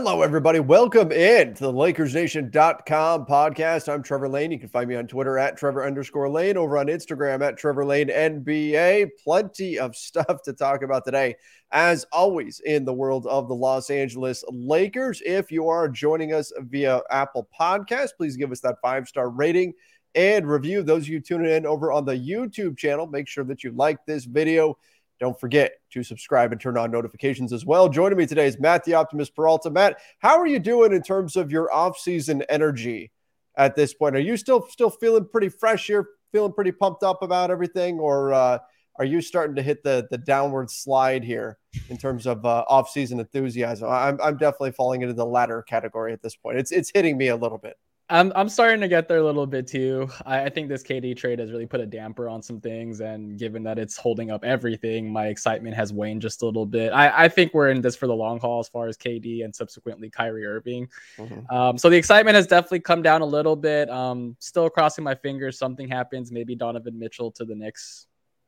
Hello, 0.00 0.22
everybody. 0.22 0.60
Welcome 0.60 1.10
in 1.10 1.54
to 1.54 1.64
the 1.64 1.72
LakersNation.com 1.72 3.26
podcast. 3.26 3.92
I'm 3.92 4.00
Trevor 4.00 4.28
Lane. 4.28 4.52
You 4.52 4.58
can 4.60 4.68
find 4.68 4.88
me 4.88 4.94
on 4.94 5.08
Twitter 5.08 5.38
at 5.38 5.56
Trevor 5.56 5.84
underscore 5.84 6.30
Lane, 6.30 6.56
over 6.56 6.78
on 6.78 6.86
Instagram 6.86 7.42
at 7.42 7.56
Trevor 7.56 7.84
Lane 7.84 8.06
NBA. 8.06 9.10
Plenty 9.24 9.76
of 9.76 9.96
stuff 9.96 10.42
to 10.44 10.52
talk 10.52 10.82
about 10.82 11.04
today, 11.04 11.34
as 11.72 12.06
always, 12.12 12.60
in 12.60 12.84
the 12.84 12.92
world 12.92 13.26
of 13.26 13.48
the 13.48 13.56
Los 13.56 13.90
Angeles 13.90 14.44
Lakers. 14.48 15.20
If 15.26 15.50
you 15.50 15.66
are 15.66 15.88
joining 15.88 16.32
us 16.32 16.52
via 16.60 17.00
Apple 17.10 17.48
Podcast, 17.60 18.10
please 18.16 18.36
give 18.36 18.52
us 18.52 18.60
that 18.60 18.76
five 18.80 19.08
star 19.08 19.30
rating 19.30 19.74
and 20.14 20.48
review. 20.48 20.84
Those 20.84 21.02
of 21.02 21.08
you 21.08 21.18
tuning 21.18 21.50
in 21.50 21.66
over 21.66 21.90
on 21.90 22.04
the 22.04 22.16
YouTube 22.16 22.78
channel, 22.78 23.08
make 23.08 23.26
sure 23.26 23.42
that 23.42 23.64
you 23.64 23.72
like 23.72 24.06
this 24.06 24.26
video. 24.26 24.78
Don't 25.20 25.38
forget 25.38 25.72
to 25.92 26.02
subscribe 26.02 26.52
and 26.52 26.60
turn 26.60 26.78
on 26.78 26.90
notifications 26.90 27.52
as 27.52 27.66
well. 27.66 27.88
Joining 27.88 28.18
me 28.18 28.26
today 28.26 28.46
is 28.46 28.58
Matt 28.58 28.84
the 28.84 28.94
Optimist 28.94 29.34
Peralta. 29.34 29.70
Matt, 29.70 29.98
how 30.20 30.38
are 30.38 30.46
you 30.46 30.58
doing 30.58 30.92
in 30.92 31.02
terms 31.02 31.34
of 31.36 31.50
your 31.50 31.72
off-season 31.72 32.42
energy 32.48 33.10
at 33.56 33.74
this 33.74 33.94
point? 33.94 34.14
Are 34.14 34.20
you 34.20 34.36
still 34.36 34.66
still 34.68 34.90
feeling 34.90 35.26
pretty 35.26 35.48
fresh 35.48 35.86
here, 35.86 36.08
feeling 36.30 36.52
pretty 36.52 36.72
pumped 36.72 37.02
up 37.02 37.22
about 37.22 37.50
everything, 37.50 37.98
or 37.98 38.32
uh, 38.32 38.58
are 38.96 39.04
you 39.04 39.20
starting 39.20 39.56
to 39.56 39.62
hit 39.62 39.82
the 39.82 40.06
the 40.10 40.18
downward 40.18 40.70
slide 40.70 41.24
here 41.24 41.58
in 41.88 41.96
terms 41.96 42.26
of 42.26 42.44
uh, 42.46 42.64
off-season 42.68 43.18
enthusiasm? 43.18 43.88
I'm 43.88 44.20
I'm 44.22 44.36
definitely 44.36 44.72
falling 44.72 45.02
into 45.02 45.14
the 45.14 45.26
latter 45.26 45.62
category 45.62 46.12
at 46.12 46.22
this 46.22 46.36
point. 46.36 46.58
It's 46.58 46.70
it's 46.70 46.92
hitting 46.94 47.18
me 47.18 47.28
a 47.28 47.36
little 47.36 47.58
bit. 47.58 47.76
I'm 48.10 48.32
I'm 48.34 48.48
starting 48.48 48.80
to 48.80 48.88
get 48.88 49.06
there 49.06 49.18
a 49.18 49.22
little 49.22 49.46
bit 49.46 49.66
too. 49.66 50.08
I, 50.24 50.44
I, 50.44 50.48
think 50.48 50.68
this 50.68 50.82
KD 50.82 51.14
trade 51.14 51.38
has 51.40 51.50
really 51.50 51.66
put 51.66 51.80
a 51.80 51.86
damper 51.86 52.28
on 52.28 52.42
some 52.42 52.58
things, 52.58 53.00
and 53.00 53.38
given 53.38 53.62
that 53.64 53.78
it's 53.78 53.98
holding 53.98 54.30
up 54.30 54.44
everything, 54.44 55.12
my 55.12 55.26
excitement 55.26 55.76
has 55.76 55.92
waned 55.92 56.22
just 56.22 56.40
a 56.40 56.46
little 56.46 56.64
bit. 56.64 56.90
I, 56.90 57.24
I 57.24 57.28
think 57.28 57.52
we're 57.52 57.68
in 57.68 57.82
this 57.82 57.96
for 57.96 58.06
the 58.06 58.14
long 58.14 58.40
haul 58.40 58.60
as 58.60 58.68
far 58.68 58.88
as 58.88 58.96
KD 58.96 59.44
and 59.44 59.54
subsequently 59.54 60.08
Kyrie 60.08 60.46
Irving. 60.46 60.88
Mm-hmm. 61.18 61.54
Um, 61.54 61.76
so 61.76 61.90
the 61.90 61.96
excitement 61.96 62.34
has 62.34 62.46
definitely 62.46 62.80
come 62.80 63.02
down 63.02 63.20
a 63.20 63.26
little 63.26 63.56
bit. 63.56 63.90
Um, 63.90 64.36
still 64.38 64.70
crossing 64.70 65.04
my 65.04 65.14
fingers 65.14 65.58
something 65.58 65.88
happens, 65.88 66.32
maybe 66.32 66.54
Donovan 66.54 66.98
Mitchell 66.98 67.30
to 67.32 67.44
the 67.44 67.54
Knicks 67.54 68.06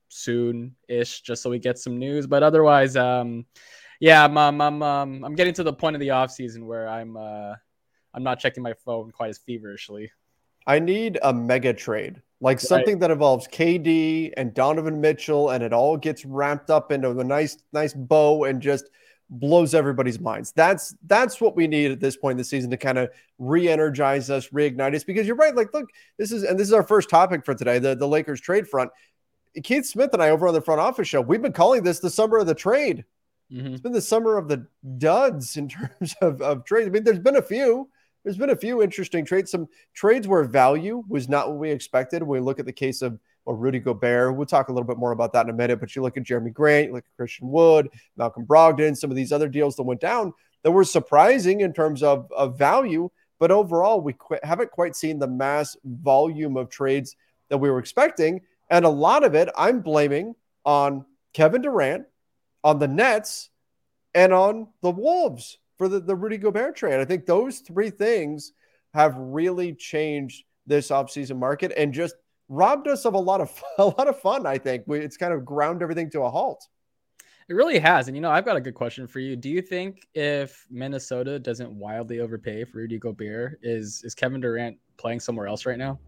soon 0.09 0.75
ish, 0.89 1.21
just 1.21 1.43
so 1.43 1.51
we 1.51 1.59
get 1.59 1.79
some 1.79 1.99
news. 1.99 2.27
But 2.27 2.43
otherwise, 2.43 2.97
um, 2.97 3.45
yeah, 4.01 4.25
I'm 4.25 4.39
I'm 4.39 4.61
I'm, 4.63 4.83
um, 4.83 5.23
I'm 5.23 5.35
getting 5.35 5.53
to 5.55 5.63
the 5.63 5.73
point 5.73 5.97
of 5.97 6.01
the 6.01 6.09
offseason 6.09 6.65
where 6.65 6.89
I'm. 6.89 7.19
Uh, 7.19 7.55
I'm 8.15 8.23
not 8.23 8.39
checking 8.39 8.63
my 8.63 8.75
phone 8.85 9.11
quite 9.11 9.31
as 9.31 9.39
feverishly. 9.39 10.11
I 10.67 10.79
need 10.79 11.19
a 11.23 11.33
mega 11.33 11.73
trade, 11.73 12.21
like 12.41 12.57
right. 12.57 12.61
something 12.61 12.99
that 12.99 13.11
involves 13.11 13.49
KD 13.49 14.33
and 14.37 14.53
Donovan 14.53 15.01
Mitchell, 15.01 15.51
and 15.51 15.63
it 15.63 15.73
all 15.73 15.97
gets 15.97 16.25
wrapped 16.25 16.71
up 16.71 16.93
into 16.93 17.11
a 17.11 17.25
nice, 17.25 17.57
nice 17.73 17.95
bow 17.95 18.45
and 18.45 18.61
just 18.61 18.91
blows 19.31 19.75
everybody's 19.75 20.21
minds. 20.21 20.53
That's 20.53 20.95
that's 21.07 21.41
what 21.41 21.57
we 21.57 21.67
need 21.67 21.93
at 21.93 22.01
this 22.01 22.17
point 22.17 22.33
in 22.33 22.39
the 22.39 22.45
season 22.45 22.71
to 22.71 22.77
kind 22.77 22.99
of 22.99 23.11
re-energize 23.39 24.29
us, 24.29 24.49
reignite 24.49 24.95
us. 24.95 25.05
Because 25.05 25.27
you're 25.27 25.37
right, 25.37 25.55
like 25.55 25.73
look, 25.73 25.89
this 26.19 26.33
is 26.33 26.43
and 26.43 26.59
this 26.59 26.67
is 26.67 26.73
our 26.73 26.83
first 26.83 27.09
topic 27.09 27.45
for 27.45 27.55
today, 27.55 27.79
the 27.79 27.95
the 27.95 28.09
Lakers 28.09 28.41
trade 28.41 28.69
front. 28.69 28.91
Keith 29.65 29.87
Smith 29.87 30.11
and 30.13 30.23
I 30.23 30.31
over 30.31 30.47
on 30.47 30.55
the 30.55 30.61
front 30.61 30.81
office 30.81 31.09
show, 31.09 31.21
we've 31.21 31.43
been 31.43 31.53
calling 31.53 31.83
this 31.83 32.01
the 32.01 32.11
summer 32.11 32.39
of 32.39 32.47
the 32.47 32.55
trade. 32.55 33.05
Mm-hmm. 33.53 33.73
It's 33.73 33.81
been 33.81 33.93
the 33.93 34.01
summer 34.01 34.37
of 34.37 34.49
the 34.49 34.67
duds 34.99 35.57
in 35.57 35.69
terms 36.01 36.15
of, 36.21 36.41
of 36.41 36.65
trades. 36.65 36.87
I 36.87 36.91
mean, 36.91 37.05
there's 37.05 37.19
been 37.19 37.37
a 37.37 37.43
few, 37.43 37.89
there's 38.23 38.37
been 38.37 38.51
a 38.51 38.57
few 38.57 38.83
interesting 38.83 39.25
trades. 39.25 39.51
Some 39.51 39.69
trades 39.95 40.29
where 40.29 40.45
value 40.45 41.03
was 41.09 41.29
not 41.29 41.49
what 41.49 41.59
we 41.59 41.71
expected. 41.71 42.23
We 42.23 42.41
look 42.41 42.59
at 42.59 42.67
the 42.67 42.73
case 42.73 43.03
of 43.03 43.19
or 43.47 43.57
Rudy 43.57 43.79
Gobert, 43.79 44.37
we'll 44.37 44.47
talk 44.47 44.69
a 44.69 44.73
little 44.73 44.87
bit 44.87 44.99
more 44.99 45.13
about 45.13 45.33
that 45.33 45.47
in 45.47 45.51
a 45.51 45.57
minute. 45.57 45.81
But 45.81 45.97
you 45.97 46.03
look 46.03 46.17
at 46.17 46.25
Jerami 46.25 46.53
Grant, 46.53 46.89
you 46.89 46.93
look 46.95 47.05
at 47.05 47.17
Christian 47.17 47.49
Wood, 47.49 47.89
Malcolm 48.17 48.47
Brogdon, 48.47 48.97
some 48.97 49.11
of 49.11 49.17
these 49.17 49.33
other 49.33 49.49
deals 49.49 49.77
that 49.77 49.83
went 49.83 50.01
down 50.01 50.33
that 50.63 50.71
were 50.71 50.85
surprising 50.85 51.63
in 51.63 51.73
terms 51.73 52.03
of, 52.03 52.31
of 52.33 52.59
value. 52.59 53.11
But 53.39 53.51
overall, 53.51 54.01
we 54.03 54.13
qu- 54.13 54.39
haven't 54.43 54.71
quite 54.71 54.95
seen 54.95 55.19
the 55.19 55.27
mass 55.27 55.77
volume 55.85 56.57
of 56.57 56.69
trades 56.69 57.17
that 57.49 57.59
we 57.59 57.71
were 57.71 57.79
expecting. 57.79 58.43
And 58.69 58.85
a 58.85 58.91
lot 58.91 59.25
of 59.25 59.35
it 59.35 59.49
I'm 59.57 59.81
blaming 59.81 60.35
on 60.65 61.07
Kevin 61.33 61.63
Durant, 61.63 62.05
on 62.63 62.79
the 62.79 62.89
Nets, 62.89 63.49
and 64.15 64.33
on 64.35 64.69
the 64.83 64.91
Wolves 64.91 65.59
for 65.81 65.89
the, 65.89 65.99
the 65.99 66.15
Rudy 66.15 66.37
Gobert 66.37 66.77
trade. 66.77 67.01
I 67.01 67.07
think 67.07 67.25
those 67.25 67.61
three 67.61 67.89
things 67.89 68.53
have 68.93 69.17
really 69.17 69.73
changed 69.73 70.45
this 70.67 70.91
offseason 70.91 71.39
market 71.39 71.73
and 71.75 71.95
just 71.95 72.17
robbed 72.51 72.87
us 72.87 73.07
of 73.07 73.15
a 73.15 73.19
lot 73.19 73.41
of 73.41 73.51
a 73.79 73.87
lot 73.87 74.07
of 74.07 74.21
fun. 74.21 74.45
I 74.45 74.59
think 74.59 74.85
it's 74.89 75.17
kind 75.17 75.33
of 75.33 75.43
ground 75.43 75.81
everything 75.83 76.11
to 76.11 76.21
a 76.21 76.31
halt. 76.31 76.69
It 77.49 77.55
really 77.55 77.79
has. 77.79 78.09
And 78.09 78.15
you 78.17 78.21
know, 78.21 78.31
I've 78.31 78.45
got 78.45 78.59
a 78.59 78.61
good 78.61 78.75
question 78.75 79.07
for 79.07 79.21
you. 79.21 79.37
Do 79.37 79.49
you 79.49 79.63
think 79.63 80.07
if 80.13 80.67
Minnesota 80.71 81.39
doesn't 81.39 81.73
wildly 81.73 82.21
overpay 82.21 82.65
for 82.65 82.77
Rudy 82.77 82.99
Gobert, 82.99 83.59
is 83.63 84.03
is 84.05 84.15
Kevin 84.15 84.43
Durant 84.43 84.77
playing 84.99 85.21
somewhere 85.21 85.47
else 85.47 85.65
right 85.65 85.79
now? 85.79 85.99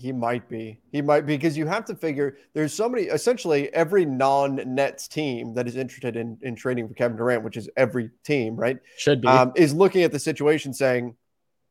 He 0.00 0.12
might 0.12 0.48
be. 0.48 0.80
He 0.92 1.02
might 1.02 1.26
be 1.26 1.36
because 1.36 1.58
you 1.58 1.66
have 1.66 1.84
to 1.84 1.94
figure 1.94 2.38
there's 2.54 2.72
so 2.72 2.88
many. 2.88 3.04
Essentially, 3.04 3.72
every 3.74 4.06
non-Nets 4.06 5.06
team 5.08 5.52
that 5.52 5.68
is 5.68 5.76
interested 5.76 6.16
in 6.16 6.38
in 6.40 6.56
trading 6.56 6.88
for 6.88 6.94
Kevin 6.94 7.18
Durant, 7.18 7.44
which 7.44 7.58
is 7.58 7.68
every 7.76 8.10
team, 8.24 8.56
right? 8.56 8.78
Should 8.96 9.20
be 9.20 9.28
um, 9.28 9.52
is 9.56 9.74
looking 9.74 10.02
at 10.02 10.10
the 10.10 10.18
situation 10.18 10.72
saying, 10.72 11.16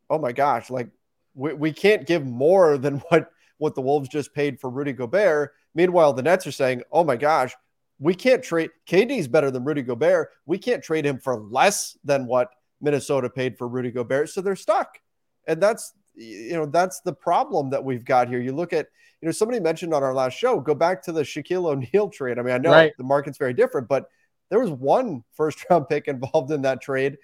"Oh 0.08 0.18
my 0.18 0.30
gosh, 0.30 0.70
like 0.70 0.88
we, 1.34 1.54
we 1.54 1.72
can't 1.72 2.06
give 2.06 2.24
more 2.24 2.78
than 2.78 2.98
what 3.08 3.30
what 3.58 3.74
the 3.74 3.82
Wolves 3.82 4.08
just 4.08 4.32
paid 4.32 4.60
for 4.60 4.70
Rudy 4.70 4.92
Gobert." 4.92 5.52
Meanwhile, 5.74 6.12
the 6.12 6.22
Nets 6.22 6.46
are 6.46 6.52
saying, 6.52 6.82
"Oh 6.92 7.02
my 7.02 7.16
gosh, 7.16 7.52
we 7.98 8.14
can't 8.14 8.44
trade. 8.44 8.70
KD's 8.88 9.26
better 9.26 9.50
than 9.50 9.64
Rudy 9.64 9.82
Gobert. 9.82 10.30
We 10.46 10.56
can't 10.56 10.84
trade 10.84 11.04
him 11.04 11.18
for 11.18 11.36
less 11.36 11.98
than 12.04 12.26
what 12.26 12.50
Minnesota 12.80 13.28
paid 13.28 13.58
for 13.58 13.66
Rudy 13.66 13.90
Gobert." 13.90 14.30
So 14.30 14.40
they're 14.40 14.54
stuck, 14.54 15.00
and 15.48 15.60
that's 15.60 15.94
you 16.14 16.52
know 16.52 16.66
that's 16.66 17.00
the 17.00 17.12
problem 17.12 17.70
that 17.70 17.84
we've 17.84 18.04
got 18.04 18.28
here. 18.28 18.40
You 18.40 18.52
look 18.52 18.72
at 18.72 18.88
you 19.20 19.26
know 19.26 19.32
somebody 19.32 19.60
mentioned 19.60 19.94
on 19.94 20.02
our 20.02 20.14
last 20.14 20.34
show. 20.34 20.60
Go 20.60 20.74
back 20.74 21.02
to 21.04 21.12
the 21.12 21.22
Shaquille 21.22 21.70
O'Neal 21.70 22.10
trade. 22.12 22.38
I 22.38 22.42
mean, 22.42 22.54
I 22.54 22.58
know 22.58 22.70
right. 22.70 22.92
the 22.98 23.04
market's 23.04 23.38
very 23.38 23.54
different, 23.54 23.88
but 23.88 24.08
there 24.50 24.60
was 24.60 24.70
one 24.70 25.24
first 25.34 25.64
round 25.70 25.88
pick 25.88 26.08
involved 26.08 26.50
in 26.50 26.62
that 26.62 26.80
trade, 26.80 27.18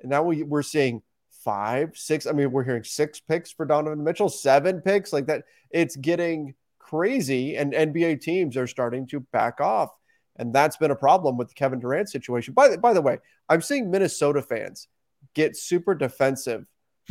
and 0.00 0.10
now 0.10 0.22
we, 0.22 0.42
we're 0.42 0.62
seeing 0.62 1.02
five, 1.44 1.92
six. 1.94 2.26
I 2.26 2.32
mean, 2.32 2.50
we're 2.50 2.64
hearing 2.64 2.84
six 2.84 3.20
picks 3.20 3.52
for 3.52 3.66
Donovan 3.66 4.04
Mitchell, 4.04 4.28
seven 4.28 4.80
picks 4.80 5.12
like 5.12 5.26
that. 5.26 5.44
It's 5.70 5.96
getting 5.96 6.54
crazy, 6.78 7.56
and 7.56 7.72
NBA 7.72 8.20
teams 8.20 8.56
are 8.56 8.66
starting 8.66 9.06
to 9.08 9.20
back 9.20 9.60
off. 9.60 9.90
And 10.36 10.54
that's 10.54 10.78
been 10.78 10.90
a 10.90 10.96
problem 10.96 11.36
with 11.36 11.48
the 11.48 11.54
Kevin 11.54 11.80
Durant 11.80 12.08
situation. 12.08 12.54
By 12.54 12.68
the, 12.68 12.78
by 12.78 12.94
the 12.94 13.02
way, 13.02 13.18
I'm 13.48 13.60
seeing 13.60 13.90
Minnesota 13.90 14.40
fans 14.40 14.88
get 15.34 15.56
super 15.56 15.94
defensive 15.94 16.66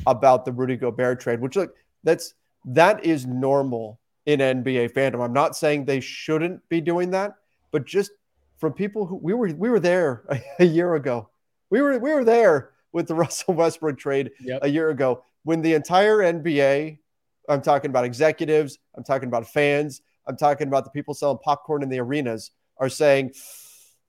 about 0.08 0.46
the 0.46 0.52
Rudy 0.52 0.78
Gobert 0.78 1.20
trade, 1.20 1.42
which 1.42 1.56
look, 1.56 1.76
that's 2.04 2.34
That 2.66 3.04
is 3.06 3.26
normal 3.26 4.00
in 4.26 4.40
NBA 4.40 4.94
fandom. 4.94 5.24
I'm 5.24 5.34
not 5.34 5.56
saying 5.56 5.86
they 5.86 6.00
shouldn't 6.00 6.68
be 6.70 6.82
doing 6.82 7.12
that, 7.12 7.36
but 7.72 7.86
just 7.86 8.12
from 8.58 8.74
people 8.74 9.06
who 9.06 9.16
we 9.16 9.34
were 9.34 9.48
we 9.48 9.70
were 9.70 9.80
there 9.80 10.24
a, 10.30 10.42
a 10.64 10.66
year 10.66 10.96
ago. 10.96 11.30
We 11.70 11.82
were 11.82 11.98
we 12.00 12.14
were 12.14 12.24
there 12.24 12.72
with 12.92 13.08
the 13.08 13.16
Russell 13.24 13.54
Westbrook 13.54 13.98
trade 13.98 14.32
yep. 14.40 14.60
a 14.64 14.70
year 14.70 14.90
ago 14.90 15.24
when 15.44 15.62
the 15.62 15.74
entire 15.74 16.18
NBA, 16.18 17.00
I'm 17.48 17.62
talking 17.62 17.90
about 17.90 18.06
executives, 18.06 18.78
I'm 18.96 19.04
talking 19.04 19.28
about 19.28 19.48
fans, 19.48 20.02
I'm 20.28 20.38
talking 20.38 20.68
about 20.68 20.84
the 20.84 20.92
people 20.92 21.14
selling 21.14 21.40
popcorn 21.44 21.84
in 21.84 21.90
the 21.90 22.00
arenas, 22.00 22.52
are 22.78 22.90
saying 22.90 23.34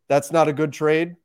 that's 0.09 0.33
not 0.33 0.49
a 0.49 0.53
good 0.53 0.73
trade. 0.73 1.17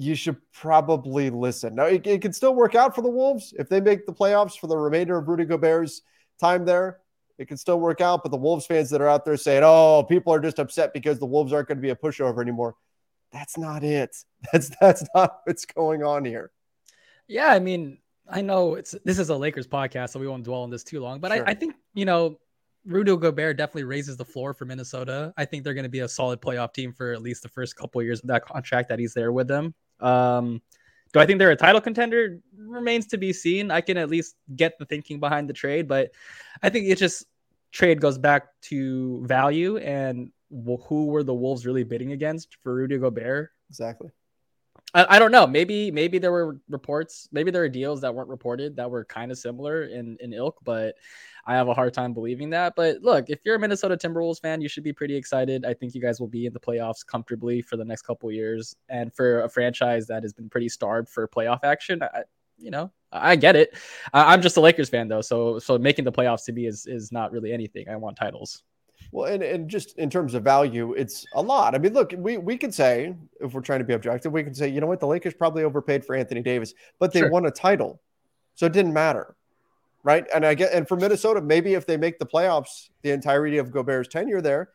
You 0.00 0.14
should 0.14 0.36
probably 0.52 1.28
listen. 1.28 1.74
Now, 1.74 1.86
it, 1.86 2.06
it 2.06 2.22
can 2.22 2.32
still 2.32 2.54
work 2.54 2.74
out 2.74 2.94
for 2.94 3.02
the 3.02 3.08
Wolves 3.08 3.52
if 3.58 3.68
they 3.68 3.80
make 3.80 4.06
the 4.06 4.12
playoffs 4.12 4.56
for 4.56 4.68
the 4.68 4.76
remainder 4.76 5.18
of 5.18 5.26
Rudy 5.26 5.44
Gobert's 5.44 6.02
time 6.40 6.64
there. 6.64 7.00
It 7.36 7.48
can 7.48 7.56
still 7.56 7.80
work 7.80 8.00
out, 8.00 8.22
but 8.22 8.30
the 8.30 8.36
Wolves 8.36 8.66
fans 8.66 8.90
that 8.90 9.00
are 9.00 9.08
out 9.08 9.24
there 9.24 9.36
saying, 9.36 9.62
"Oh, 9.64 10.04
people 10.08 10.32
are 10.32 10.40
just 10.40 10.58
upset 10.58 10.92
because 10.92 11.18
the 11.18 11.26
Wolves 11.26 11.52
aren't 11.52 11.68
going 11.68 11.78
to 11.78 11.82
be 11.82 11.90
a 11.90 11.96
pushover 11.96 12.40
anymore," 12.40 12.76
that's 13.32 13.58
not 13.58 13.84
it. 13.84 14.16
That's 14.52 14.70
that's 14.80 15.04
not 15.14 15.40
what's 15.44 15.64
going 15.64 16.04
on 16.04 16.24
here. 16.24 16.52
Yeah, 17.26 17.48
I 17.48 17.58
mean, 17.58 17.98
I 18.28 18.40
know 18.40 18.74
it's 18.74 18.94
this 19.04 19.18
is 19.18 19.30
a 19.30 19.36
Lakers 19.36 19.66
podcast, 19.66 20.10
so 20.10 20.20
we 20.20 20.28
won't 20.28 20.44
dwell 20.44 20.62
on 20.62 20.70
this 20.70 20.84
too 20.84 21.00
long. 21.00 21.18
But 21.18 21.32
sure. 21.32 21.46
I, 21.46 21.50
I 21.50 21.54
think 21.54 21.74
you 21.94 22.04
know, 22.04 22.38
Rudy 22.84 23.16
Gobert 23.16 23.56
definitely 23.56 23.84
raises 23.84 24.16
the 24.16 24.24
floor 24.24 24.54
for 24.54 24.64
Minnesota. 24.64 25.32
I 25.36 25.44
think 25.44 25.64
they're 25.64 25.74
going 25.74 25.84
to 25.84 25.90
be 25.90 26.00
a 26.00 26.08
solid 26.08 26.40
playoff 26.40 26.72
team 26.72 26.92
for 26.92 27.12
at 27.12 27.22
least 27.22 27.42
the 27.42 27.48
first 27.48 27.76
couple 27.76 28.00
of 28.00 28.06
years 28.06 28.20
of 28.20 28.28
that 28.28 28.46
contract 28.46 28.88
that 28.88 28.98
he's 28.98 29.14
there 29.14 29.32
with 29.32 29.48
them. 29.48 29.74
Um, 30.00 30.62
do 31.12 31.20
I 31.20 31.26
think 31.26 31.38
they're 31.38 31.50
a 31.50 31.56
title 31.56 31.80
contender? 31.80 32.40
Remains 32.56 33.06
to 33.08 33.18
be 33.18 33.32
seen. 33.32 33.70
I 33.70 33.80
can 33.80 33.96
at 33.96 34.10
least 34.10 34.36
get 34.54 34.78
the 34.78 34.84
thinking 34.84 35.20
behind 35.20 35.48
the 35.48 35.54
trade, 35.54 35.88
but 35.88 36.10
I 36.62 36.68
think 36.68 36.86
it 36.86 36.98
just 36.98 37.24
trade 37.72 38.00
goes 38.00 38.18
back 38.18 38.48
to 38.62 39.24
value 39.26 39.78
and 39.78 40.30
who 40.50 41.06
were 41.06 41.22
the 41.22 41.34
Wolves 41.34 41.66
really 41.66 41.84
bidding 41.84 42.12
against 42.12 42.56
for 42.62 42.74
Rudy 42.74 42.98
Gobert? 42.98 43.50
Exactly. 43.68 44.10
I, 44.94 45.16
I, 45.16 45.18
don't 45.18 45.32
know. 45.32 45.46
Maybe 45.46 45.90
maybe 45.90 46.18
there 46.18 46.32
were 46.32 46.60
reports, 46.68 47.28
maybe 47.30 47.50
there 47.50 47.62
were 47.62 47.68
deals 47.68 48.00
that 48.00 48.14
weren't 48.14 48.28
reported 48.28 48.76
that 48.76 48.90
were 48.90 49.04
kind 49.04 49.30
of 49.30 49.38
similar 49.38 49.84
in 49.84 50.16
in 50.20 50.32
ilk, 50.32 50.56
but 50.64 50.94
I 51.46 51.54
have 51.54 51.68
a 51.68 51.74
hard 51.74 51.92
time 51.94 52.14
believing 52.14 52.50
that. 52.50 52.74
But 52.76 53.02
look, 53.02 53.28
if 53.28 53.40
you're 53.44 53.56
a 53.56 53.58
Minnesota 53.58 53.96
Timberwolves 53.96 54.40
fan, 54.40 54.60
you 54.60 54.68
should 54.68 54.84
be 54.84 54.92
pretty 54.92 55.14
excited. 55.14 55.64
I 55.64 55.74
think 55.74 55.94
you 55.94 56.00
guys 56.00 56.20
will 56.20 56.28
be 56.28 56.46
in 56.46 56.52
the 56.52 56.60
playoffs 56.60 57.06
comfortably 57.06 57.60
for 57.62 57.76
the 57.76 57.84
next 57.84 58.02
couple 58.02 58.30
years, 58.32 58.76
and 58.88 59.14
for 59.14 59.42
a 59.42 59.48
franchise 59.48 60.06
that 60.06 60.22
has 60.22 60.32
been 60.32 60.48
pretty 60.48 60.68
starved 60.68 61.08
for 61.08 61.28
playoff 61.28 61.60
action, 61.64 62.02
I, 62.02 62.22
you 62.56 62.70
know, 62.70 62.90
I 63.12 63.36
get 63.36 63.56
it. 63.56 63.76
I'm 64.12 64.42
just 64.42 64.56
a 64.56 64.60
Lakers 64.60 64.88
fan 64.88 65.08
though, 65.08 65.22
so 65.22 65.58
so 65.58 65.78
making 65.78 66.04
the 66.04 66.12
playoffs 66.12 66.44
to 66.46 66.52
me 66.52 66.66
is 66.66 66.86
is 66.86 67.12
not 67.12 67.30
really 67.32 67.52
anything. 67.52 67.88
I 67.88 67.96
want 67.96 68.16
titles. 68.16 68.62
Well, 69.10 69.32
and, 69.32 69.42
and 69.42 69.68
just 69.68 69.96
in 69.98 70.10
terms 70.10 70.34
of 70.34 70.44
value, 70.44 70.92
it's 70.92 71.24
a 71.34 71.40
lot. 71.40 71.74
I 71.74 71.78
mean, 71.78 71.94
look, 71.94 72.12
we, 72.16 72.36
we 72.36 72.58
could 72.58 72.74
say, 72.74 73.14
if 73.40 73.54
we're 73.54 73.62
trying 73.62 73.78
to 73.78 73.84
be 73.84 73.94
objective, 73.94 74.32
we 74.32 74.44
can 74.44 74.54
say, 74.54 74.68
you 74.68 74.80
know 74.80 74.86
what, 74.86 75.00
the 75.00 75.06
Lakers 75.06 75.34
probably 75.34 75.64
overpaid 75.64 76.04
for 76.04 76.14
Anthony 76.14 76.42
Davis, 76.42 76.74
but 76.98 77.12
they 77.12 77.20
sure. 77.20 77.30
won 77.30 77.46
a 77.46 77.50
title. 77.50 78.00
So 78.54 78.66
it 78.66 78.72
didn't 78.72 78.92
matter. 78.92 79.34
Right. 80.02 80.26
And 80.34 80.44
I 80.44 80.54
get, 80.54 80.72
and 80.72 80.86
for 80.86 80.96
Minnesota, 80.96 81.40
maybe 81.40 81.74
if 81.74 81.86
they 81.86 81.96
make 81.96 82.18
the 82.18 82.26
playoffs 82.26 82.90
the 83.02 83.10
entirety 83.10 83.58
of 83.58 83.72
Gobert's 83.72 84.08
tenure 84.08 84.40
there, 84.40 84.70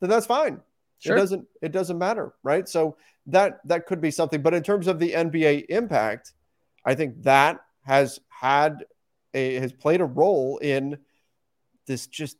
then 0.00 0.10
that's 0.10 0.26
fine. 0.26 0.60
Sure. 0.98 1.16
It 1.16 1.20
doesn't, 1.20 1.46
it 1.62 1.72
doesn't 1.72 1.98
matter. 1.98 2.34
Right. 2.42 2.68
So 2.68 2.96
that, 3.26 3.60
that 3.66 3.86
could 3.86 4.00
be 4.00 4.10
something. 4.10 4.42
But 4.42 4.54
in 4.54 4.62
terms 4.62 4.86
of 4.86 4.98
the 4.98 5.12
NBA 5.12 5.66
impact, 5.70 6.32
I 6.84 6.94
think 6.94 7.22
that 7.22 7.60
has 7.82 8.20
had 8.28 8.84
a, 9.34 9.54
has 9.56 9.72
played 9.72 10.00
a 10.00 10.06
role 10.06 10.58
in 10.58 10.98
this 11.86 12.06
just 12.06 12.36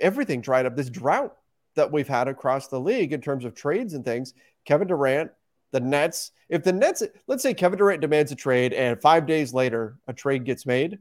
everything 0.00 0.40
dried 0.40 0.66
up, 0.66 0.76
this 0.76 0.90
drought 0.90 1.36
that 1.76 1.92
we've 1.92 2.08
had 2.08 2.28
across 2.28 2.68
the 2.68 2.80
league 2.80 3.12
in 3.12 3.20
terms 3.20 3.44
of 3.44 3.54
trades 3.54 3.94
and 3.94 4.04
things. 4.04 4.34
Kevin 4.64 4.88
Durant, 4.88 5.30
the 5.72 5.80
Nets, 5.80 6.32
if 6.48 6.64
the 6.64 6.72
Nets, 6.72 7.02
let's 7.26 7.42
say 7.42 7.54
Kevin 7.54 7.78
Durant 7.78 8.00
demands 8.00 8.32
a 8.32 8.36
trade 8.36 8.72
and 8.72 9.00
five 9.00 9.26
days 9.26 9.52
later 9.52 9.96
a 10.06 10.12
trade 10.12 10.44
gets 10.44 10.66
made, 10.66 10.98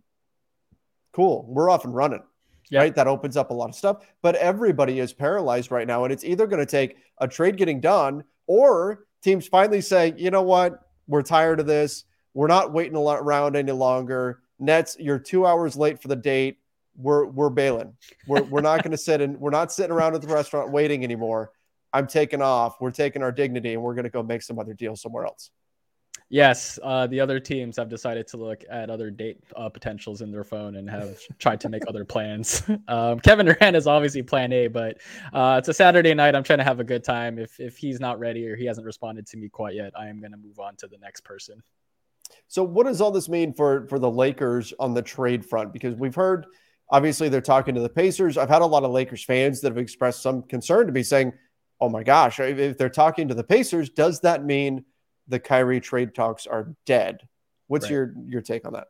cool, 1.14 1.46
we're 1.48 1.70
off 1.70 1.86
and 1.86 1.96
running. 1.96 2.24
Yep. 2.70 2.82
Right. 2.82 2.96
That 2.96 3.08
opens 3.08 3.38
up 3.38 3.50
a 3.50 3.54
lot 3.54 3.70
of 3.70 3.76
stuff. 3.76 4.06
But 4.22 4.36
everybody 4.36 5.00
is 5.00 5.14
paralyzed 5.14 5.72
right 5.72 5.88
now. 5.88 6.04
And 6.04 6.12
it's 6.12 6.26
either 6.26 6.48
going 6.48 6.60
to 6.60 6.66
take 6.66 6.98
a 7.18 7.28
trade 7.28 7.56
getting 7.56 7.80
done 7.80 8.26
or 8.46 9.06
teams 9.24 9.48
finally 9.48 9.80
say, 9.80 10.14
you 10.18 10.32
know 10.32 10.42
what? 10.42 10.82
We're 11.08 11.22
tired 11.22 11.62
of 11.62 11.66
this. 11.66 12.04
We're 12.34 12.48
not 12.48 12.74
waiting 12.74 12.98
around 12.98 13.56
any 13.56 13.72
longer. 13.72 14.42
Nets, 14.60 14.98
you're 15.00 15.18
two 15.18 15.46
hours 15.46 15.78
late 15.78 16.02
for 16.02 16.10
the 16.10 16.16
date 16.16 16.60
we're 16.98 17.26
we're 17.26 17.50
bailing. 17.50 17.94
We're 18.28 18.44
we're 18.44 18.62
not 18.62 18.84
going 18.84 18.92
to 18.92 18.98
sit 18.98 19.22
and 19.22 19.40
we're 19.40 19.52
not 19.52 19.72
sitting 19.72 19.92
around 19.92 20.16
at 20.16 20.22
the 20.22 20.28
restaurant 20.28 20.72
waiting 20.72 21.04
anymore. 21.04 21.52
I'm 21.94 22.08
taking 22.08 22.42
off. 22.42 22.82
We're 22.82 22.92
taking 22.92 23.24
our 23.24 23.32
dignity 23.32 23.74
and 23.74 23.82
we're 23.82 23.94
going 23.94 24.04
to 24.04 24.10
go 24.10 24.24
make 24.24 24.42
some 24.42 24.60
other 24.60 24.74
deal 24.74 24.96
somewhere 24.96 25.26
else. 25.26 25.52
Yes, 26.30 26.78
uh, 26.84 27.08
the 27.08 27.22
other 27.22 27.40
teams 27.40 27.78
have 27.78 27.88
decided 27.88 28.28
to 28.28 28.38
look 28.38 28.66
at 28.70 28.90
other 28.90 29.10
date 29.10 29.38
uh, 29.56 29.70
potentials 29.70 30.22
in 30.22 30.30
their 30.30 30.44
phone 30.44 30.76
and 30.76 30.90
have 30.90 31.22
tried 31.40 31.62
to 31.62 31.70
make 31.70 31.84
other 31.88 32.04
plans. 32.04 32.64
Um, 32.90 33.20
Kevin 33.20 33.46
Durant 33.46 33.76
is 33.76 33.88
obviously 33.88 34.24
Plan 34.24 34.52
A, 34.52 34.68
but 34.68 34.98
uh, 35.34 35.56
it's 35.60 35.68
a 35.68 35.74
Saturday 35.74 36.14
night. 36.14 36.36
I'm 36.36 36.44
trying 36.44 36.60
to 36.60 36.66
have 36.66 36.80
a 36.80 36.84
good 36.84 37.04
time. 37.04 37.38
If 37.38 37.60
if 37.60 37.78
he's 37.78 38.00
not 38.00 38.20
ready 38.20 38.48
or 38.48 38.56
he 38.56 38.66
hasn't 38.66 38.86
responded 38.86 39.26
to 39.28 39.38
me 39.38 39.50
quite 39.50 39.76
yet, 39.76 39.94
I 39.98 40.08
am 40.08 40.20
going 40.20 40.32
to 40.32 40.38
move 40.38 40.60
on 40.60 40.76
to 40.78 40.88
the 40.88 40.98
next 40.98 41.24
person. 41.24 41.62
So, 42.48 42.64
what 42.64 42.86
does 42.86 43.02
all 43.02 43.12
this 43.12 43.30
mean 43.30 43.54
for 43.54 43.88
for 43.88 44.00
the 44.00 44.10
Lakers 44.10 44.74
on 44.80 44.94
the 44.94 45.02
trade 45.02 45.46
front? 45.46 45.74
Because 45.74 45.96
we've 45.96 46.16
heard 46.16 46.46
Obviously, 46.90 47.30
they're 47.30 47.42
talking 47.42 47.76
to 47.76 47.82
the 47.82 47.90
Pacers. 47.90 48.38
I've 48.38 48.50
had 48.50 48.62
a 48.62 48.66
lot 48.66 48.84
of 48.84 48.92
Lakers 48.92 49.24
fans 49.24 49.62
that 49.62 49.70
have 49.70 49.78
expressed 49.78 50.22
some 50.22 50.44
concern 50.44 50.88
to 50.88 50.94
me 50.94 51.04
saying, 51.04 51.34
oh 51.82 51.90
my 51.90 52.04
gosh, 52.04 52.40
if 52.40 52.78
they're 52.78 52.90
talking 52.90 53.28
to 53.28 53.34
the 53.34 53.44
Pacers, 53.44 53.90
does 53.90 54.22
that 54.22 54.46
mean 54.46 54.86
the 55.28 55.40
Kyrie 55.40 55.82
trade 55.82 56.16
talks 56.16 56.48
are 56.48 56.74
dead? 56.86 57.20
What's 57.68 57.86
right. 57.86 57.92
your 57.92 58.14
your 58.26 58.42
take 58.42 58.66
on 58.66 58.74
that? 58.74 58.88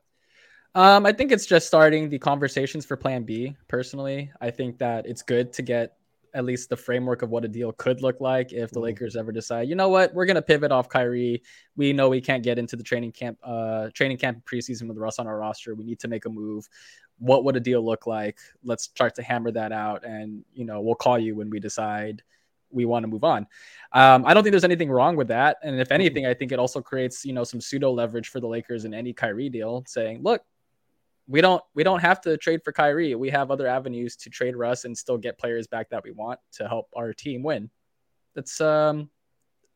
Um, 0.76 1.06
I 1.08 1.12
think 1.12 1.32
it's 1.32 1.48
just 1.48 1.66
starting 1.66 2.10
the 2.10 2.20
conversations 2.20 2.86
for 2.86 2.96
Plan 2.96 3.24
B. 3.24 3.56
Personally, 3.68 4.32
I 4.40 4.52
think 4.52 4.78
that 4.78 5.08
it's 5.08 5.24
good 5.24 5.52
to 5.54 5.64
get 5.64 5.94
at 6.34 6.46
least 6.46 6.70
the 6.70 6.78
framework 6.78 7.24
of 7.24 7.32
what 7.32 7.44
a 7.44 7.48
deal 7.48 7.72
could 7.72 8.04
look 8.04 8.22
like 8.22 8.54
if 8.54 8.70
the 8.70 8.76
mm-hmm. 8.76 8.84
Lakers 8.84 9.16
ever 9.16 9.32
decide, 9.32 9.68
you 9.68 9.76
know 9.76 9.90
what, 9.90 10.14
we're 10.14 10.26
gonna 10.26 10.42
pivot 10.42 10.72
off 10.72 10.88
Kyrie. 10.88 11.42
We 11.76 11.94
know 11.94 12.10
we 12.10 12.22
can't 12.22 12.44
get 12.44 12.60
into 12.60 12.76
the 12.76 12.84
training 12.84 13.14
camp, 13.14 13.40
uh, 13.44 13.90
training 13.96 14.18
camp 14.18 14.46
preseason 14.46 14.88
with 14.88 14.98
Russ 14.98 15.18
on 15.18 15.26
our 15.26 15.40
roster. 15.40 15.74
We 15.74 15.84
need 15.84 16.00
to 16.02 16.08
make 16.08 16.26
a 16.26 16.30
move 16.30 16.68
what 17.20 17.44
would 17.44 17.56
a 17.56 17.60
deal 17.60 17.84
look 17.84 18.08
like? 18.08 18.38
Let's 18.64 18.84
start 18.84 19.16
to 19.16 19.24
hammer 19.24 19.52
that 19.52 19.72
out, 19.72 20.06
and 20.06 20.44
you 20.54 20.66
know 20.66 20.82
we'll 20.82 20.96
call 20.96 21.18
you 21.18 21.36
when 21.36 21.50
we 21.50 21.60
decide 21.60 22.24
we 22.70 22.86
want 22.86 23.04
to 23.04 23.08
move 23.08 23.24
on. 23.24 23.48
Um, 23.94 24.26
I 24.26 24.34
don't 24.34 24.44
think 24.44 24.52
there's 24.52 24.64
anything 24.64 24.92
wrong 24.92 25.16
with 25.16 25.30
that, 25.30 25.58
and 25.64 25.80
if 25.80 25.92
anything, 25.92 26.26
I 26.26 26.34
think 26.34 26.52
it 26.52 26.60
also 26.60 26.82
creates 26.82 27.26
you 27.26 27.34
know 27.34 27.44
some 27.44 27.62
pseudo 27.62 27.92
leverage 27.92 28.30
for 28.30 28.40
the 28.40 28.48
Lakers 28.48 28.86
in 28.86 28.94
any 28.94 29.14
Kyrie 29.14 29.50
deal, 29.50 29.84
saying, 29.88 30.22
look, 30.24 30.44
we 31.28 31.42
don't 31.42 31.64
we 31.74 31.84
don't 31.84 32.00
have 32.00 32.22
to 32.22 32.38
trade 32.38 32.62
for 32.64 32.72
Kyrie. 32.72 33.16
We 33.16 33.30
have 33.30 33.52
other 33.52 33.68
avenues 33.68 34.16
to 34.18 34.30
trade 34.30 34.56
Russ 34.56 34.86
and 34.86 34.98
still 34.98 35.18
get 35.18 35.38
players 35.38 35.68
back 35.68 35.90
that 35.90 36.04
we 36.04 36.12
want 36.12 36.40
to 36.54 36.68
help 36.68 36.88
our 36.96 37.14
team 37.14 37.44
win. 37.44 37.70
That's 38.34 38.62
um 38.62 39.10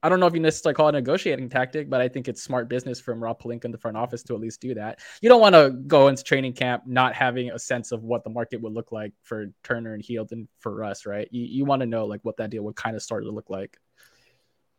I 0.03 0.09
don't 0.09 0.19
know 0.19 0.25
if 0.25 0.33
you 0.33 0.39
necessarily 0.39 0.73
call 0.73 0.87
it 0.87 0.95
a 0.95 0.99
negotiating 0.99 1.49
tactic, 1.49 1.89
but 1.89 2.01
I 2.01 2.07
think 2.07 2.27
it's 2.27 2.41
smart 2.41 2.67
business 2.67 2.99
from 2.99 3.21
Rob 3.21 3.39
Pelinka 3.39 3.65
in 3.65 3.71
the 3.71 3.77
front 3.77 3.97
office 3.97 4.23
to 4.23 4.33
at 4.33 4.39
least 4.39 4.59
do 4.59 4.73
that. 4.73 4.99
You 5.21 5.29
don't 5.29 5.41
want 5.41 5.53
to 5.53 5.71
go 5.71 6.07
into 6.07 6.23
training 6.23 6.53
camp 6.53 6.83
not 6.87 7.13
having 7.13 7.51
a 7.51 7.59
sense 7.59 7.91
of 7.91 8.03
what 8.03 8.23
the 8.23 8.29
market 8.31 8.61
would 8.61 8.73
look 8.73 8.91
like 8.91 9.13
for 9.23 9.47
Turner 9.63 9.93
and 9.93 10.03
Hield 10.03 10.31
and 10.31 10.47
for 10.59 10.83
us, 10.83 11.05
right? 11.05 11.27
You, 11.31 11.43
you 11.43 11.65
want 11.65 11.81
to 11.81 11.85
know 11.85 12.05
like 12.05 12.21
what 12.23 12.37
that 12.37 12.49
deal 12.49 12.63
would 12.63 12.75
kind 12.75 12.95
of 12.95 13.03
start 13.03 13.23
to 13.25 13.31
look 13.31 13.49
like. 13.49 13.77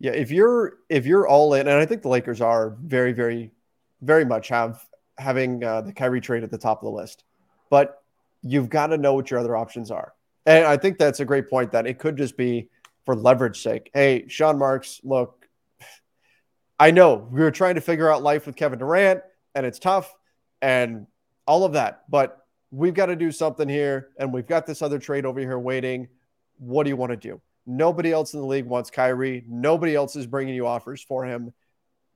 Yeah, 0.00 0.12
if 0.12 0.32
you're 0.32 0.78
if 0.88 1.06
you're 1.06 1.28
all 1.28 1.54
in, 1.54 1.68
and 1.68 1.78
I 1.78 1.86
think 1.86 2.02
the 2.02 2.08
Lakers 2.08 2.40
are 2.40 2.76
very, 2.82 3.12
very, 3.12 3.52
very 4.00 4.24
much 4.24 4.48
have 4.48 4.84
having 5.16 5.62
uh, 5.62 5.82
the 5.82 5.92
Kyrie 5.92 6.20
trade 6.20 6.42
at 6.42 6.50
the 6.50 6.58
top 6.58 6.82
of 6.82 6.86
the 6.86 6.90
list, 6.90 7.22
but 7.70 8.02
you've 8.42 8.68
got 8.68 8.88
to 8.88 8.98
know 8.98 9.14
what 9.14 9.30
your 9.30 9.38
other 9.38 9.56
options 9.56 9.92
are. 9.92 10.14
And 10.46 10.64
I 10.66 10.76
think 10.76 10.98
that's 10.98 11.20
a 11.20 11.24
great 11.24 11.48
point 11.48 11.70
that 11.70 11.86
it 11.86 12.00
could 12.00 12.16
just 12.16 12.36
be 12.36 12.68
for 13.04 13.14
leverage 13.14 13.62
sake. 13.62 13.90
Hey, 13.94 14.26
Sean 14.28 14.58
Marks, 14.58 15.00
look, 15.04 15.46
I 16.78 16.90
know 16.90 17.28
we 17.30 17.40
were 17.40 17.50
trying 17.50 17.76
to 17.76 17.80
figure 17.80 18.10
out 18.10 18.22
life 18.22 18.46
with 18.46 18.56
Kevin 18.56 18.78
Durant 18.78 19.22
and 19.54 19.66
it's 19.66 19.78
tough 19.78 20.12
and 20.60 21.06
all 21.46 21.64
of 21.64 21.74
that, 21.74 22.02
but 22.08 22.46
we've 22.70 22.94
got 22.94 23.06
to 23.06 23.16
do 23.16 23.30
something 23.30 23.68
here 23.68 24.08
and 24.18 24.32
we've 24.32 24.46
got 24.46 24.66
this 24.66 24.82
other 24.82 24.98
trade 24.98 25.26
over 25.26 25.40
here 25.40 25.58
waiting. 25.58 26.08
What 26.58 26.84
do 26.84 26.90
you 26.90 26.96
want 26.96 27.10
to 27.10 27.16
do? 27.16 27.40
Nobody 27.66 28.10
else 28.10 28.34
in 28.34 28.40
the 28.40 28.46
league 28.46 28.66
wants 28.66 28.90
Kyrie. 28.90 29.44
Nobody 29.48 29.94
else 29.94 30.16
is 30.16 30.26
bringing 30.26 30.54
you 30.54 30.66
offers 30.66 31.02
for 31.02 31.24
him. 31.24 31.52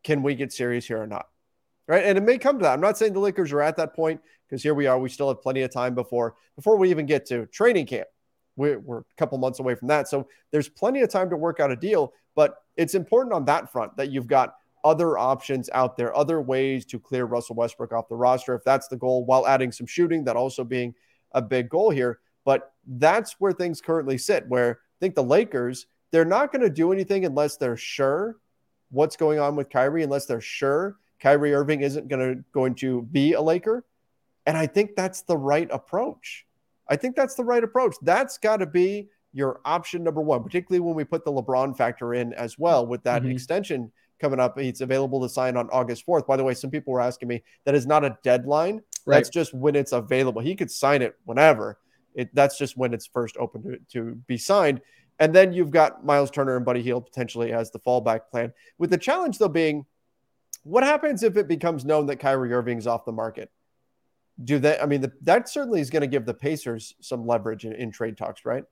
Can 0.02 0.22
we 0.22 0.34
get 0.34 0.52
serious 0.52 0.86
here 0.86 1.00
or 1.00 1.06
not? 1.06 1.26
Right. 1.88 2.04
And 2.04 2.18
it 2.18 2.22
may 2.22 2.36
come 2.36 2.58
to 2.58 2.64
that. 2.64 2.72
I'm 2.72 2.80
not 2.80 2.98
saying 2.98 3.12
the 3.12 3.20
Lakers 3.20 3.52
are 3.52 3.62
at 3.62 3.76
that 3.76 3.94
point 3.94 4.20
because 4.48 4.60
here 4.60 4.74
we 4.74 4.88
are. 4.88 4.98
We 4.98 5.08
still 5.08 5.28
have 5.28 5.40
plenty 5.40 5.62
of 5.62 5.72
time 5.72 5.94
before 5.94 6.34
before 6.56 6.76
we 6.76 6.90
even 6.90 7.06
get 7.06 7.26
to 7.26 7.46
training 7.46 7.86
camp. 7.86 8.08
We're, 8.56 8.78
we're 8.78 9.00
a 9.00 9.04
couple 9.16 9.38
months 9.38 9.60
away 9.60 9.74
from 9.74 9.88
that. 9.88 10.08
So 10.08 10.28
there's 10.50 10.68
plenty 10.68 11.02
of 11.02 11.10
time 11.10 11.30
to 11.30 11.36
work 11.36 11.60
out 11.60 11.70
a 11.70 11.76
deal, 11.76 12.12
but 12.34 12.56
it's 12.76 12.94
important 12.94 13.34
on 13.34 13.44
that 13.44 13.70
front 13.70 13.96
that 13.96 14.10
you've 14.10 14.26
got 14.26 14.56
other 14.84 15.18
options 15.18 15.68
out 15.72 15.96
there, 15.96 16.16
other 16.16 16.40
ways 16.40 16.84
to 16.86 16.98
clear 16.98 17.24
Russell 17.24 17.56
Westbrook 17.56 17.92
off 17.92 18.08
the 18.08 18.14
roster 18.14 18.54
if 18.54 18.62
that's 18.64 18.88
the 18.88 18.96
goal, 18.96 19.24
while 19.24 19.46
adding 19.46 19.72
some 19.72 19.86
shooting, 19.86 20.24
that 20.24 20.36
also 20.36 20.64
being 20.64 20.94
a 21.32 21.42
big 21.42 21.68
goal 21.68 21.90
here. 21.90 22.20
But 22.44 22.72
that's 22.86 23.36
where 23.40 23.52
things 23.52 23.80
currently 23.80 24.16
sit. 24.16 24.46
Where 24.48 24.70
I 24.70 24.98
think 25.00 25.16
the 25.16 25.24
Lakers, 25.24 25.86
they're 26.12 26.24
not 26.24 26.52
going 26.52 26.62
to 26.62 26.70
do 26.70 26.92
anything 26.92 27.24
unless 27.24 27.56
they're 27.56 27.76
sure 27.76 28.36
what's 28.90 29.16
going 29.16 29.40
on 29.40 29.56
with 29.56 29.70
Kyrie, 29.70 30.04
unless 30.04 30.26
they're 30.26 30.40
sure 30.40 30.96
Kyrie 31.18 31.54
Irving 31.54 31.80
isn't 31.80 32.08
going 32.08 32.36
to 32.36 32.44
going 32.52 32.74
to 32.76 33.02
be 33.02 33.32
a 33.32 33.40
Laker. 33.40 33.84
And 34.46 34.56
I 34.56 34.66
think 34.68 34.94
that's 34.94 35.22
the 35.22 35.36
right 35.36 35.68
approach. 35.72 36.46
I 36.88 36.96
think 36.96 37.16
that's 37.16 37.34
the 37.34 37.44
right 37.44 37.62
approach. 37.62 37.96
That's 38.02 38.38
got 38.38 38.58
to 38.58 38.66
be 38.66 39.08
your 39.32 39.60
option 39.64 40.02
number 40.02 40.20
one, 40.20 40.42
particularly 40.42 40.80
when 40.80 40.94
we 40.94 41.04
put 41.04 41.24
the 41.24 41.32
LeBron 41.32 41.76
factor 41.76 42.14
in 42.14 42.32
as 42.34 42.58
well 42.58 42.86
with 42.86 43.02
that 43.04 43.22
mm-hmm. 43.22 43.32
extension 43.32 43.92
coming 44.18 44.40
up. 44.40 44.58
It's 44.58 44.80
available 44.80 45.20
to 45.22 45.28
sign 45.28 45.56
on 45.56 45.68
August 45.70 46.06
4th. 46.06 46.26
By 46.26 46.36
the 46.36 46.44
way, 46.44 46.54
some 46.54 46.70
people 46.70 46.92
were 46.92 47.00
asking 47.00 47.28
me 47.28 47.42
that 47.64 47.74
is 47.74 47.86
not 47.86 48.04
a 48.04 48.16
deadline. 48.22 48.82
Right. 49.04 49.16
That's 49.16 49.28
just 49.28 49.52
when 49.52 49.76
it's 49.76 49.92
available. 49.92 50.40
He 50.40 50.54
could 50.54 50.70
sign 50.70 51.02
it 51.02 51.16
whenever. 51.24 51.78
It, 52.14 52.34
that's 52.34 52.56
just 52.56 52.76
when 52.76 52.94
it's 52.94 53.06
first 53.06 53.36
open 53.36 53.62
to, 53.62 53.78
to 53.92 54.14
be 54.26 54.38
signed. 54.38 54.80
And 55.18 55.34
then 55.34 55.52
you've 55.52 55.70
got 55.70 56.04
Miles 56.04 56.30
Turner 56.30 56.56
and 56.56 56.64
Buddy 56.64 56.82
Hield 56.82 57.04
potentially 57.04 57.52
as 57.52 57.70
the 57.70 57.78
fallback 57.78 58.20
plan. 58.30 58.52
With 58.78 58.90
the 58.90 58.98
challenge 58.98 59.38
though 59.38 59.48
being, 59.48 59.84
what 60.62 60.82
happens 60.82 61.22
if 61.22 61.36
it 61.36 61.46
becomes 61.46 61.84
known 61.84 62.06
that 62.06 62.16
Kyrie 62.16 62.52
Irving's 62.52 62.86
off 62.86 63.04
the 63.04 63.12
market? 63.12 63.50
Do 64.44 64.58
that. 64.58 64.82
I 64.82 64.86
mean, 64.86 65.00
the, 65.00 65.12
that 65.22 65.48
certainly 65.48 65.80
is 65.80 65.90
going 65.90 66.02
to 66.02 66.06
give 66.06 66.26
the 66.26 66.34
Pacers 66.34 66.94
some 67.00 67.26
leverage 67.26 67.64
in, 67.64 67.72
in 67.72 67.90
trade 67.90 68.16
talks, 68.16 68.44
right? 68.44 68.64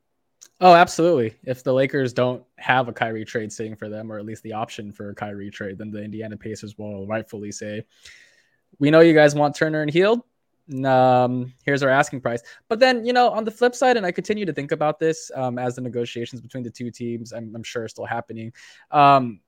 Oh, 0.61 0.75
absolutely. 0.75 1.37
If 1.44 1.64
the 1.64 1.73
Lakers 1.73 2.12
don't 2.12 2.44
have 2.59 2.88
a 2.88 2.92
Kyrie 2.92 3.25
trade 3.25 3.52
sitting 3.52 3.75
for 3.75 3.88
them, 3.88 4.12
or 4.12 4.18
at 4.18 4.25
least 4.25 4.42
the 4.42 4.52
option 4.52 4.92
for 4.92 5.11
a 5.11 5.14
Kyrie 5.14 5.50
trade, 5.50 5.78
then 5.78 5.90
the 5.90 6.02
Indiana 6.02 6.37
Pacers 6.37 6.78
will 6.78 7.06
rightfully 7.06 7.50
say, 7.50 7.85
"We 8.78 8.90
know 8.90 9.00
you 9.00 9.14
guys 9.14 9.35
want 9.35 9.56
Turner 9.56 9.83
and 9.83 9.90
Hield. 9.90 10.21
Um, 10.85 11.52
here's 11.64 11.83
our 11.83 11.90
asking 11.90 12.21
price." 12.21 12.42
But 12.68 12.78
then, 12.78 13.04
you 13.04 13.12
know, 13.12 13.30
on 13.30 13.44
the 13.44 13.50
flip 13.50 13.75
side, 13.75 13.97
and 13.97 14.06
I 14.06 14.12
continue 14.12 14.47
to 14.47 14.52
think 14.52 14.71
about 14.71 14.99
this 14.99 15.30
um, 15.35 15.59
as 15.59 15.75
the 15.75 15.80
negotiations 15.80 16.40
between 16.40 16.62
the 16.62 16.71
two 16.71 16.90
teams, 16.90 17.33
I'm, 17.33 17.54
I'm 17.56 17.62
sure, 17.62 17.85
are 17.85 17.88
still 17.88 18.06
happening. 18.06 18.52
Um, 18.90 19.40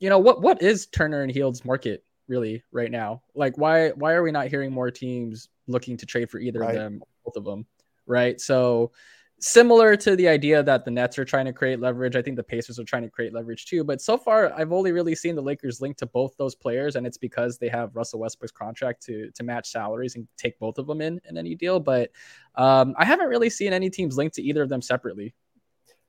you 0.00 0.10
know, 0.10 0.18
what 0.18 0.42
what 0.42 0.60
is 0.60 0.86
Turner 0.86 1.22
and 1.22 1.30
Hield's 1.30 1.64
market 1.64 2.04
really 2.32 2.62
right 2.72 2.90
now? 2.90 3.22
Like, 3.34 3.58
why 3.58 3.90
why 3.90 4.12
are 4.12 4.22
we 4.22 4.32
not 4.32 4.46
hearing 4.48 4.72
more 4.72 4.90
teams 4.90 5.50
looking 5.66 5.98
to 5.98 6.06
trade 6.06 6.30
for 6.30 6.38
either 6.38 6.60
right. 6.60 6.70
of 6.70 6.74
them, 6.76 7.02
both 7.24 7.36
of 7.36 7.44
them, 7.44 7.66
right? 8.06 8.40
So 8.40 8.92
similar 9.38 9.96
to 9.96 10.14
the 10.16 10.28
idea 10.28 10.62
that 10.62 10.84
the 10.84 10.90
Nets 10.90 11.18
are 11.18 11.24
trying 11.24 11.46
to 11.46 11.52
create 11.52 11.80
leverage. 11.80 12.16
I 12.16 12.22
think 12.22 12.36
the 12.36 12.42
Pacers 12.42 12.78
are 12.78 12.84
trying 12.84 13.02
to 13.02 13.10
create 13.10 13.34
leverage 13.34 13.66
too. 13.66 13.84
But 13.84 14.00
so 14.00 14.16
far, 14.16 14.52
I've 14.58 14.72
only 14.72 14.92
really 14.92 15.14
seen 15.14 15.34
the 15.34 15.42
Lakers 15.42 15.80
link 15.82 15.98
to 15.98 16.06
both 16.06 16.34
those 16.38 16.54
players, 16.54 16.96
and 16.96 17.06
it's 17.06 17.18
because 17.18 17.58
they 17.58 17.68
have 17.68 17.94
Russell 17.94 18.20
Westbrook's 18.20 18.52
contract 18.52 19.02
to 19.06 19.30
to 19.32 19.42
match 19.42 19.70
salaries 19.70 20.16
and 20.16 20.26
take 20.38 20.58
both 20.58 20.78
of 20.78 20.86
them 20.86 21.02
in 21.02 21.20
in 21.28 21.36
any 21.36 21.54
deal. 21.54 21.80
But 21.80 22.10
um, 22.54 22.94
I 22.96 23.04
haven't 23.04 23.28
really 23.28 23.50
seen 23.50 23.74
any 23.74 23.90
teams 23.90 24.16
linked 24.16 24.36
to 24.36 24.42
either 24.42 24.62
of 24.62 24.70
them 24.70 24.80
separately. 24.80 25.34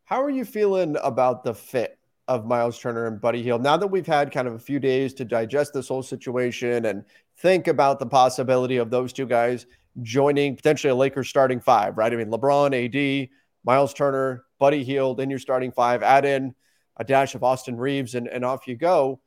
How 0.06 0.22
are 0.24 0.30
you 0.30 0.46
feeling 0.46 0.96
about 1.04 1.44
the 1.44 1.54
fit 1.54 1.98
of 2.28 2.46
Miles 2.46 2.80
Turner 2.80 3.08
and 3.08 3.20
Buddy 3.20 3.44
Hield 3.44 3.62
now 3.62 3.76
that 3.78 3.88
we've 3.88 4.08
had 4.08 4.32
kind 4.32 4.48
of 4.48 4.54
a 4.54 4.60
few 4.60 4.80
days 4.80 5.14
to 5.16 5.26
digest 5.26 5.74
this 5.74 5.88
whole 5.88 6.04
situation 6.04 6.86
and 6.86 7.04
think 7.38 7.68
about 7.68 8.00
the 8.00 8.06
possibility 8.06 8.78
of 8.78 8.90
those 8.90 9.12
two 9.12 9.26
guys? 9.26 9.66
joining 10.02 10.56
potentially 10.56 10.92
a 10.92 10.96
Lakers 10.96 11.30
starting 11.30 11.60
five, 11.60 11.98
right? 11.98 12.12
I 12.12 12.16
mean, 12.16 12.30
LeBron, 12.30 12.74
AD, 12.74 13.30
Miles 13.64 13.94
Turner, 13.94 14.46
Buddy 14.60 14.84
Hield 14.84 15.20
in 15.20 15.30
your 15.30 15.40
starting 15.40 15.72
five, 15.72 16.02
add 16.02 16.26
in 16.26 16.56
a 16.98 17.04
dash 17.04 17.36
of 17.36 17.44
Austin 17.44 17.78
Reaves, 17.78 18.16
and, 18.16 18.28
and 18.28 18.44
off 18.44 18.68
you 18.68 18.76
go. 18.76 19.20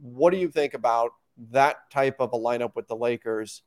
What 0.00 0.30
do 0.30 0.38
you 0.38 0.48
think 0.48 0.74
about 0.74 1.10
that 1.50 1.76
type 1.90 2.16
of 2.20 2.32
a 2.32 2.38
lineup 2.38 2.74
with 2.74 2.88
the 2.88 2.96
Lakers? 2.96 3.62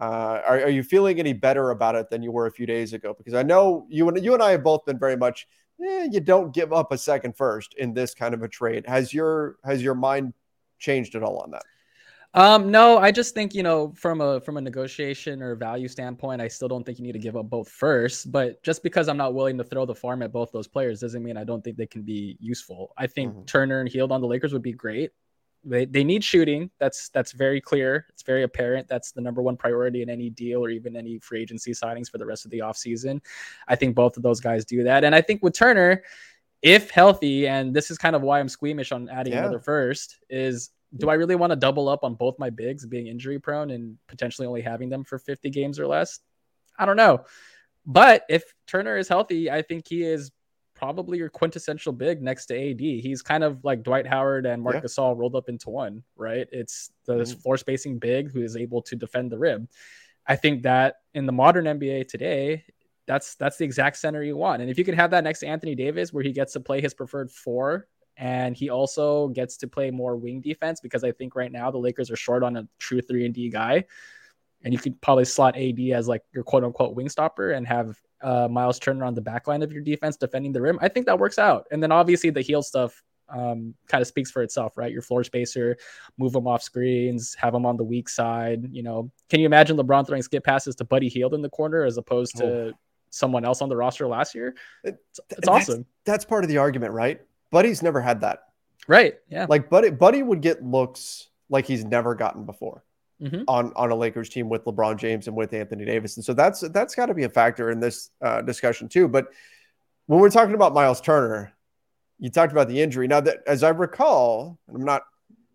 Uh, 0.00 0.40
are, 0.46 0.60
are, 0.62 0.70
you 0.70 0.82
feeling 0.82 1.18
any 1.18 1.34
better 1.34 1.70
about 1.70 1.94
it 1.94 2.08
than 2.08 2.22
you 2.22 2.32
were 2.32 2.46
a 2.46 2.52
few 2.52 2.66
days 2.66 2.92
ago? 2.92 3.14
Because 3.16 3.34
I 3.34 3.42
know 3.42 3.86
you 3.90 4.08
and 4.08 4.22
you 4.24 4.32
and 4.32 4.42
I 4.42 4.52
have 4.52 4.64
both 4.64 4.86
been 4.86 4.98
very 4.98 5.16
much. 5.16 5.46
Eh, 5.82 6.08
you 6.10 6.20
don't 6.20 6.52
give 6.52 6.72
up 6.72 6.92
a 6.92 6.98
second 6.98 7.36
first 7.36 7.74
in 7.74 7.94
this 7.94 8.14
kind 8.14 8.34
of 8.34 8.42
a 8.42 8.48
trade. 8.48 8.84
Has 8.86 9.14
your 9.14 9.56
has 9.64 9.82
your 9.82 9.94
mind 9.94 10.34
changed 10.78 11.14
at 11.14 11.22
all 11.22 11.38
on 11.38 11.50
that? 11.52 11.62
Um, 12.32 12.70
no, 12.70 12.96
I 12.98 13.10
just 13.10 13.34
think 13.34 13.54
you 13.54 13.62
know 13.62 13.92
from 13.96 14.20
a 14.20 14.40
from 14.40 14.56
a 14.56 14.60
negotiation 14.60 15.42
or 15.42 15.56
value 15.56 15.88
standpoint, 15.88 16.40
I 16.40 16.48
still 16.48 16.68
don't 16.68 16.84
think 16.84 16.98
you 16.98 17.04
need 17.04 17.12
to 17.12 17.18
give 17.18 17.36
up 17.36 17.50
both 17.50 17.68
first. 17.68 18.30
But 18.30 18.62
just 18.62 18.82
because 18.82 19.08
I'm 19.08 19.16
not 19.16 19.34
willing 19.34 19.58
to 19.58 19.64
throw 19.64 19.84
the 19.84 19.94
farm 19.94 20.22
at 20.22 20.32
both 20.32 20.52
those 20.52 20.68
players 20.68 21.00
doesn't 21.00 21.22
mean 21.22 21.36
I 21.36 21.44
don't 21.44 21.62
think 21.62 21.76
they 21.76 21.86
can 21.86 22.02
be 22.02 22.36
useful. 22.38 22.92
I 22.96 23.06
think 23.06 23.32
mm-hmm. 23.32 23.44
Turner 23.46 23.80
and 23.80 23.88
Hield 23.88 24.12
on 24.12 24.20
the 24.20 24.28
Lakers 24.28 24.52
would 24.52 24.62
be 24.62 24.72
great. 24.72 25.10
They 25.62 25.84
they 25.84 26.04
need 26.04 26.24
shooting. 26.24 26.70
That's 26.78 27.10
that's 27.10 27.32
very 27.32 27.60
clear. 27.60 28.06
It's 28.08 28.22
very 28.22 28.44
apparent. 28.44 28.88
That's 28.88 29.12
the 29.12 29.20
number 29.20 29.42
one 29.42 29.56
priority 29.56 30.02
in 30.02 30.08
any 30.08 30.30
deal 30.30 30.64
or 30.64 30.70
even 30.70 30.96
any 30.96 31.18
free 31.18 31.42
agency 31.42 31.72
signings 31.72 32.10
for 32.10 32.18
the 32.18 32.26
rest 32.26 32.44
of 32.44 32.50
the 32.50 32.60
offseason. 32.60 33.20
I 33.68 33.76
think 33.76 33.94
both 33.94 34.16
of 34.16 34.22
those 34.22 34.40
guys 34.40 34.64
do 34.64 34.84
that. 34.84 35.04
And 35.04 35.14
I 35.14 35.20
think 35.20 35.42
with 35.42 35.54
Turner, 35.54 36.02
if 36.62 36.90
healthy, 36.90 37.46
and 37.46 37.74
this 37.74 37.90
is 37.90 37.98
kind 37.98 38.16
of 38.16 38.22
why 38.22 38.40
I'm 38.40 38.48
squeamish 38.48 38.92
on 38.92 39.08
adding 39.08 39.32
yeah. 39.32 39.40
another 39.40 39.60
first, 39.60 40.18
is 40.28 40.70
do 40.96 41.08
I 41.08 41.14
really 41.14 41.36
want 41.36 41.50
to 41.50 41.56
double 41.56 41.88
up 41.88 42.04
on 42.04 42.14
both 42.14 42.38
my 42.38 42.50
bigs 42.50 42.84
being 42.86 43.06
injury 43.06 43.38
prone 43.38 43.70
and 43.70 43.96
potentially 44.08 44.46
only 44.46 44.62
having 44.62 44.88
them 44.88 45.04
for 45.04 45.18
50 45.18 45.50
games 45.50 45.78
or 45.78 45.86
less? 45.86 46.20
I 46.78 46.86
don't 46.86 46.96
know. 46.96 47.24
But 47.86 48.24
if 48.28 48.44
Turner 48.66 48.96
is 48.96 49.08
healthy, 49.08 49.50
I 49.50 49.62
think 49.62 49.86
he 49.88 50.02
is 50.02 50.30
probably 50.80 51.18
your 51.18 51.28
quintessential 51.28 51.92
big 51.92 52.22
next 52.22 52.46
to 52.46 52.70
AD. 52.70 52.80
He's 52.80 53.20
kind 53.20 53.44
of 53.44 53.62
like 53.62 53.82
Dwight 53.82 54.06
Howard 54.06 54.46
and 54.46 54.62
Marc 54.62 54.76
yeah. 54.76 54.80
Gasol 54.80 55.14
rolled 55.14 55.36
up 55.36 55.50
into 55.50 55.68
one, 55.68 56.02
right? 56.16 56.48
It's 56.50 56.90
the 57.04 57.16
mm-hmm. 57.16 57.38
floor 57.40 57.58
spacing 57.58 57.98
big 57.98 58.32
who 58.32 58.42
is 58.42 58.56
able 58.56 58.80
to 58.82 58.96
defend 58.96 59.30
the 59.30 59.38
rim. 59.38 59.68
I 60.26 60.36
think 60.36 60.62
that 60.62 60.96
in 61.12 61.26
the 61.26 61.32
modern 61.32 61.66
NBA 61.66 62.08
today, 62.08 62.64
that's 63.06 63.34
that's 63.34 63.58
the 63.58 63.64
exact 63.66 63.98
center 63.98 64.22
you 64.22 64.38
want. 64.38 64.62
And 64.62 64.70
if 64.70 64.78
you 64.78 64.84
can 64.84 64.94
have 64.94 65.10
that 65.10 65.22
next 65.22 65.40
to 65.40 65.48
Anthony 65.48 65.74
Davis, 65.74 66.14
where 66.14 66.24
he 66.24 66.32
gets 66.32 66.54
to 66.54 66.60
play 66.60 66.80
his 66.80 66.94
preferred 66.94 67.30
four 67.30 67.86
and 68.16 68.56
he 68.56 68.70
also 68.70 69.28
gets 69.28 69.58
to 69.58 69.68
play 69.68 69.90
more 69.90 70.16
wing 70.16 70.40
defense 70.40 70.80
because 70.80 71.04
I 71.04 71.12
think 71.12 71.36
right 71.36 71.52
now 71.52 71.70
the 71.70 71.78
Lakers 71.78 72.10
are 72.10 72.16
short 72.16 72.42
on 72.42 72.56
a 72.56 72.66
true 72.78 73.02
three 73.02 73.26
and 73.26 73.34
D 73.34 73.50
guy, 73.50 73.84
and 74.64 74.72
you 74.72 74.78
could 74.78 74.98
probably 75.02 75.26
slot 75.26 75.58
AD 75.58 75.78
as 75.92 76.08
like 76.08 76.22
your 76.32 76.42
quote 76.42 76.64
unquote 76.64 76.94
wing 76.94 77.10
stopper 77.10 77.50
and 77.50 77.66
have 77.66 78.00
uh, 78.22 78.48
Miles 78.48 78.78
Turner 78.78 79.04
on 79.04 79.14
the 79.14 79.20
back 79.20 79.46
line 79.46 79.62
of 79.62 79.72
your 79.72 79.82
defense 79.82 80.16
defending 80.16 80.52
the 80.52 80.60
rim. 80.60 80.78
I 80.80 80.88
think 80.88 81.06
that 81.06 81.18
works 81.18 81.38
out. 81.38 81.66
And 81.70 81.82
then 81.82 81.92
obviously 81.92 82.30
the 82.30 82.40
Hield 82.40 82.64
stuff 82.64 83.02
um, 83.28 83.74
kind 83.86 84.02
of 84.02 84.08
speaks 84.08 84.30
for 84.30 84.42
itself, 84.42 84.76
right? 84.76 84.92
Your 84.92 85.02
floor 85.02 85.24
spacer, 85.24 85.76
move 86.18 86.32
them 86.32 86.46
off 86.46 86.62
screens, 86.62 87.34
have 87.34 87.52
them 87.52 87.64
on 87.64 87.76
the 87.76 87.84
weak 87.84 88.08
side. 88.08 88.68
You 88.72 88.82
know, 88.82 89.10
can 89.28 89.40
you 89.40 89.46
imagine 89.46 89.76
LeBron 89.76 90.06
throwing 90.06 90.22
skip 90.22 90.44
passes 90.44 90.74
to 90.76 90.84
Buddy 90.84 91.08
Hield 91.08 91.34
in 91.34 91.42
the 91.42 91.50
corner 91.50 91.84
as 91.84 91.96
opposed 91.96 92.36
to 92.38 92.46
oh. 92.46 92.72
someone 93.10 93.44
else 93.44 93.62
on 93.62 93.68
the 93.68 93.76
roster 93.76 94.06
last 94.06 94.34
year? 94.34 94.54
It's, 94.84 95.20
it's 95.30 95.48
awesome. 95.48 95.86
That's 96.04 96.24
part 96.24 96.44
of 96.44 96.48
the 96.48 96.58
argument, 96.58 96.92
right? 96.92 97.20
Buddy's 97.50 97.82
never 97.82 98.00
had 98.00 98.20
that. 98.22 98.44
Right. 98.88 99.14
Yeah. 99.28 99.46
Like 99.48 99.70
Buddy 99.70 99.90
Buddy 99.90 100.22
would 100.22 100.40
get 100.40 100.64
looks 100.64 101.28
like 101.48 101.66
he's 101.66 101.84
never 101.84 102.14
gotten 102.14 102.44
before 102.44 102.84
mm-hmm. 103.20 103.42
on 103.48 103.72
on 103.76 103.90
a 103.90 103.94
Lakers 103.94 104.28
team 104.28 104.48
with 104.48 104.64
LeBron 104.64 104.98
James 104.98 105.26
and 105.26 105.36
with 105.36 105.52
Anthony 105.52 105.84
Davis. 105.84 106.16
And 106.16 106.24
so 106.24 106.32
that's 106.32 106.60
that's 106.60 106.94
got 106.94 107.06
to 107.06 107.14
be 107.14 107.24
a 107.24 107.28
factor 107.28 107.70
in 107.70 107.80
this 107.80 108.10
uh, 108.22 108.42
discussion 108.42 108.88
too. 108.88 109.08
But 109.08 109.28
when 110.06 110.20
we're 110.20 110.30
talking 110.30 110.54
about 110.54 110.74
Miles 110.74 111.00
Turner, 111.00 111.52
you 112.18 112.30
talked 112.30 112.52
about 112.52 112.68
the 112.68 112.80
injury. 112.80 113.06
Now 113.06 113.20
that 113.20 113.38
as 113.46 113.62
I 113.62 113.68
recall, 113.70 114.58
I'm 114.72 114.84
not, 114.84 115.02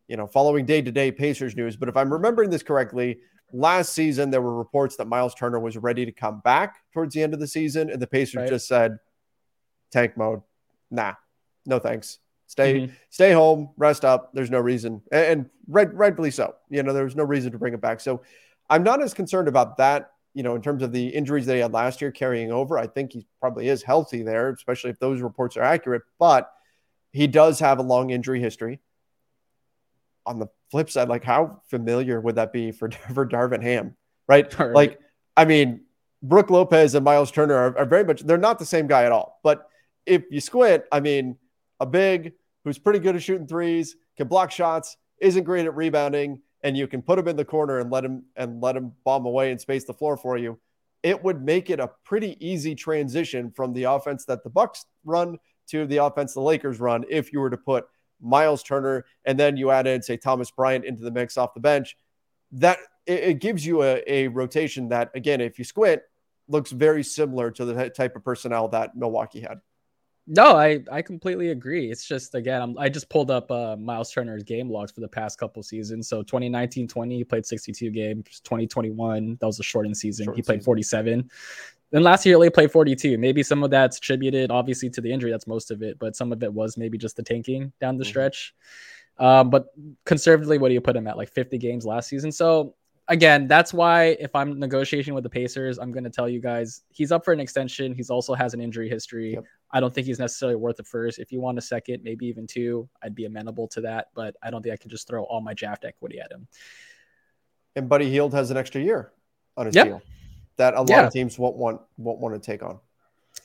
you 0.08 0.18
know, 0.18 0.28
following 0.28 0.66
day-to-day 0.66 1.12
Pacers 1.12 1.56
news, 1.56 1.76
but 1.76 1.90
if 1.90 1.98
I'm 1.98 2.12
remembering 2.12 2.50
this 2.50 2.64
correctly, 2.64 3.20
last 3.52 3.94
season 3.94 4.32
there 4.32 4.42
were 4.42 4.56
reports 4.56 4.96
that 4.96 5.08
Miles 5.08 5.36
Turner 5.36 5.60
was 5.60 5.78
ready 5.78 6.06
to 6.06 6.12
come 6.12 6.40
back 6.40 6.78
towards 6.94 7.14
the 7.14 7.22
end 7.22 7.34
of 7.34 7.40
the 7.40 7.48
season, 7.48 7.90
and 7.90 8.02
the 8.02 8.08
Pacers 8.08 8.42
right. 8.42 8.50
just 8.50 8.68
said 8.68 8.98
tank 9.92 10.16
mode. 10.18 10.42
Nah, 10.90 11.14
no 11.66 11.80
thanks. 11.80 12.20
Stay 12.48 12.82
mm-hmm. 12.82 12.94
stay 13.10 13.32
home, 13.32 13.70
rest 13.78 14.06
up. 14.06 14.32
There's 14.34 14.52
no 14.52 14.60
reason, 14.60 15.02
and, 15.12 15.26
and 15.26 15.50
right, 15.68 15.92
rightfully 15.94 16.32
so. 16.32 16.56
You 16.70 16.84
know, 16.84 16.94
there's 16.94 17.16
no 17.16 17.24
reason 17.24 17.52
to 17.52 17.58
bring 17.58 17.74
it 17.74 17.82
back. 17.82 18.00
So 18.00 18.22
I'm 18.70 18.84
not 18.84 19.02
as 19.02 19.14
concerned 19.14 19.48
about 19.48 19.78
that. 19.78 20.12
You 20.34 20.44
know, 20.44 20.56
in 20.56 20.62
terms 20.62 20.84
of 20.84 20.92
the 20.92 21.08
injuries 21.08 21.46
that 21.46 21.54
he 21.56 21.60
had 21.60 21.74
last 21.74 22.02
year 22.02 22.12
carrying 22.12 22.52
over, 22.52 22.78
I 22.78 22.88
think 22.88 23.14
he 23.14 23.26
probably 23.40 23.70
is 23.70 23.82
healthy 23.82 24.22
there, 24.22 24.50
especially 24.52 24.90
if 24.92 25.00
those 25.00 25.22
reports 25.22 25.58
are 25.58 25.64
accurate. 25.64 26.04
But 26.20 26.52
he 27.12 27.28
does 27.28 27.60
have 27.60 27.80
a 27.80 27.84
long 27.84 28.10
injury 28.10 28.42
history. 28.42 28.80
On 30.28 30.40
the 30.40 30.48
flip 30.72 30.90
side, 30.90 31.08
like 31.08 31.24
how 31.24 31.62
familiar 31.70 32.20
would 32.20 32.36
that 32.36 32.52
be 32.52 32.72
for 32.72 32.92
for 33.14 33.26
Darvin 33.26 33.64
Ham, 33.64 33.96
right? 34.28 34.60
right. 34.60 34.72
Like, 34.72 35.00
I 35.36 35.46
mean, 35.46 35.82
Brook 36.22 36.50
Lopez 36.50 36.94
and 36.94 37.04
Miles 37.06 37.32
Turner 37.32 37.56
are, 37.56 37.78
are 37.80 37.86
very 37.86 38.04
much 38.04 38.22
they're 38.22 38.38
not 38.38 38.60
the 38.60 38.66
same 38.66 38.86
guy 38.86 39.06
at 39.06 39.12
all. 39.12 39.40
But 39.44 39.68
if 40.06 40.24
you 40.30 40.42
squint, 40.42 40.84
I 40.92 41.00
mean 41.00 41.38
a 41.80 41.86
big 41.86 42.34
who's 42.64 42.78
pretty 42.78 43.00
good 43.00 43.16
at 43.16 43.24
shooting 43.24 43.48
threes, 43.48 43.96
can 44.18 44.28
block 44.28 44.52
shots, 44.52 44.98
isn't 45.20 45.44
great 45.44 45.66
at 45.66 45.76
rebounding, 45.76 46.42
and 46.64 46.76
you 46.76 46.88
can 46.88 47.02
put 47.02 47.20
him 47.20 47.28
in 47.28 47.36
the 47.36 47.46
corner 47.46 47.80
and 47.80 47.92
let 47.92 48.04
him 48.04 48.24
and 48.36 48.62
let 48.62 48.76
him 48.76 48.92
bomb 49.04 49.26
away 49.26 49.52
and 49.52 49.62
space 49.62 49.86
the 49.86 49.94
floor 49.94 50.18
for 50.18 50.38
you. 50.38 50.60
It 51.04 51.24
would 51.24 51.44
make 51.44 51.70
it 51.70 51.80
a 51.80 51.92
pretty 52.04 52.36
easy 52.46 52.74
transition 52.74 53.52
from 53.52 53.74
the 53.74 53.84
offense 53.84 54.26
that 54.26 54.44
the 54.44 54.50
Bucks 54.50 54.86
run 55.04 55.38
to 55.68 55.86
the 55.86 55.98
offense 55.98 56.34
the 56.34 56.42
Lakers 56.42 56.80
run 56.80 57.06
if 57.10 57.32
you 57.32 57.40
were 57.40 57.52
to 57.52 57.58
put 57.58 57.86
Miles 58.20 58.64
Turner 58.64 59.06
and 59.26 59.40
then 59.40 59.58
you 59.58 59.72
add 59.72 59.88
in 59.88 60.02
say 60.02 60.18
Thomas 60.18 60.50
Bryant 60.50 60.86
into 60.86 61.04
the 61.04 61.12
mix 61.12 61.38
off 61.38 61.54
the 61.54 61.60
bench. 61.60 61.96
That 62.52 62.80
it, 63.06 63.24
it 63.24 63.40
gives 63.40 63.66
you 63.66 63.84
a, 63.84 64.02
a 64.08 64.28
rotation 64.30 64.90
that 64.90 65.12
again, 65.14 65.42
if 65.42 65.60
you 65.60 65.66
squint, 65.66 66.02
looks 66.48 66.72
very 66.72 67.04
similar 67.04 67.52
to 67.52 67.66
the 67.66 67.90
type 67.90 68.16
of 68.16 68.24
personnel 68.24 68.68
that 68.70 68.96
Milwaukee 68.96 69.42
had. 69.42 69.60
No, 70.28 70.56
I 70.56 70.84
I 70.92 71.02
completely 71.02 71.50
agree. 71.50 71.92
It's 71.92 72.06
just 72.06 72.34
again, 72.34 72.62
I'm, 72.62 72.78
i 72.80 72.90
just 72.90 73.10
pulled 73.10 73.30
up 73.30 73.52
uh, 73.52 73.76
Miles 73.76 74.12
Turner's 74.12 74.44
game 74.44 74.70
logs 74.70 74.92
for 74.92 75.02
the 75.02 75.08
past 75.08 75.38
couple 75.38 75.62
seasons. 75.62 76.08
So 76.08 76.24
2019-20, 76.24 77.12
he 77.12 77.24
played 77.24 77.46
62 77.46 77.92
games. 77.92 78.42
2021, 78.44 79.38
that 79.40 79.46
was 79.46 79.60
a 79.60 79.64
shortened 79.64 79.98
season. 79.98 80.34
He 80.36 80.42
played 80.42 80.62
season. 80.62 80.66
47. 80.66 81.32
Then 81.92 82.04
last 82.04 82.26
year, 82.26 82.42
he 82.44 82.50
played 82.50 82.72
42. 82.72 83.18
Maybe 83.20 83.44
some 83.44 83.64
of 83.64 83.70
that's 83.70 83.98
attributed, 83.98 84.50
obviously, 84.50 84.90
to 84.90 85.02
the 85.02 85.12
injury. 85.12 85.30
That's 85.30 85.48
most 85.48 85.70
of 85.70 85.84
it, 85.84 86.00
but 86.00 86.16
some 86.16 86.32
of 86.32 86.42
it 86.42 86.52
was 86.52 86.76
maybe 86.76 86.98
just 86.98 87.16
the 87.16 87.24
tanking 87.24 87.72
down 87.80 87.98
the 87.98 88.04
mm-hmm. 88.04 88.10
stretch. 88.10 88.56
Um, 89.18 89.50
but 89.50 89.68
conservatively, 90.06 90.58
what 90.58 90.70
do 90.70 90.74
you 90.74 90.82
put 90.82 90.96
him 90.96 91.08
at? 91.08 91.18
Like 91.18 91.30
50 91.30 91.58
games 91.58 91.86
last 91.86 92.10
season. 92.10 92.32
So 92.32 92.76
again, 93.08 93.48
that's 93.48 93.74
why 93.74 94.18
if 94.20 94.36
I'm 94.36 94.60
negotiating 94.60 95.14
with 95.14 95.24
the 95.24 95.30
Pacers, 95.30 95.78
I'm 95.78 95.92
going 95.92 96.04
to 96.04 96.10
tell 96.10 96.28
you 96.28 96.42
guys 96.42 96.82
he's 96.90 97.12
up 97.12 97.24
for 97.24 97.32
an 97.32 97.40
extension. 97.40 97.94
He's 97.94 98.10
also 98.10 98.34
has 98.34 98.54
an 98.54 98.62
injury 98.62 98.90
history. 98.90 99.34
Yep. 99.34 99.46
I 99.76 99.82
don't 99.82 99.94
think 99.94 100.08
he's 100.08 100.20
necessarily 100.20 100.56
worth 100.56 100.80
a 100.80 100.84
first. 100.84 101.20
If 101.20 101.34
you 101.34 101.42
want 101.42 101.58
a 101.58 101.62
second, 101.62 102.02
maybe 102.02 102.28
even 102.28 102.48
two, 102.48 102.88
I'd 103.04 103.14
be 103.14 103.26
amenable 103.26 103.68
to 103.68 103.82
that. 103.82 104.08
But 104.16 104.38
I 104.42 104.50
don't 104.50 104.62
think 104.62 104.72
I 104.72 104.78
can 104.78 104.90
just 104.90 105.06
throw 105.06 105.26
all 105.26 105.42
my 105.42 105.54
draft 105.54 105.84
equity 105.84 106.18
at 106.22 106.32
him. 106.32 106.48
And 107.76 107.90
Buddy 107.90 108.10
Hield 108.10 108.34
has 108.34 108.52
an 108.52 108.56
extra 108.56 108.80
year 108.80 109.12
on 109.58 109.66
his 109.66 109.76
yep. 109.76 109.88
deal 109.88 110.02
that 110.56 110.76
a 110.76 110.80
lot 110.80 110.90
yeah. 110.90 111.08
of 111.08 111.12
teams 111.12 111.38
won't 111.38 111.58
want 111.58 111.82
won't 111.98 112.20
want 112.20 112.36
to 112.36 112.40
take 112.40 112.64
on. 112.64 112.80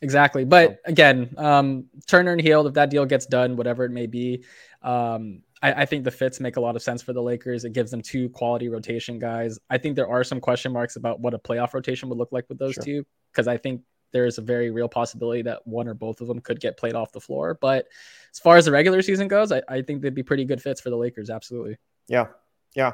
Exactly. 0.03 0.45
But 0.45 0.71
so. 0.71 0.77
again, 0.85 1.35
um, 1.37 1.87
Turner 2.07 2.31
and 2.31 2.41
Hield, 2.41 2.69
if 2.69 2.75
that 2.75 2.91
deal 2.91 3.05
gets 3.07 3.27
done, 3.27 3.57
whatever 3.57 3.85
it 3.85 3.91
may 3.91 4.07
be, 4.07 4.45
um, 4.83 5.43
I, 5.61 5.73
I, 5.83 5.85
think 5.85 6.05
the 6.05 6.13
fits 6.13 6.39
make 6.39 6.57
a 6.57 6.61
lot 6.61 6.77
of 6.77 6.83
sense 6.83 7.03
for 7.03 7.13
the 7.13 7.21
Lakers. 7.21 7.65
It 7.65 7.73
gives 7.73 7.91
them 7.91 8.01
two 8.01 8.29
quality 8.31 8.69
rotation 8.69 9.19
guys. 9.19 9.59
I 9.69 9.79
think 9.79 9.97
there 9.97 10.09
are 10.09 10.23
some 10.23 10.41
question 10.41 10.73
marks 10.73 10.95
about 10.95 11.19
what 11.21 11.35
a 11.35 11.39
playoff 11.39 11.75
rotation 11.75 12.09
would 12.09 12.19
look 12.19 12.33
like 12.33 12.49
with 12.49 12.59
those 12.59 12.75
sure. 12.75 12.85
two, 12.85 13.07
because 13.33 13.49
I 13.49 13.57
think 13.57 13.83
there 14.13 14.27
is 14.27 14.39
a 14.39 14.43
very 14.43 14.71
real 14.71 14.89
possibility 14.89 15.43
that 15.43 15.67
one 15.67 15.89
or 15.89 15.95
both 15.95 16.21
of 16.21 16.27
them 16.27 16.41
could 16.41 16.61
get 16.61 16.77
played 16.77 16.95
off 16.95 17.13
the 17.13 17.21
floor. 17.21 17.59
But 17.61 17.87
as 18.33 18.39
far 18.39 18.57
as 18.57 18.65
the 18.65 18.73
regular 18.73 19.03
season 19.03 19.29
goes, 19.29 19.53
I, 19.53 19.63
I 19.69 19.83
think 19.83 20.03
they'd 20.03 20.15
be 20.15 20.23
pretty 20.23 20.45
good 20.45 20.63
fits 20.63 20.81
for 20.81 20.91
the 20.91 20.97
Lakers. 20.97 21.31
Absolutely. 21.31 21.77
Yeah. 22.09 22.27
Yeah. 22.75 22.93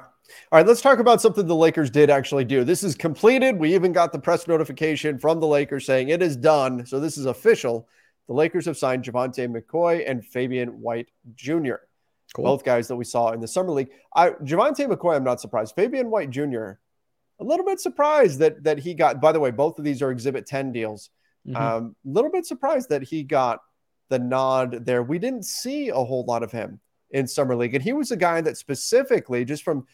All 0.51 0.59
right, 0.59 0.67
let's 0.67 0.81
talk 0.81 0.99
about 0.99 1.21
something 1.21 1.47
the 1.47 1.55
Lakers 1.55 1.91
did 1.91 2.11
actually 2.11 2.45
do. 2.45 2.65
This 2.65 2.83
is 2.83 2.95
completed. 2.95 3.59
We 3.59 3.75
even 3.75 3.93
got 3.93 4.13
the 4.13 4.19
press 4.19 4.49
notification 4.49 5.19
from 5.19 5.39
the 5.39 5.47
Lakers 5.47 5.87
saying 5.87 6.09
it 6.09 6.23
is 6.23 6.37
done. 6.37 6.85
So 6.87 6.99
this 6.99 7.17
is 7.17 7.27
official. 7.27 7.89
The 8.27 8.35
Lakers 8.35 8.67
have 8.67 8.77
signed 8.77 9.05
Javante 9.05 9.49
McCoy 9.49 10.09
and 10.09 10.25
Fabian 10.25 10.81
White 10.81 11.09
Jr. 11.37 11.75
Cool. 12.35 12.45
Both 12.45 12.65
guys 12.65 12.89
that 12.89 12.97
we 12.97 13.05
saw 13.05 13.31
in 13.33 13.41
the 13.41 13.47
summer 13.47 13.71
league. 13.71 13.91
I 14.15 14.31
Javante 14.31 14.89
McCoy, 14.89 15.15
I'm 15.15 15.25
not 15.25 15.41
surprised. 15.41 15.75
Fabian 15.77 16.11
White 16.11 16.31
Jr. 16.31 16.73
A 17.39 17.45
little 17.45 17.65
bit 17.67 17.81
surprised 17.81 18.39
that 18.39 18.63
that 18.65 18.79
he 18.79 18.95
got. 18.95 19.21
By 19.21 19.33
the 19.33 19.41
way, 19.41 19.51
both 19.51 19.79
of 19.79 19.85
these 19.85 20.03
are 20.03 20.11
Exhibit 20.11 20.47
10 20.47 20.73
deals. 20.73 21.11
A 21.47 21.49
mm-hmm. 21.51 21.63
um, 21.63 21.97
little 22.05 22.31
bit 22.31 22.47
surprised 22.47 22.89
that 22.89 23.03
he 23.03 23.23
got 23.23 23.61
the 24.09 24.19
nod 24.19 24.85
there. 24.87 25.03
We 25.03 25.19
didn't 25.19 25.45
see 25.45 25.89
a 25.89 25.95
whole 25.95 26.25
lot 26.25 26.43
of 26.43 26.51
him 26.51 26.81
in 27.11 27.27
summer 27.27 27.55
league, 27.55 27.75
and 27.75 27.85
he 27.85 27.93
was 27.93 28.11
a 28.11 28.17
guy 28.17 28.41
that 28.41 28.57
specifically, 28.57 29.45
just 29.45 29.63
from 29.63 29.87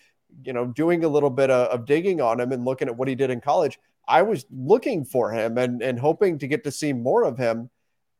you 0.44 0.52
know 0.52 0.66
doing 0.66 1.04
a 1.04 1.08
little 1.08 1.30
bit 1.30 1.50
of, 1.50 1.68
of 1.68 1.84
digging 1.84 2.20
on 2.20 2.40
him 2.40 2.52
and 2.52 2.64
looking 2.64 2.88
at 2.88 2.96
what 2.96 3.08
he 3.08 3.14
did 3.14 3.30
in 3.30 3.40
college, 3.40 3.78
I 4.08 4.22
was 4.22 4.46
looking 4.50 5.04
for 5.04 5.30
him 5.30 5.58
and 5.58 5.82
and 5.82 5.98
hoping 5.98 6.38
to 6.38 6.46
get 6.46 6.64
to 6.64 6.70
see 6.70 6.92
more 6.92 7.24
of 7.24 7.36
him. 7.36 7.70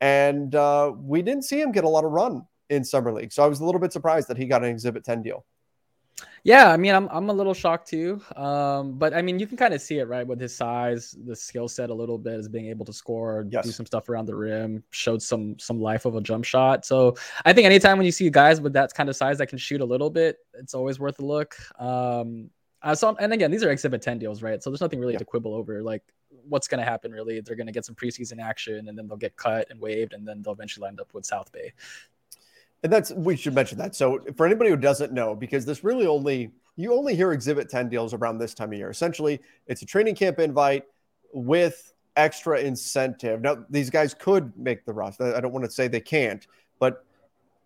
And 0.01 0.55
uh, 0.55 0.93
we 0.97 1.23
didn't 1.23 1.45
see 1.45 1.61
him 1.61 1.71
get 1.71 1.85
a 1.85 1.89
lot 1.89 2.05
of 2.05 2.11
run 2.11 2.45
in 2.71 2.85
summer 2.85 3.13
league. 3.13 3.33
So 3.33 3.45
I 3.45 3.47
was 3.47 3.61
a 3.61 3.65
little 3.65 3.81
bit 3.81 3.93
surprised 3.93 4.29
that 4.29 4.37
he 4.37 4.47
got 4.47 4.65
an 4.65 4.71
exhibit 4.71 5.05
10 5.05 5.23
deal. 5.23 5.45
Yeah, 6.45 6.71
I 6.71 6.77
mean, 6.77 6.95
I'm 6.95 7.09
I'm 7.11 7.31
a 7.31 7.33
little 7.33 7.55
shocked 7.55 7.89
too. 7.89 8.21
Um, 8.37 8.99
but 8.99 9.15
I 9.15 9.23
mean, 9.23 9.39
you 9.39 9.47
can 9.47 9.57
kind 9.57 9.73
of 9.73 9.81
see 9.81 9.99
it 9.99 10.09
right 10.09 10.27
with 10.27 10.41
his 10.41 10.55
size, 10.55 11.17
the 11.25 11.37
skill 11.37 11.69
set 11.69 11.91
a 11.91 11.95
little 11.95 12.19
bit, 12.19 12.35
as 12.35 12.49
being 12.49 12.67
able 12.67 12.85
to 12.87 12.93
score, 12.93 13.47
yes. 13.49 13.65
do 13.65 13.71
some 13.71 13.87
stuff 13.87 14.09
around 14.09 14.27
the 14.27 14.35
rim, 14.35 14.83
showed 14.91 15.23
some 15.23 15.59
some 15.59 15.81
life 15.81 16.05
of 16.05 16.17
a 16.17 16.21
jump 16.21 16.45
shot. 16.45 16.85
So 16.85 17.17
I 17.45 17.53
think 17.53 17.67
anytime 17.67 17.97
when 17.97 18.07
you 18.07 18.13
see 18.13 18.29
guys 18.31 18.61
with 18.61 18.73
that 18.73 18.93
kind 18.95 19.09
of 19.09 19.17
size 19.17 19.39
that 19.39 19.47
can 19.47 19.59
shoot 19.59 19.81
a 19.81 19.85
little 19.85 20.11
bit, 20.11 20.39
it's 20.55 20.75
always 20.75 20.99
worth 20.99 21.19
a 21.21 21.25
look. 21.25 21.57
Um, 21.81 22.51
uh, 22.83 22.95
so 22.95 23.15
and 23.21 23.33
again, 23.33 23.51
these 23.51 23.63
are 23.63 23.71
exhibit 23.71 24.03
10 24.03 24.19
deals, 24.19 24.43
right? 24.43 24.63
So 24.63 24.71
there's 24.71 24.81
nothing 24.81 24.99
really 24.99 25.13
yeah. 25.13 25.21
to 25.21 25.25
quibble 25.25 25.55
over. 25.55 25.83
Like 25.83 26.03
what's 26.49 26.69
going 26.69 26.81
to 26.81 26.85
happen 26.85 27.13
really? 27.13 27.41
They're 27.41 27.57
going 27.57 27.67
to 27.67 27.73
get 27.73 27.85
some 27.85 27.95
preseason 27.95 28.43
action, 28.43 28.89
and 28.89 28.99
then 28.99 29.07
they'll 29.07 29.17
get 29.17 29.37
cut 29.37 29.69
and 29.71 29.81
waived, 29.81 30.13
and 30.13 30.27
then 30.27 30.43
they'll 30.43 30.55
eventually 30.55 30.89
end 30.89 31.01
up 31.01 31.13
with 31.15 31.25
South 31.25 31.53
Bay. 31.53 31.73
And 32.83 32.93
that's 32.93 33.13
we 33.13 33.37
should 33.37 33.55
mention 33.55 33.79
that. 33.79 33.95
So 33.95 34.21
for 34.37 34.45
anybody 34.45 34.71
who 34.71 34.77
doesn't 34.77 35.13
know, 35.13 35.35
because 35.35 35.65
this 35.65 35.85
really 35.85 36.07
only 36.07 36.51
you 36.77 36.95
only 36.95 37.15
hear 37.15 37.33
Exhibit 37.33 37.69
10 37.69 37.89
deals 37.89 38.15
around 38.15 38.39
this 38.39 38.55
time 38.55 38.73
of 38.73 38.79
year. 38.79 38.91
Essentially, 38.91 39.41
it's 39.67 39.83
a 39.83 39.87
training 39.87 40.15
camp 40.15 40.39
invite 40.39 40.85
with 41.33 41.93
extra 42.17 42.61
incentive. 42.61 43.41
Now, 43.43 43.65
these 43.69 43.91
guys 43.91 44.15
could 44.15 44.57
make 44.57 44.85
the 44.85 44.93
roster. 44.93 45.35
I 45.35 45.41
don't 45.41 45.53
want 45.53 45.65
to 45.65 45.71
say 45.71 45.89
they 45.89 46.01
can't, 46.01 46.47
but 46.79 47.05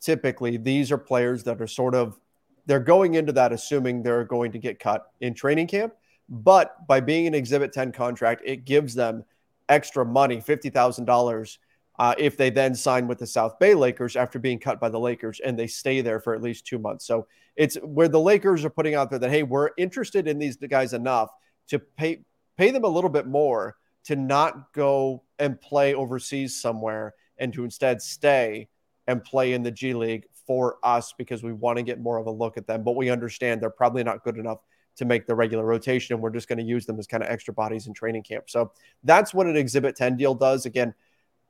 typically 0.00 0.57
these 0.57 0.92
are 0.92 0.98
players 0.98 1.44
that 1.44 1.61
are 1.61 1.66
sort 1.66 1.94
of 1.94 2.18
they're 2.66 2.81
going 2.81 3.14
into 3.14 3.33
that 3.33 3.52
assuming 3.52 4.02
they're 4.02 4.24
going 4.24 4.52
to 4.52 4.59
get 4.59 4.81
cut 4.81 5.12
in 5.20 5.35
training 5.35 5.68
camp. 5.68 5.94
But 6.29 6.87
by 6.88 7.00
being 7.00 7.29
an 7.29 7.35
Exhibit 7.35 7.72
10 7.72 7.92
contract, 7.92 8.42
it 8.44 8.64
gives 8.64 8.94
them 8.94 9.24
extra 9.68 10.05
money, 10.05 10.38
$50,000 10.38 11.59
uh, 11.98 12.14
if 12.18 12.37
they 12.37 12.50
then 12.50 12.74
sign 12.74 13.06
with 13.06 13.18
the 13.18 13.26
South 13.26 13.59
Bay 13.59 13.74
Lakers 13.74 14.16
after 14.16 14.38
being 14.38 14.59
cut 14.59 14.80
by 14.80 14.88
the 14.88 15.00
Lakers 15.00 15.40
and 15.40 15.59
they 15.59 15.66
stay 15.66 16.00
there 16.00 16.20
for 16.20 16.35
at 16.35 16.42
least 16.42 16.66
two 16.66 16.78
months. 16.78 17.06
So 17.06 17.26
it's 17.56 17.76
where 17.76 18.09
the 18.09 18.20
Lakers 18.20 18.64
are 18.64 18.70
putting 18.70 18.94
out 18.94 19.11
there 19.11 19.18
that 19.18 19.30
hey, 19.30 19.42
we're 19.42 19.70
interested 19.78 20.28
in 20.28 20.38
these 20.38 20.56
guys 20.56 20.92
enough 20.92 21.30
to 21.68 21.78
pay 21.78 22.22
pay 22.56 22.70
them 22.70 22.85
a 22.85 22.88
little 22.88 23.11
bit 23.11 23.26
more 23.26 23.76
to 24.04 24.16
not 24.16 24.72
go 24.72 25.22
and 25.38 25.61
play 25.61 25.94
overseas 25.94 26.61
somewhere 26.61 27.14
and 27.38 27.52
to 27.52 27.64
instead 27.64 28.00
stay 28.00 28.68
and 29.06 29.22
play 29.24 29.52
in 29.52 29.62
the 29.62 29.70
G 29.70 29.94
League 29.94 30.26
for 30.46 30.78
us 30.82 31.12
because 31.18 31.42
we 31.42 31.52
want 31.52 31.76
to 31.76 31.82
get 31.82 32.00
more 32.00 32.18
of 32.18 32.26
a 32.26 32.30
look 32.30 32.56
at 32.56 32.66
them. 32.66 32.85
But 32.85 32.96
we 32.96 33.11
understand 33.11 33.61
they're 33.61 33.70
probably 33.70 34.04
not 34.04 34.22
good 34.22 34.37
enough 34.37 34.59
to 34.96 35.04
make 35.04 35.26
the 35.26 35.35
regular 35.35 35.64
rotation. 35.64 36.14
And 36.14 36.22
we're 36.22 36.30
just 36.30 36.48
going 36.48 36.59
to 36.59 36.64
use 36.64 36.87
them 36.87 36.98
as 36.98 37.06
kind 37.06 37.22
of 37.22 37.28
extra 37.28 37.52
bodies 37.52 37.87
in 37.87 37.92
training 37.92 38.22
camp. 38.22 38.48
So 38.48 38.72
that's 39.04 39.35
what 39.35 39.46
an 39.46 39.56
Exhibit 39.56 39.96
10 39.96 40.16
deal 40.16 40.35
does. 40.35 40.66
Again, 40.66 40.94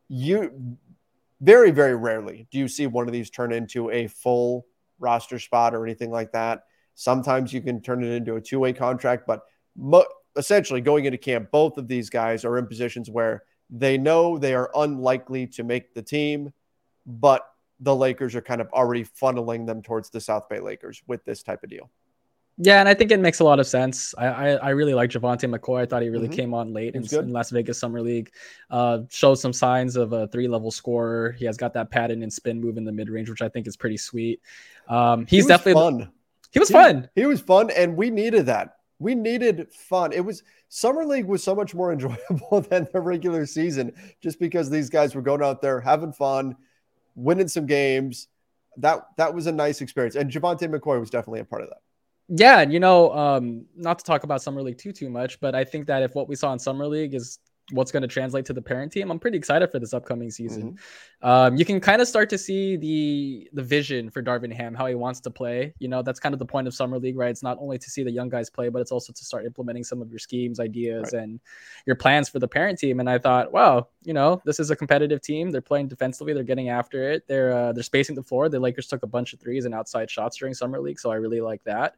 you 0.08 0.76
very, 1.40 1.70
very 1.70 1.94
rarely 1.94 2.46
do 2.50 2.58
you 2.58 2.68
see 2.68 2.86
one 2.86 3.06
of 3.06 3.12
these 3.12 3.30
turn 3.30 3.52
into 3.52 3.90
a 3.90 4.06
full 4.06 4.66
roster 4.98 5.38
spot 5.38 5.74
or 5.74 5.84
anything 5.84 6.10
like 6.10 6.32
that. 6.32 6.64
Sometimes 6.94 7.52
you 7.52 7.60
can 7.60 7.80
turn 7.80 8.02
it 8.02 8.10
into 8.10 8.36
a 8.36 8.40
two 8.40 8.58
way 8.58 8.72
contract, 8.72 9.26
but 9.26 9.42
mo- 9.76 10.06
essentially 10.36 10.80
going 10.80 11.04
into 11.04 11.18
camp, 11.18 11.50
both 11.50 11.78
of 11.78 11.88
these 11.88 12.10
guys 12.10 12.44
are 12.44 12.58
in 12.58 12.66
positions 12.66 13.10
where 13.10 13.42
they 13.68 13.98
know 13.98 14.38
they 14.38 14.54
are 14.54 14.70
unlikely 14.74 15.46
to 15.46 15.64
make 15.64 15.92
the 15.94 16.02
team, 16.02 16.52
but 17.04 17.46
the 17.80 17.94
Lakers 17.94 18.34
are 18.34 18.40
kind 18.40 18.60
of 18.60 18.68
already 18.72 19.04
funneling 19.04 19.66
them 19.66 19.82
towards 19.82 20.08
the 20.10 20.20
South 20.20 20.48
Bay 20.48 20.60
Lakers 20.60 21.02
with 21.06 21.24
this 21.24 21.42
type 21.42 21.62
of 21.62 21.68
deal. 21.68 21.90
Yeah, 22.58 22.80
and 22.80 22.88
I 22.88 22.94
think 22.94 23.10
it 23.10 23.20
makes 23.20 23.40
a 23.40 23.44
lot 23.44 23.60
of 23.60 23.66
sense. 23.66 24.14
I 24.16 24.26
I, 24.26 24.48
I 24.54 24.68
really 24.70 24.94
like 24.94 25.10
Javante 25.10 25.52
McCoy. 25.52 25.82
I 25.82 25.86
thought 25.86 26.02
he 26.02 26.08
really 26.08 26.28
mm-hmm. 26.28 26.36
came 26.36 26.54
on 26.54 26.72
late 26.72 26.94
in, 26.94 27.04
in, 27.14 27.30
Las 27.30 27.50
Vegas 27.50 27.78
Summer 27.78 28.00
League. 28.00 28.32
Uh, 28.70 29.00
showed 29.10 29.34
some 29.34 29.52
signs 29.52 29.94
of 29.96 30.14
a 30.14 30.26
three 30.28 30.48
level 30.48 30.70
scorer. 30.70 31.32
He 31.32 31.44
has 31.44 31.58
got 31.58 31.74
that 31.74 31.90
pattern 31.90 32.22
and 32.22 32.32
spin 32.32 32.60
move 32.60 32.78
in 32.78 32.84
the 32.84 32.92
mid 32.92 33.10
range, 33.10 33.28
which 33.28 33.42
I 33.42 33.48
think 33.50 33.66
is 33.66 33.76
pretty 33.76 33.98
sweet. 33.98 34.40
Um, 34.88 35.26
he's 35.26 35.44
he 35.44 35.48
definitely 35.48 35.74
fun. 35.74 36.12
He 36.50 36.58
was 36.58 36.68
he, 36.68 36.72
fun. 36.72 37.10
He 37.14 37.26
was 37.26 37.42
fun, 37.42 37.70
and 37.70 37.94
we 37.94 38.08
needed 38.08 38.46
that. 38.46 38.76
We 38.98 39.14
needed 39.14 39.70
fun. 39.70 40.14
It 40.14 40.24
was 40.24 40.42
summer 40.70 41.04
league 41.04 41.26
was 41.26 41.42
so 41.42 41.54
much 41.54 41.74
more 41.74 41.92
enjoyable 41.92 42.62
than 42.62 42.88
the 42.90 43.00
regular 43.00 43.44
season, 43.44 43.92
just 44.22 44.40
because 44.40 44.70
these 44.70 44.88
guys 44.88 45.14
were 45.14 45.20
going 45.20 45.42
out 45.42 45.60
there 45.60 45.78
having 45.78 46.12
fun, 46.12 46.56
winning 47.14 47.48
some 47.48 47.66
games. 47.66 48.28
That 48.78 49.08
that 49.18 49.34
was 49.34 49.46
a 49.46 49.52
nice 49.52 49.82
experience, 49.82 50.16
and 50.16 50.30
Javante 50.30 50.74
McCoy 50.74 50.98
was 50.98 51.10
definitely 51.10 51.40
a 51.40 51.44
part 51.44 51.62
of 51.62 51.68
that. 51.68 51.80
Yeah, 52.28 52.62
you 52.62 52.80
know, 52.80 53.12
um, 53.12 53.66
not 53.76 53.98
to 54.00 54.04
talk 54.04 54.24
about 54.24 54.42
summer 54.42 54.60
league 54.62 54.78
too 54.78 54.92
too 54.92 55.08
much, 55.08 55.38
but 55.40 55.54
I 55.54 55.64
think 55.64 55.86
that 55.86 56.02
if 56.02 56.14
what 56.14 56.28
we 56.28 56.34
saw 56.34 56.52
in 56.52 56.58
summer 56.58 56.86
league 56.86 57.14
is 57.14 57.38
what's 57.72 57.90
going 57.90 58.02
to 58.02 58.09
translate 58.09 58.44
to 58.46 58.52
the 58.52 58.62
parent 58.62 58.92
team. 58.92 59.11
I'm 59.11 59.18
pretty 59.18 59.37
excited 59.37 59.70
for 59.70 59.79
this 59.79 59.92
upcoming 59.92 60.31
season. 60.31 60.72
Mm-hmm. 60.72 61.29
Um, 61.29 61.57
you 61.57 61.64
can 61.64 61.81
kind 61.81 62.00
of 62.00 62.07
start 62.07 62.31
to 62.31 62.38
see 62.38 62.76
the 62.76 63.48
the 63.52 63.62
vision 63.62 64.11
for 64.11 64.22
Darvin 64.22 64.52
Ham, 64.52 64.74
how 64.74 64.87
he 64.87 64.94
wants 64.94 65.20
to 65.20 65.31
play. 65.31 65.74
You 65.79 65.88
know, 65.88 66.02
that's 66.02 66.20
kind 66.20 66.33
of 66.33 66.38
the 66.38 66.46
point 66.46 66.68
of 66.68 66.74
summer 66.74 66.98
league, 66.98 67.16
right? 67.16 67.31
It's 67.31 67.42
not 67.42 67.59
only 67.61 67.79
to 67.79 67.90
see 67.90 68.02
the 68.02 68.11
young 68.11 68.29
guys 68.29 68.48
play, 68.50 68.68
but 68.68 68.81
it's 68.81 68.92
also 68.92 69.12
to 69.12 69.24
start 69.24 69.44
implementing 69.46 69.85
some 69.85 70.00
of 70.00 70.11
your 70.11 70.18
schemes, 70.18 70.61
ideas, 70.61 71.11
right. 71.12 71.22
and 71.22 71.40
your 71.87 71.96
plans 71.96 72.29
for 72.29 72.38
the 72.38 72.48
parent 72.48 72.79
team. 72.79 73.00
And 73.00 73.11
I 73.11 73.18
thought, 73.18 73.52
wow, 73.52 73.88
you 74.05 74.12
know, 74.12 74.40
this 74.44 74.61
is 74.61 74.70
a 74.70 74.76
competitive 74.76 75.20
team. 75.20 75.50
They're 75.50 75.61
playing 75.61 75.88
defensively. 75.88 76.33
They're 76.33 76.44
getting 76.44 76.68
after 76.68 77.11
it. 77.11 77.26
They're 77.26 77.52
uh, 77.52 77.72
they're 77.72 77.83
spacing 77.83 78.14
the 78.14 78.22
floor. 78.22 78.48
The 78.48 78.61
Lakers 78.61 78.87
took 78.87 79.02
a 79.02 79.09
bunch 79.09 79.33
of 79.33 79.40
threes 79.40 79.64
and 79.64 79.74
outside 79.74 80.11
shots 80.11 80.37
during 80.37 80.55
summer 80.55 80.81
league, 80.81 81.00
so 81.00 81.11
I 81.11 81.16
really 81.16 81.40
like 81.40 81.64
that. 81.64 81.96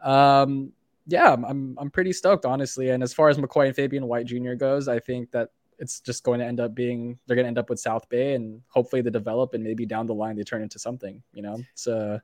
Um, 0.00 0.72
yeah, 1.06 1.32
I'm 1.32 1.76
I'm 1.78 1.90
pretty 1.90 2.12
stoked, 2.12 2.44
honestly. 2.44 2.90
And 2.90 3.02
as 3.02 3.12
far 3.12 3.28
as 3.28 3.38
McCoy 3.38 3.66
and 3.66 3.76
Fabian 3.76 4.06
White 4.06 4.26
Jr. 4.26 4.54
goes, 4.54 4.88
I 4.88 4.98
think 4.98 5.30
that 5.32 5.50
it's 5.78 6.00
just 6.00 6.22
going 6.22 6.38
to 6.38 6.46
end 6.46 6.60
up 6.60 6.74
being 6.74 7.18
they're 7.26 7.34
going 7.34 7.44
to 7.44 7.48
end 7.48 7.58
up 7.58 7.68
with 7.68 7.80
South 7.80 8.08
Bay, 8.08 8.34
and 8.34 8.62
hopefully 8.68 9.02
they 9.02 9.10
develop, 9.10 9.54
and 9.54 9.64
maybe 9.64 9.86
down 9.86 10.06
the 10.06 10.14
line 10.14 10.36
they 10.36 10.44
turn 10.44 10.62
into 10.62 10.78
something. 10.78 11.22
You 11.32 11.42
know, 11.42 11.58
it's 11.72 11.86
uh. 11.86 12.18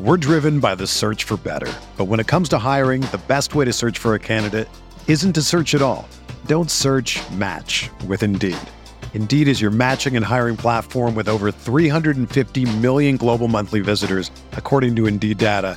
We're 0.00 0.16
driven 0.16 0.58
by 0.58 0.74
the 0.74 0.86
search 0.86 1.24
for 1.24 1.36
better, 1.36 1.72
but 1.96 2.06
when 2.06 2.18
it 2.18 2.26
comes 2.26 2.48
to 2.50 2.58
hiring, 2.58 3.02
the 3.02 3.20
best 3.28 3.54
way 3.54 3.64
to 3.64 3.72
search 3.72 3.98
for 3.98 4.14
a 4.14 4.18
candidate 4.18 4.68
isn't 5.06 5.34
to 5.34 5.42
search 5.42 5.74
at 5.74 5.82
all. 5.82 6.08
Don't 6.46 6.70
search, 6.70 7.20
match 7.32 7.90
with 8.06 8.22
Indeed. 8.22 8.56
Indeed 9.14 9.48
is 9.48 9.60
your 9.60 9.70
matching 9.70 10.16
and 10.16 10.24
hiring 10.24 10.56
platform 10.56 11.14
with 11.14 11.28
over 11.28 11.52
350 11.52 12.78
million 12.78 13.16
global 13.16 13.48
monthly 13.48 13.80
visitors, 13.80 14.30
according 14.52 14.96
to 14.96 15.06
Indeed 15.06 15.38
data, 15.38 15.76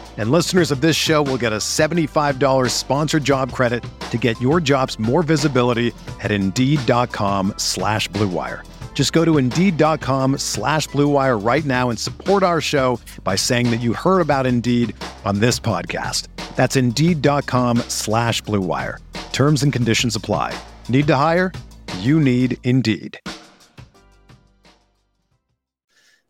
And 0.21 0.29
listeners 0.29 0.69
of 0.69 0.81
this 0.81 0.95
show 0.95 1.23
will 1.23 1.39
get 1.39 1.51
a 1.51 1.57
$75 1.57 2.69
sponsored 2.69 3.23
job 3.23 3.51
credit 3.51 3.83
to 4.11 4.19
get 4.19 4.39
your 4.39 4.61
jobs 4.61 4.99
more 4.99 5.23
visibility 5.23 5.93
at 6.21 6.31
Indeed.com 6.31 7.55
slash 7.57 8.07
BlueWire. 8.09 8.63
Just 8.93 9.13
go 9.13 9.25
to 9.25 9.39
Indeed.com 9.39 10.37
slash 10.37 10.87
BlueWire 10.89 11.43
right 11.43 11.65
now 11.65 11.89
and 11.89 11.97
support 11.97 12.43
our 12.43 12.61
show 12.61 12.99
by 13.23 13.35
saying 13.35 13.71
that 13.71 13.77
you 13.77 13.93
heard 13.93 14.21
about 14.21 14.45
Indeed 14.45 14.95
on 15.25 15.39
this 15.39 15.59
podcast. 15.59 16.27
That's 16.55 16.75
Indeed.com 16.75 17.77
slash 17.87 18.43
BlueWire. 18.43 18.97
Terms 19.31 19.63
and 19.63 19.73
conditions 19.73 20.15
apply. 20.15 20.53
Need 20.87 21.07
to 21.07 21.15
hire? 21.15 21.51
You 21.97 22.19
need 22.19 22.59
Indeed. 22.63 23.19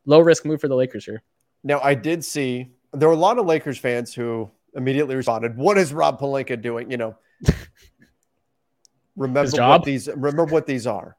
Low 0.05 0.21
risk 0.21 0.45
move 0.45 0.61
for 0.61 0.69
the 0.69 0.75
Lakers 0.75 1.03
here. 1.03 1.23
Now, 1.65 1.81
I 1.83 1.93
did 1.93 2.23
see 2.23 2.67
there 2.93 3.07
were 3.07 3.15
a 3.15 3.17
lot 3.17 3.39
of 3.39 3.45
Lakers 3.45 3.77
fans 3.77 4.13
who 4.13 4.49
immediately 4.73 5.15
responded, 5.15 5.57
"What 5.57 5.77
is 5.77 5.93
Rob 5.93 6.19
Pelinka 6.19 6.61
doing?" 6.61 6.91
You 6.91 6.97
know, 6.97 7.15
remember 9.15 9.57
what 9.57 9.83
these 9.83 10.07
remember 10.07 10.45
what 10.45 10.65
these 10.65 10.87
are. 10.87 11.17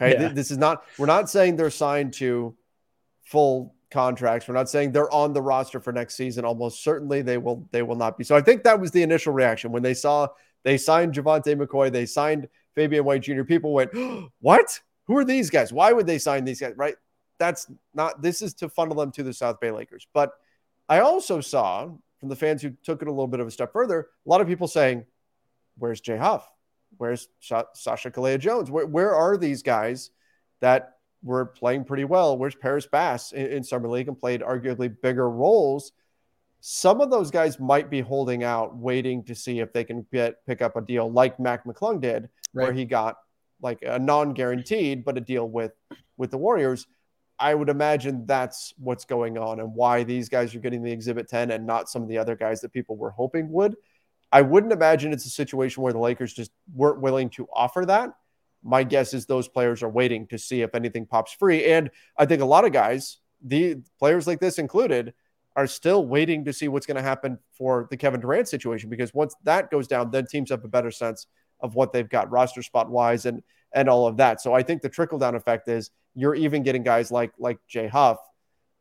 Okay, 0.00 0.20
yeah. 0.20 0.28
this 0.28 0.50
is 0.50 0.58
not. 0.58 0.84
We're 0.98 1.06
not 1.06 1.30
saying 1.30 1.56
they're 1.56 1.70
signed 1.70 2.12
to 2.14 2.54
full 3.22 3.74
contracts. 3.90 4.48
We're 4.48 4.54
not 4.54 4.68
saying 4.68 4.92
they're 4.92 5.12
on 5.12 5.32
the 5.32 5.40
roster 5.40 5.80
for 5.80 5.92
next 5.92 6.16
season. 6.16 6.44
Almost 6.44 6.82
certainly 6.82 7.22
they 7.22 7.38
will. 7.38 7.66
They 7.70 7.82
will 7.82 7.96
not 7.96 8.18
be. 8.18 8.24
So 8.24 8.36
I 8.36 8.40
think 8.40 8.64
that 8.64 8.78
was 8.78 8.90
the 8.90 9.02
initial 9.02 9.32
reaction 9.32 9.72
when 9.72 9.82
they 9.82 9.94
saw 9.94 10.28
they 10.64 10.76
signed 10.76 11.14
Javante 11.14 11.56
McCoy. 11.56 11.92
They 11.92 12.06
signed 12.06 12.48
Fabian 12.74 13.04
White 13.04 13.22
Jr. 13.22 13.44
People 13.44 13.72
went, 13.72 13.90
"What? 14.40 14.80
Who 15.06 15.16
are 15.16 15.24
these 15.24 15.48
guys? 15.48 15.72
Why 15.72 15.92
would 15.92 16.06
they 16.06 16.18
sign 16.18 16.44
these 16.44 16.60
guys?" 16.60 16.74
Right? 16.76 16.96
That's 17.38 17.70
not. 17.94 18.20
This 18.20 18.42
is 18.42 18.52
to 18.54 18.68
funnel 18.68 18.96
them 18.96 19.12
to 19.12 19.22
the 19.22 19.32
South 19.32 19.60
Bay 19.60 19.70
Lakers. 19.70 20.06
But 20.12 20.32
I 20.88 21.00
also 21.00 21.40
saw 21.40 21.90
from 22.20 22.28
the 22.28 22.36
fans 22.36 22.62
who 22.62 22.70
took 22.82 23.02
it 23.02 23.08
a 23.08 23.10
little 23.10 23.26
bit 23.26 23.40
of 23.40 23.46
a 23.46 23.50
step 23.50 23.72
further, 23.72 24.00
a 24.00 24.28
lot 24.28 24.40
of 24.40 24.46
people 24.46 24.68
saying, 24.68 25.04
"Where's 25.78 26.00
Jay 26.00 26.16
Huff? 26.16 26.48
Where's 26.96 27.28
Sa- 27.40 27.64
Sacha 27.74 28.10
Killeya-Jones? 28.10 28.70
Where, 28.70 28.86
where 28.86 29.14
are 29.14 29.36
these 29.36 29.62
guys 29.62 30.10
that 30.60 30.98
were 31.22 31.46
playing 31.46 31.84
pretty 31.84 32.04
well? 32.04 32.38
Where's 32.38 32.54
Paris 32.54 32.86
Bass 32.86 33.32
in, 33.32 33.46
in 33.46 33.64
summer 33.64 33.88
league 33.88 34.08
and 34.08 34.18
played 34.18 34.42
arguably 34.42 34.94
bigger 35.02 35.28
roles?" 35.28 35.92
Some 36.60 37.02
of 37.02 37.10
those 37.10 37.30
guys 37.30 37.60
might 37.60 37.90
be 37.90 38.00
holding 38.00 38.42
out, 38.42 38.74
waiting 38.74 39.22
to 39.24 39.34
see 39.34 39.60
if 39.60 39.74
they 39.74 39.84
can 39.84 40.06
get 40.10 40.46
pick 40.46 40.62
up 40.62 40.76
a 40.76 40.80
deal 40.80 41.12
like 41.12 41.38
Mac 41.38 41.64
McClung 41.64 42.00
did, 42.00 42.30
right. 42.54 42.64
where 42.64 42.72
he 42.72 42.86
got 42.86 43.16
like 43.60 43.80
a 43.82 43.98
non-guaranteed 43.98 45.04
but 45.04 45.18
a 45.18 45.20
deal 45.20 45.46
with 45.46 45.72
with 46.16 46.30
the 46.30 46.38
Warriors. 46.38 46.86
I 47.38 47.54
would 47.54 47.68
imagine 47.68 48.26
that's 48.26 48.72
what's 48.78 49.04
going 49.04 49.38
on 49.38 49.60
and 49.60 49.74
why 49.74 50.04
these 50.04 50.28
guys 50.28 50.54
are 50.54 50.60
getting 50.60 50.82
the 50.82 50.92
exhibit 50.92 51.28
10 51.28 51.50
and 51.50 51.66
not 51.66 51.88
some 51.88 52.02
of 52.02 52.08
the 52.08 52.18
other 52.18 52.36
guys 52.36 52.60
that 52.60 52.72
people 52.72 52.96
were 52.96 53.10
hoping 53.10 53.50
would. 53.50 53.76
I 54.30 54.42
wouldn't 54.42 54.72
imagine 54.72 55.12
it's 55.12 55.26
a 55.26 55.30
situation 55.30 55.82
where 55.82 55.92
the 55.92 55.98
Lakers 55.98 56.32
just 56.32 56.50
weren't 56.74 57.00
willing 57.00 57.30
to 57.30 57.48
offer 57.52 57.84
that. 57.86 58.10
My 58.62 58.82
guess 58.82 59.14
is 59.14 59.26
those 59.26 59.48
players 59.48 59.82
are 59.82 59.88
waiting 59.88 60.26
to 60.28 60.38
see 60.38 60.62
if 60.62 60.74
anything 60.74 61.06
pops 61.06 61.32
free. 61.32 61.64
And 61.66 61.90
I 62.16 62.26
think 62.26 62.40
a 62.40 62.46
lot 62.46 62.64
of 62.64 62.72
guys, 62.72 63.18
the 63.44 63.76
players 63.98 64.26
like 64.26 64.40
this 64.40 64.58
included, 64.58 65.12
are 65.56 65.66
still 65.66 66.06
waiting 66.06 66.44
to 66.44 66.52
see 66.52 66.68
what's 66.68 66.86
going 66.86 66.96
to 66.96 67.02
happen 67.02 67.38
for 67.52 67.86
the 67.90 67.96
Kevin 67.96 68.20
Durant 68.20 68.48
situation 68.48 68.90
because 68.90 69.14
once 69.14 69.36
that 69.44 69.70
goes 69.70 69.86
down, 69.86 70.10
then 70.10 70.26
teams 70.26 70.50
have 70.50 70.64
a 70.64 70.68
better 70.68 70.90
sense 70.90 71.26
of 71.60 71.74
what 71.74 71.92
they've 71.92 72.08
got 72.08 72.30
roster 72.30 72.62
spot 72.62 72.90
wise 72.90 73.26
and 73.26 73.42
and 73.74 73.88
all 73.88 74.06
of 74.06 74.16
that. 74.16 74.40
So 74.40 74.54
I 74.54 74.62
think 74.62 74.82
the 74.82 74.88
trickle 74.88 75.18
down 75.18 75.34
effect 75.34 75.68
is 75.68 75.90
you're 76.14 76.34
even 76.34 76.62
getting 76.62 76.82
guys 76.82 77.10
like 77.10 77.32
like 77.38 77.58
Jay 77.68 77.88
Huff 77.88 78.18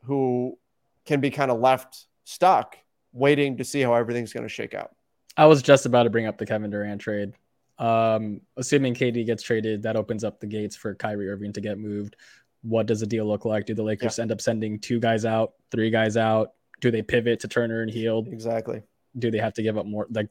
who 0.04 0.58
can 1.06 1.20
be 1.20 1.30
kind 1.30 1.52
of 1.52 1.60
left 1.60 2.08
stuck 2.24 2.78
waiting 3.12 3.58
to 3.58 3.64
see 3.64 3.82
how 3.82 3.94
everything's 3.94 4.34
going 4.34 4.44
to 4.44 4.50
shake 4.50 4.74
out. 4.74 4.92
I 5.36 5.46
was 5.46 5.62
just 5.62 5.86
about 5.86 6.04
to 6.04 6.10
bring 6.10 6.28
up 6.28 6.38
the 6.38 6.46
Kevin 6.46 6.70
Durant 6.70 7.02
trade. 7.02 7.34
Um, 7.80 8.42
assuming 8.56 8.94
KD 8.94 9.26
gets 9.26 9.44
traded, 9.44 9.84
that 9.84 9.96
opens 9.96 10.24
up 10.24 10.40
the 10.40 10.48
gates 10.48 10.76
for 10.76 10.94
Kyrie 10.94 11.30
Irving 11.30 11.54
to 11.54 11.62
get 11.62 11.78
moved. 11.78 12.16
What 12.62 12.86
does 12.86 13.00
the 13.00 13.08
deal 13.08 13.26
look 13.26 13.46
like? 13.46 13.66
Do 13.66 13.74
the 13.74 13.84
Lakers 13.84 14.18
yeah. 14.18 14.24
end 14.24 14.32
up 14.32 14.42
sending 14.42 14.80
two 14.80 15.00
guys 15.00 15.26
out, 15.26 15.54
three 15.72 15.90
guys 15.90 16.16
out? 16.18 16.52
Do 16.82 16.92
they 16.92 17.02
pivot 17.02 17.40
to 17.42 17.48
Turner 17.48 17.82
and 17.82 17.92
Hield? 17.92 18.28
Exactly. 18.28 18.84
Do 19.18 19.32
they 19.32 19.40
have 19.40 19.54
to 19.56 19.64
give 19.64 19.78
up 19.78 19.86
more? 19.86 20.08
Like 20.12 20.30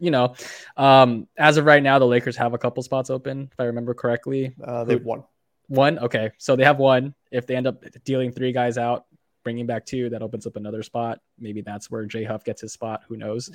you 0.00 0.10
know, 0.10 0.34
um, 0.76 1.26
as 1.36 1.56
of 1.56 1.64
right 1.64 1.82
now, 1.82 1.98
the 1.98 2.06
Lakers 2.06 2.36
have 2.36 2.54
a 2.54 2.58
couple 2.58 2.82
spots 2.82 3.10
open, 3.10 3.48
if 3.52 3.60
I 3.60 3.64
remember 3.64 3.94
correctly. 3.94 4.54
Uh, 4.62 4.84
they've 4.84 5.04
won 5.04 5.24
one. 5.68 5.98
Okay, 5.98 6.30
so 6.38 6.56
they 6.56 6.64
have 6.64 6.78
one. 6.78 7.14
If 7.30 7.46
they 7.46 7.56
end 7.56 7.66
up 7.66 7.84
dealing 8.04 8.32
three 8.32 8.52
guys 8.52 8.78
out, 8.78 9.06
bringing 9.44 9.66
back 9.66 9.86
two, 9.86 10.10
that 10.10 10.22
opens 10.22 10.46
up 10.46 10.56
another 10.56 10.82
spot. 10.82 11.20
Maybe 11.38 11.60
that's 11.60 11.90
where 11.90 12.04
Jay 12.06 12.24
Huff 12.24 12.44
gets 12.44 12.60
his 12.60 12.72
spot. 12.72 13.02
Who 13.08 13.16
knows? 13.16 13.50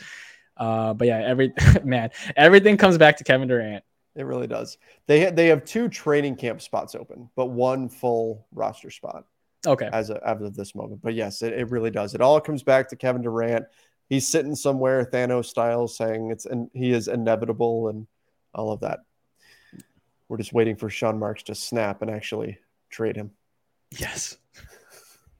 Uh, 0.58 0.94
but 0.94 1.08
yeah, 1.08 1.20
every 1.20 1.54
man, 1.84 2.12
everything 2.36 2.78
comes 2.78 2.98
back 2.98 3.18
to 3.18 3.24
Kevin 3.24 3.48
Durant. 3.48 3.84
It 4.16 4.24
really 4.24 4.48
does. 4.48 4.78
They 5.08 5.26
ha- 5.26 5.32
they 5.32 5.48
have 5.48 5.64
two 5.64 5.88
training 5.88 6.36
camp 6.36 6.62
spots 6.62 6.96
open, 6.96 7.30
but 7.36 7.48
one 7.48 7.90
full 7.90 8.46
roster 8.52 8.90
spot. 8.90 9.26
Okay. 9.66 9.88
As, 9.94 10.10
a, 10.10 10.20
as 10.28 10.42
of 10.42 10.56
this 10.56 10.74
moment, 10.74 11.02
but 11.04 11.14
yes, 11.14 11.44
it, 11.44 11.54
it 11.54 11.70
really 11.70 11.92
does. 11.92 12.16
It 12.16 12.22
all 12.22 12.42
comes 12.42 12.64
back 12.64 12.90
to 12.90 12.96
Kevin 12.96 13.22
Durant 13.22 13.66
he's 14.12 14.28
sitting 14.28 14.56
somewhere 14.56 15.06
Thanos 15.06 15.46
style 15.46 15.88
saying 15.88 16.32
it's 16.32 16.46
and 16.46 16.70
he 16.74 16.92
is 16.92 17.08
inevitable 17.08 17.88
and 17.88 18.06
all 18.54 18.72
of 18.72 18.82
that. 18.82 19.00
We're 20.28 20.38
just 20.38 20.52
waiting 20.52 20.76
for 20.76 20.90
Sean 20.90 21.18
Marks 21.18 21.44
to 21.44 21.56
snap 21.56 22.02
and 22.02 22.12
actually 22.12 22.60
trade 22.90 23.16
him. 23.16 23.32
Yes. 23.98 24.38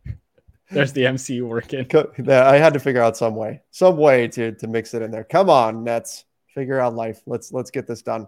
There's 0.72 0.94
the 0.94 1.04
MCU 1.04 1.46
working. 1.46 1.86
I 2.30 2.56
had 2.56 2.74
to 2.74 2.80
figure 2.80 3.02
out 3.02 3.18
some 3.18 3.36
way, 3.36 3.62
some 3.72 3.98
way 3.98 4.30
to 4.30 4.54
to 4.54 4.68
mix 4.68 4.94
it 4.94 5.02
in 5.02 5.12
there. 5.12 5.26
Come 5.26 5.50
on, 5.50 5.84
Nets, 5.84 6.24
figure 6.48 6.80
out 6.80 6.96
life. 6.96 7.22
Let's 7.26 7.52
let's 7.52 7.72
get 7.72 7.88
this 7.88 8.02
done. 8.02 8.26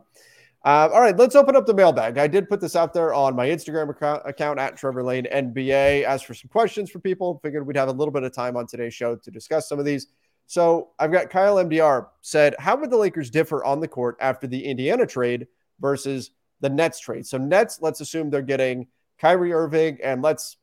Uh, 0.66 0.90
all 0.94 1.02
right, 1.02 1.18
let's 1.18 1.36
open 1.36 1.56
up 1.56 1.66
the 1.66 1.74
mailbag. 1.74 2.18
I 2.18 2.28
did 2.28 2.50
put 2.50 2.60
this 2.60 2.76
out 2.76 2.94
there 2.94 3.14
on 3.14 3.36
my 3.36 3.48
Instagram 3.48 3.90
account, 3.90 4.24
account 4.26 4.60
at 4.60 4.78
Trevor 4.78 5.04
Lane 5.04 5.28
NBA. 5.34 6.04
Asked 6.04 6.26
for 6.26 6.34
some 6.34 6.50
questions 6.50 6.90
for 6.90 7.00
people. 7.00 7.40
Figured 7.44 7.66
we'd 7.66 7.78
have 7.78 7.90
a 7.90 7.94
little 7.94 8.14
bit 8.14 8.24
of 8.24 8.34
time 8.34 8.58
on 8.58 8.68
today's 8.68 8.94
show 8.94 9.16
to 9.16 9.32
discuss 9.32 9.70
some 9.70 9.80
of 9.80 9.86
these. 9.86 10.08
So 10.54 10.90
I've 11.00 11.12
got 11.12 11.32
Kyle 11.32 11.56
MDR 11.56 12.10
said, 12.22 12.54
How 12.60 12.76
would 12.76 12.92
the 12.92 12.98
Lakers 12.98 13.32
differ 13.32 13.66
on 13.66 13.80
the 13.80 13.88
court 13.88 14.18
after 14.20 14.46
the 14.46 14.64
Indiana 14.64 15.08
trade 15.08 15.48
versus 15.80 16.30
the 16.62 16.70
Nets 16.70 17.00
trade? 17.00 17.26
So 17.26 17.40
Nets, 17.40 17.80
let's 17.82 18.02
assume 18.02 18.30
they're 18.30 18.44
getting 18.44 18.86
Kyrie 19.18 19.52
Irving 19.52 19.98
and 20.04 20.22
let's 20.22 20.58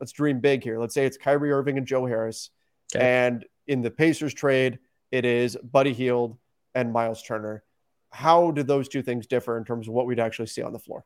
let's 0.00 0.10
dream 0.10 0.40
big 0.40 0.64
here. 0.64 0.80
Let's 0.80 0.94
say 0.94 1.06
it's 1.06 1.16
Kyrie 1.16 1.52
Irving 1.52 1.78
and 1.78 1.86
Joe 1.86 2.04
Harris. 2.06 2.50
Okay. 2.92 3.06
And 3.06 3.44
in 3.68 3.82
the 3.82 3.90
Pacers 3.92 4.34
trade, 4.34 4.80
it 5.12 5.24
is 5.24 5.56
Buddy 5.62 5.92
Hield 5.92 6.36
and 6.74 6.92
Miles 6.92 7.22
Turner. 7.22 7.62
How 8.10 8.50
do 8.50 8.64
those 8.64 8.88
two 8.88 9.02
things 9.02 9.28
differ 9.28 9.56
in 9.56 9.64
terms 9.64 9.86
of 9.86 9.94
what 9.94 10.06
we'd 10.06 10.18
actually 10.18 10.48
see 10.48 10.62
on 10.62 10.72
the 10.72 10.80
floor? 10.80 11.04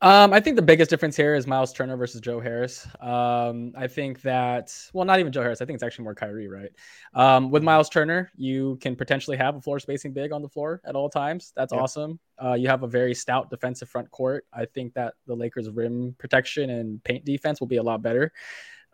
Um, 0.00 0.32
I 0.32 0.38
think 0.38 0.54
the 0.54 0.62
biggest 0.62 0.90
difference 0.90 1.16
here 1.16 1.34
is 1.34 1.48
Miles 1.48 1.72
Turner 1.72 1.96
versus 1.96 2.20
Joe 2.20 2.38
Harris. 2.38 2.86
Um, 3.00 3.72
I 3.76 3.88
think 3.88 4.22
that, 4.22 4.72
well, 4.92 5.04
not 5.04 5.18
even 5.18 5.32
Joe 5.32 5.42
Harris. 5.42 5.60
I 5.60 5.64
think 5.64 5.74
it's 5.74 5.82
actually 5.82 6.04
more 6.04 6.14
Kyrie, 6.14 6.46
right? 6.46 6.70
Um, 7.14 7.50
with 7.50 7.64
Miles 7.64 7.88
Turner, 7.88 8.30
you 8.36 8.78
can 8.80 8.94
potentially 8.94 9.36
have 9.36 9.56
a 9.56 9.60
floor 9.60 9.80
spacing 9.80 10.12
big 10.12 10.30
on 10.30 10.40
the 10.40 10.48
floor 10.48 10.80
at 10.84 10.94
all 10.94 11.10
times. 11.10 11.52
That's 11.56 11.72
yeah. 11.72 11.80
awesome. 11.80 12.20
Uh, 12.40 12.52
you 12.52 12.68
have 12.68 12.84
a 12.84 12.86
very 12.86 13.12
stout 13.12 13.50
defensive 13.50 13.88
front 13.88 14.08
court. 14.12 14.46
I 14.52 14.66
think 14.66 14.94
that 14.94 15.14
the 15.26 15.34
Lakers' 15.34 15.68
rim 15.68 16.14
protection 16.16 16.70
and 16.70 17.02
paint 17.02 17.24
defense 17.24 17.58
will 17.58 17.66
be 17.66 17.78
a 17.78 17.82
lot 17.82 18.00
better. 18.00 18.32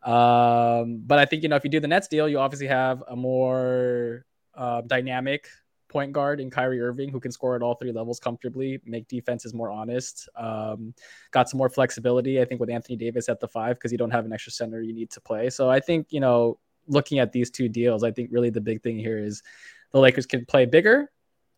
Um, 0.04 1.02
but 1.04 1.18
I 1.18 1.26
think, 1.26 1.42
you 1.42 1.50
know, 1.50 1.56
if 1.56 1.64
you 1.64 1.70
do 1.70 1.80
the 1.80 1.88
Nets 1.88 2.08
deal, 2.08 2.30
you 2.30 2.38
obviously 2.38 2.68
have 2.68 3.02
a 3.08 3.16
more 3.16 4.24
uh, 4.54 4.80
dynamic 4.82 5.48
point 5.94 6.12
guard 6.12 6.40
in 6.40 6.50
Kyrie 6.50 6.80
Irving 6.80 7.08
who 7.08 7.20
can 7.20 7.30
score 7.30 7.54
at 7.54 7.62
all 7.62 7.76
three 7.76 7.92
levels 7.92 8.18
comfortably, 8.18 8.80
make 8.84 9.06
defenses 9.06 9.54
more 9.54 9.70
honest. 9.70 10.28
Um, 10.34 10.92
got 11.30 11.48
some 11.48 11.58
more 11.58 11.68
flexibility, 11.68 12.40
I 12.40 12.44
think, 12.44 12.60
with 12.60 12.68
Anthony 12.68 12.96
Davis 12.96 13.28
at 13.28 13.38
the 13.38 13.46
five 13.46 13.76
because 13.76 13.92
you 13.92 13.98
don't 13.98 14.10
have 14.10 14.24
an 14.24 14.32
extra 14.32 14.50
center 14.50 14.82
you 14.82 14.92
need 14.92 15.10
to 15.12 15.20
play. 15.20 15.48
So 15.50 15.70
I 15.70 15.78
think, 15.78 16.08
you 16.10 16.18
know, 16.18 16.58
looking 16.88 17.20
at 17.20 17.30
these 17.30 17.48
two 17.48 17.68
deals, 17.68 18.02
I 18.02 18.10
think 18.10 18.30
really 18.32 18.50
the 18.50 18.60
big 18.60 18.82
thing 18.82 18.98
here 18.98 19.18
is 19.18 19.44
the 19.92 20.00
Lakers 20.00 20.26
can 20.26 20.44
play 20.44 20.66
bigger 20.66 21.12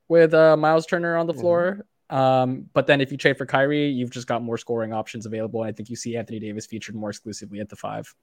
with 0.09 0.35
uh, 0.35 0.55
Miles 0.55 0.85
Turner 0.85 1.17
on 1.17 1.27
the 1.27 1.33
mm-hmm. 1.33 1.41
floor. 1.41 1.87
Um, 2.11 2.69
but 2.75 2.87
then 2.87 3.01
if 3.01 3.11
you 3.11 3.17
trade 3.17 3.39
for 3.39 3.47
Kyrie, 3.47 3.89
you've 3.89 4.11
just 4.11 4.27
got 4.27 4.43
more 4.43 4.59
scoring 4.59 4.93
options 4.93 5.25
available. 5.25 5.63
And 5.63 5.71
I 5.71 5.73
think 5.73 5.89
you 5.89 5.97
see 5.97 6.15
Anthony 6.15 6.39
Davis 6.39 6.67
featured 6.67 6.95
more 6.95 7.09
exclusively 7.09 7.59
at 7.61 7.71
the 7.71 7.77
five. 7.77 8.15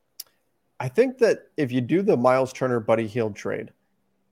I 0.80 0.89
think 0.89 1.17
that 1.17 1.47
if 1.58 1.71
you 1.71 1.82
do 1.82 2.04
the 2.04 2.15
Miles 2.15 2.54
Turner 2.54 2.80
Buddy 2.80 3.08
Hield 3.08 3.36
trade, 3.36 3.71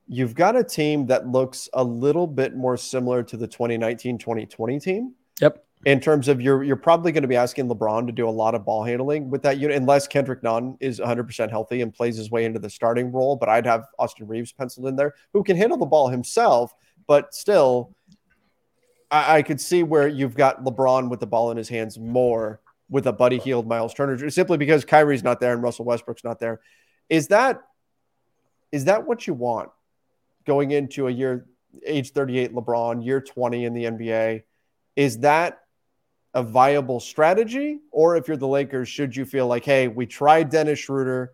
you've 0.08 0.36
got 0.36 0.56
a 0.56 0.64
team 0.64 1.08
that 1.08 1.28
looks 1.28 1.70
a 1.74 1.84
little 1.84 2.28
bit 2.28 2.56
more 2.56 2.78
similar 2.78 3.24
to 3.24 3.38
the 3.38 3.48
2019 3.48 4.18
2020 4.18 4.80
team. 4.80 5.14
Yep. 5.40 5.66
In 5.86 6.00
terms 6.00 6.28
of 6.28 6.40
you're 6.40 6.64
you're 6.64 6.76
probably 6.76 7.12
going 7.12 7.24
to 7.24 7.28
be 7.28 7.36
asking 7.36 7.68
LeBron 7.68 8.06
to 8.06 8.12
do 8.12 8.28
a 8.28 8.30
lot 8.30 8.54
of 8.54 8.64
ball 8.64 8.84
handling 8.84 9.32
with 9.32 9.42
that 9.44 9.58
unit, 9.58 9.78
unless 9.78 10.08
Kendrick 10.08 10.44
Nunn 10.44 10.78
is 10.80 11.00
100% 11.00 11.50
healthy 11.50 11.82
and 11.82 11.92
plays 11.92 12.18
his 12.18 12.30
way 12.30 12.46
into 12.46 12.60
the 12.60 12.70
starting 12.70 13.12
role. 13.12 13.36
But 13.36 13.50
I'd 13.50 13.66
have 13.66 13.86
Austin 13.98 14.28
Reaves 14.28 14.52
penciled 14.52 14.88
in 14.88 14.96
there, 14.96 15.16
who 15.34 15.44
can 15.44 15.58
handle 15.58 15.78
the 15.78 15.88
ball 15.88 16.10
himself, 16.10 16.72
but 17.08 17.34
still, 17.34 17.96
I, 19.10 19.38
I 19.38 19.42
could 19.42 19.60
see 19.60 19.82
where 19.82 20.08
you've 20.08 20.36
got 20.36 20.64
LeBron 20.64 21.10
with 21.10 21.20
the 21.20 21.28
ball 21.28 21.50
in 21.50 21.58
his 21.58 21.70
hands 21.70 21.98
more 21.98 22.62
with 22.88 23.08
a 23.08 23.14
Buddy 23.14 23.40
Hield, 23.40 23.68
Miles 23.68 23.94
Turner, 23.96 24.30
simply 24.30 24.58
because 24.58 24.86
Kyrie's 24.86 25.24
not 25.24 25.40
there 25.40 25.54
and 25.54 25.64
Russell 25.64 25.86
Westbrook's 25.86 26.24
not 26.24 26.40
there. 26.40 26.60
Is 27.10 27.30
that 27.30 27.62
is 28.72 28.86
that 28.86 29.08
what 29.08 29.26
you 29.26 29.34
want 29.34 29.70
going 30.46 30.72
into 30.72 31.08
a 31.08 31.12
year 31.12 31.46
age 31.86 32.12
38 32.12 32.54
LeBron, 32.54 33.06
year 33.06 33.22
20 33.22 33.66
in 33.66 33.74
the 33.74 33.86
NBA? 33.86 34.44
Is 34.96 35.20
that 35.20 35.60
a 36.34 36.44
viable 36.44 37.00
strategy? 37.00 37.80
Or 37.92 38.16
if 38.16 38.28
you're 38.28 38.38
the 38.38 38.48
Lakers, 38.48 38.88
should 38.88 39.16
you 39.16 39.26
feel 39.26 39.48
like, 39.48 39.66
hey, 39.66 39.88
we 39.88 40.06
tried 40.06 40.50
Dennis 40.50 40.80
Schroeder, 40.80 41.34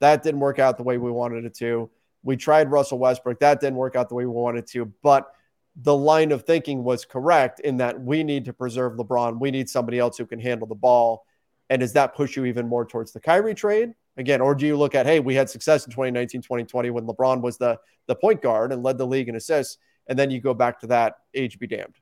that 0.00 0.22
didn't 0.22 0.40
work 0.40 0.58
out 0.58 0.76
the 0.76 0.82
way 0.82 0.98
we 0.98 1.10
wanted 1.10 1.44
it 1.44 1.54
to. 1.56 1.90
We 2.22 2.36
tried 2.36 2.70
Russell 2.70 2.98
Westbrook, 2.98 3.40
that 3.40 3.60
didn't 3.60 3.76
work 3.76 3.96
out 3.96 4.08
the 4.08 4.14
way 4.14 4.26
we 4.26 4.32
wanted 4.32 4.66
to. 4.68 4.92
But 5.02 5.30
the 5.76 5.96
line 5.96 6.32
of 6.32 6.42
thinking 6.42 6.82
was 6.82 7.04
correct 7.04 7.60
in 7.60 7.78
that 7.78 8.00
we 8.00 8.24
need 8.24 8.44
to 8.46 8.52
preserve 8.52 8.94
LeBron. 8.94 9.38
We 9.38 9.50
need 9.50 9.68
somebody 9.68 9.98
else 9.98 10.18
who 10.18 10.26
can 10.26 10.40
handle 10.40 10.66
the 10.66 10.74
ball. 10.74 11.24
And 11.68 11.80
does 11.80 11.92
that 11.92 12.14
push 12.14 12.36
you 12.36 12.44
even 12.46 12.66
more 12.66 12.84
towards 12.84 13.12
the 13.12 13.20
Kyrie 13.20 13.54
trade? 13.54 13.92
Again, 14.16 14.40
or 14.40 14.54
do 14.54 14.66
you 14.66 14.76
look 14.76 14.94
at, 14.94 15.06
hey, 15.06 15.20
we 15.20 15.34
had 15.34 15.48
success 15.48 15.86
in 15.86 15.92
2019, 15.92 16.42
2020 16.42 16.90
when 16.90 17.06
LeBron 17.06 17.40
was 17.40 17.56
the, 17.58 17.78
the 18.06 18.14
point 18.14 18.42
guard 18.42 18.72
and 18.72 18.82
led 18.82 18.98
the 18.98 19.06
league 19.06 19.28
in 19.28 19.36
assists. 19.36 19.78
And 20.08 20.18
then 20.18 20.30
you 20.30 20.40
go 20.40 20.52
back 20.52 20.80
to 20.80 20.88
that 20.88 21.16
age 21.34 21.58
be 21.58 21.66
damned. 21.66 21.94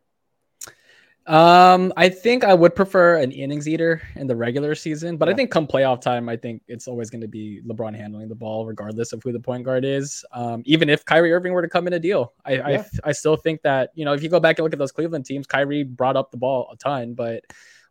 Um, 1.29 1.93
I 1.95 2.09
think 2.09 2.43
I 2.43 2.55
would 2.55 2.75
prefer 2.75 3.19
an 3.19 3.33
innings 3.33 3.69
eater 3.69 4.01
in 4.15 4.27
the 4.27 4.35
regular 4.35 4.75
season, 4.75 5.19
but 5.19 5.29
yeah. 5.29 5.35
I 5.35 5.37
think 5.37 5.51
come 5.51 5.67
playoff 5.67 6.01
time, 6.01 6.27
I 6.27 6.39
think 6.39 6.63
it's 6.69 6.89
always 6.89 7.11
going 7.11 7.21
to 7.21 7.29
be 7.29 7.61
LeBron 7.67 7.95
handling 7.95 8.31
the 8.31 8.35
ball, 8.35 8.65
regardless 8.65 9.13
of 9.13 9.23
who 9.23 9.33
the 9.33 9.39
point 9.39 9.63
guard 9.63 9.85
is. 9.85 10.25
Um, 10.33 10.63
even 10.65 10.89
if 10.89 11.05
Kyrie 11.05 11.35
Irving 11.35 11.53
were 11.53 11.61
to 11.61 11.69
come 11.69 11.87
in 11.87 11.93
a 11.93 11.99
deal, 11.99 12.33
I, 12.47 12.53
yeah. 12.55 12.85
I, 13.05 13.11
I 13.11 13.13
still 13.13 13.37
think 13.37 13.61
that 13.61 13.91
you 13.95 14.07
know 14.07 14.15
if 14.15 14.23
you 14.23 14.31
go 14.31 14.41
back 14.41 14.59
and 14.59 14.65
look 14.65 14.73
at 14.73 14.79
those 14.79 14.91
Cleveland 14.91 15.27
teams, 15.27 15.47
Kyrie 15.47 15.85
brought 15.85 16.17
up 16.17 16.31
the 16.31 16.39
ball 16.39 16.71
a 16.73 16.77
ton, 16.77 17.13
but 17.13 17.45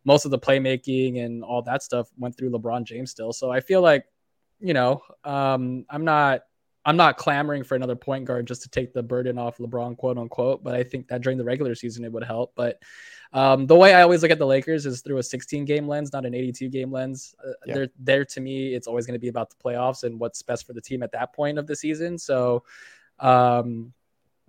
most 0.04 0.24
of 0.24 0.30
the 0.30 0.38
playmaking 0.38 1.24
and 1.24 1.42
all 1.44 1.62
that 1.62 1.82
stuff 1.82 2.08
went 2.18 2.36
through 2.36 2.50
LeBron 2.50 2.84
James 2.84 3.10
still. 3.10 3.32
So 3.32 3.50
I 3.50 3.60
feel 3.60 3.80
like, 3.80 4.04
you 4.60 4.74
know, 4.74 5.02
um, 5.24 5.84
I'm 5.90 6.04
not 6.04 6.42
I'm 6.84 6.96
not 6.96 7.18
clamoring 7.18 7.64
for 7.64 7.74
another 7.74 7.96
point 7.96 8.24
guard 8.24 8.46
just 8.46 8.62
to 8.62 8.70
take 8.70 8.94
the 8.94 9.02
burden 9.02 9.36
off 9.36 9.58
LeBron, 9.58 9.96
quote 9.98 10.16
unquote. 10.16 10.64
But 10.64 10.74
I 10.74 10.82
think 10.82 11.08
that 11.08 11.20
during 11.20 11.36
the 11.36 11.44
regular 11.44 11.74
season 11.74 12.02
it 12.02 12.12
would 12.12 12.24
help. 12.24 12.52
But 12.56 12.80
um, 13.32 13.66
the 13.66 13.76
way 13.76 13.92
I 13.92 14.00
always 14.00 14.22
look 14.22 14.30
at 14.30 14.38
the 14.38 14.46
Lakers 14.46 14.86
is 14.86 15.02
through 15.02 15.18
a 15.18 15.22
16 15.22 15.66
game 15.66 15.86
lens, 15.86 16.14
not 16.14 16.24
an 16.24 16.34
82 16.34 16.70
game 16.70 16.90
lens. 16.90 17.34
Uh, 17.46 17.50
yeah. 17.66 17.74
They're 17.74 17.88
there 17.98 18.24
to 18.24 18.40
me. 18.40 18.74
It's 18.74 18.86
always 18.86 19.06
going 19.06 19.16
to 19.16 19.20
be 19.20 19.28
about 19.28 19.50
the 19.50 19.56
playoffs 19.62 20.04
and 20.04 20.18
what's 20.18 20.40
best 20.40 20.66
for 20.66 20.72
the 20.72 20.80
team 20.80 21.02
at 21.02 21.12
that 21.12 21.34
point 21.34 21.58
of 21.58 21.66
the 21.66 21.76
season. 21.76 22.16
So, 22.16 22.64
um, 23.18 23.92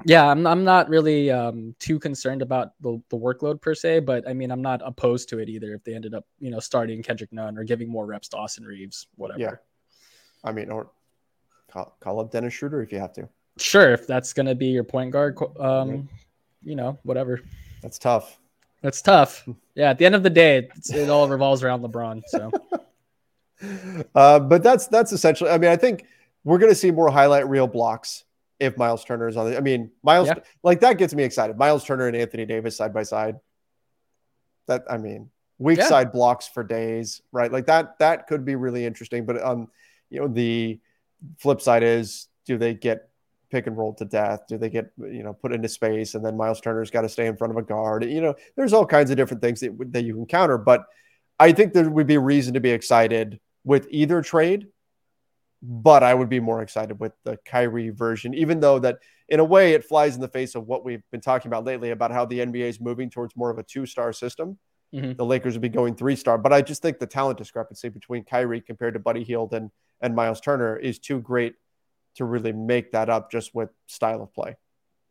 yeah, 0.06 0.30
I'm, 0.30 0.48
I'm 0.48 0.64
not 0.64 0.90
really 0.90 1.30
um, 1.30 1.76
too 1.80 2.00
concerned 2.00 2.42
about 2.42 2.74
the, 2.82 3.02
the 3.10 3.18
workload 3.18 3.62
per 3.62 3.76
se, 3.76 4.02
but 4.02 4.28
I 4.28 4.34
mean, 4.34 4.52
I'm 4.52 4.62
not 4.62 4.82
opposed 4.84 5.30
to 5.30 5.40
it 5.40 5.50
either 5.50 5.74
if 5.74 5.84
they 5.84 5.94
ended 5.94 6.14
up, 6.14 6.26
you 6.40 6.52
know, 6.52 6.60
starting 6.60 7.04
Kendrick 7.04 7.34
Nunn 7.34 7.58
or 7.58 7.64
giving 7.64 7.90
more 7.90 8.06
reps 8.06 8.30
to 8.30 8.38
Austin 8.38 8.64
Reaves, 8.64 9.08
whatever. 9.16 9.40
Yeah. 9.40 9.56
I 10.44 10.52
mean, 10.52 10.70
or 10.70 10.90
call, 11.72 11.96
call 12.00 12.20
up 12.20 12.32
Dennis 12.32 12.54
Schroeder 12.54 12.82
if 12.82 12.92
you 12.92 13.00
have 13.00 13.14
to. 13.14 13.28
Sure. 13.58 13.92
If 13.92 14.08
that's 14.08 14.32
going 14.32 14.46
to 14.46 14.56
be 14.56 14.68
your 14.68 14.86
point 14.86 15.12
guard, 15.12 15.38
um, 15.60 16.08
you 16.64 16.76
know, 16.76 16.98
whatever. 17.04 17.42
That's 17.82 17.98
tough. 17.98 18.40
That's 18.82 19.02
tough. 19.02 19.48
Yeah, 19.76 19.90
at 19.90 19.98
the 19.98 20.06
end 20.06 20.16
of 20.16 20.24
the 20.24 20.30
day, 20.30 20.70
it 20.90 21.10
all 21.10 21.28
revolves 21.28 21.64
around 21.64 21.82
LeBron. 21.82 22.22
So, 22.28 22.52
uh, 24.16 24.40
but 24.40 24.64
that's 24.64 24.88
that's 24.88 25.12
essentially. 25.12 25.50
I 25.50 25.58
mean, 25.58 25.70
I 25.70 25.76
think 25.76 26.06
we're 26.46 26.60
going 26.60 26.72
to 26.72 26.76
see 26.76 26.90
more 26.90 27.10
highlight 27.10 27.50
reel 27.50 27.68
blocks 27.68 28.24
if 28.60 28.78
Miles 28.78 29.04
Turner 29.06 29.28
is 29.28 29.38
on. 29.38 29.52
The, 29.52 29.58
I 29.58 29.62
mean, 29.62 29.92
Miles 30.04 30.28
yeah. 30.28 30.36
like 30.64 30.82
that 30.82 30.98
gets 30.98 31.14
me 31.14 31.24
excited. 31.24 31.58
Miles 31.58 31.84
Turner 31.84 32.08
and 32.08 32.16
Anthony 32.16 32.46
Davis 32.46 32.78
side 32.78 32.94
by 32.94 33.04
side. 33.04 33.38
That 34.68 34.84
I 34.90 34.98
mean, 34.98 35.30
weak 35.58 35.80
yeah. 35.80 35.88
side 35.88 36.12
blocks 36.12 36.48
for 36.48 36.64
days, 36.64 37.22
right? 37.32 37.52
Like 37.52 37.68
that. 37.68 38.00
That 38.00 38.28
could 38.28 38.46
be 38.46 38.56
really 38.56 38.86
interesting. 38.86 39.26
But 39.26 39.44
um, 39.44 39.70
you 40.10 40.20
know, 40.20 40.28
the 40.28 40.80
flip 41.38 41.62
side 41.62 41.84
is, 41.84 42.28
do 42.46 42.58
they 42.58 42.74
get 42.74 43.10
pick 43.50 43.68
and 43.68 43.78
roll 43.78 43.94
to 43.96 44.06
death? 44.06 44.42
Do 44.48 44.58
they 44.58 44.70
get 44.70 44.92
you 44.98 45.24
know 45.24 45.34
put 45.34 45.54
into 45.54 45.70
space 45.70 46.16
and 46.16 46.24
then 46.24 46.38
Miles 46.38 46.62
Turner's 46.62 46.92
got 46.92 47.02
to 47.02 47.10
stay 47.10 47.28
in 47.28 47.38
front 47.38 47.52
of 47.52 47.58
a 47.58 47.64
guard? 47.64 48.04
You 48.04 48.22
know, 48.22 48.36
there's 48.56 48.74
all 48.74 48.86
kinds 48.86 49.10
of 49.12 49.18
different 49.18 49.42
things 49.42 49.62
that, 49.62 49.76
that 49.94 50.04
you 50.04 50.14
can 50.14 50.26
counter, 50.26 50.58
but 50.58 50.86
I 51.40 51.54
think 51.54 51.74
there 51.74 51.90
would 51.90 52.08
be 52.08 52.18
reason 52.18 52.54
to 52.56 52.60
be 52.60 52.72
excited 52.72 53.40
with 53.64 53.88
either 53.90 54.22
trade. 54.22 54.68
But 55.62 56.04
I 56.04 56.14
would 56.14 56.30
be 56.30 56.40
more 56.40 56.62
excited 56.62 57.00
with 57.00 57.14
the 57.26 57.38
Kyrie 57.46 57.90
version, 57.90 58.34
even 58.34 58.60
though 58.60 58.80
that 58.80 59.00
in 59.28 59.40
a 59.40 59.44
way 59.44 59.74
it 59.74 59.84
flies 59.84 60.16
in 60.16 60.22
the 60.22 60.28
face 60.28 60.56
of 60.56 60.68
what 60.68 60.86
we've 60.86 61.04
been 61.12 61.22
talking 61.22 61.50
about 61.50 61.66
lately 61.66 61.92
about 61.92 62.12
how 62.12 62.26
the 62.26 62.40
NBA 62.40 62.70
is 62.70 62.80
moving 62.80 63.10
towards 63.10 63.36
more 63.36 63.50
of 63.50 63.58
a 63.58 63.64
two 63.64 63.86
star 63.86 64.14
system. 64.14 64.58
Mm-hmm. 64.94 65.14
The 65.14 65.26
Lakers 65.26 65.54
would 65.54 65.62
be 65.62 65.70
going 65.70 65.96
three 65.96 66.16
star, 66.16 66.38
but 66.38 66.54
I 66.54 66.62
just 66.62 66.82
think 66.82 66.98
the 66.98 67.06
talent 67.06 67.38
discrepancy 67.38 67.90
between 67.90 68.24
Kyrie 68.24 68.62
compared 68.62 68.96
to 68.96 69.00
Buddy 69.00 69.24
Hield 69.24 69.54
and 69.54 69.70
and 70.02 70.16
Miles 70.16 70.40
Turner 70.42 70.78
is 70.78 70.98
too 70.98 71.20
great 71.20 71.56
to 72.16 72.26
really 72.26 72.54
make 72.54 72.92
that 72.94 73.10
up 73.10 73.32
just 73.32 73.54
with 73.54 73.70
style 73.88 74.24
of 74.24 74.34
play. 74.34 74.56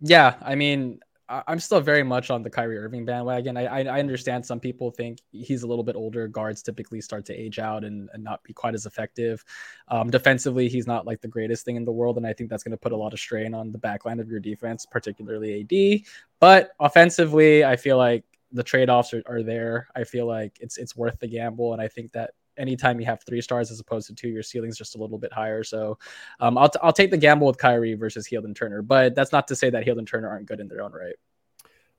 Yeah, 0.00 0.34
I 0.40 0.54
mean, 0.54 1.00
I'm 1.28 1.60
still 1.60 1.80
very 1.80 2.02
much 2.02 2.30
on 2.30 2.42
the 2.42 2.48
Kyrie 2.48 2.78
Irving 2.78 3.04
bandwagon. 3.04 3.56
I, 3.58 3.82
I, 3.84 3.98
understand 3.98 4.46
some 4.46 4.58
people 4.58 4.90
think 4.90 5.18
he's 5.30 5.62
a 5.62 5.66
little 5.66 5.84
bit 5.84 5.94
older. 5.94 6.26
Guards 6.26 6.62
typically 6.62 7.02
start 7.02 7.26
to 7.26 7.34
age 7.34 7.58
out 7.58 7.84
and, 7.84 8.08
and 8.14 8.24
not 8.24 8.42
be 8.44 8.54
quite 8.54 8.74
as 8.74 8.86
effective. 8.86 9.44
Um, 9.88 10.08
defensively, 10.08 10.68
he's 10.68 10.86
not 10.86 11.06
like 11.06 11.20
the 11.20 11.28
greatest 11.28 11.66
thing 11.66 11.76
in 11.76 11.84
the 11.84 11.92
world, 11.92 12.16
and 12.16 12.26
I 12.26 12.32
think 12.32 12.48
that's 12.48 12.62
going 12.62 12.72
to 12.72 12.78
put 12.78 12.92
a 12.92 12.96
lot 12.96 13.12
of 13.12 13.18
strain 13.18 13.52
on 13.52 13.72
the 13.72 13.78
backline 13.78 14.20
of 14.20 14.30
your 14.30 14.40
defense, 14.40 14.86
particularly 14.86 15.60
AD. 15.60 16.06
But 16.40 16.70
offensively, 16.80 17.62
I 17.62 17.76
feel 17.76 17.98
like 17.98 18.24
the 18.52 18.62
trade 18.62 18.88
offs 18.88 19.12
are, 19.12 19.22
are 19.26 19.42
there. 19.42 19.88
I 19.94 20.04
feel 20.04 20.26
like 20.26 20.56
it's 20.60 20.78
it's 20.78 20.96
worth 20.96 21.18
the 21.18 21.28
gamble, 21.28 21.74
and 21.74 21.82
I 21.82 21.88
think 21.88 22.12
that 22.12 22.30
anytime 22.58 23.00
you 23.00 23.06
have 23.06 23.22
three 23.24 23.40
stars 23.40 23.70
as 23.70 23.80
opposed 23.80 24.08
to 24.08 24.14
two, 24.14 24.28
your 24.28 24.42
ceiling's 24.42 24.76
just 24.76 24.96
a 24.96 24.98
little 24.98 25.18
bit 25.18 25.32
higher. 25.32 25.64
So 25.64 25.98
um, 26.40 26.58
I'll, 26.58 26.68
t- 26.68 26.78
I'll 26.82 26.92
take 26.92 27.10
the 27.10 27.16
gamble 27.16 27.46
with 27.46 27.58
Kyrie 27.58 27.94
versus 27.94 28.26
Hield 28.26 28.44
and 28.44 28.54
Turner, 28.54 28.82
but 28.82 29.14
that's 29.14 29.32
not 29.32 29.48
to 29.48 29.56
say 29.56 29.70
that 29.70 29.84
Hield 29.84 29.98
and 29.98 30.06
Turner 30.06 30.28
aren't 30.28 30.46
good 30.46 30.60
in 30.60 30.68
their 30.68 30.82
own 30.82 30.92
right. 30.92 31.14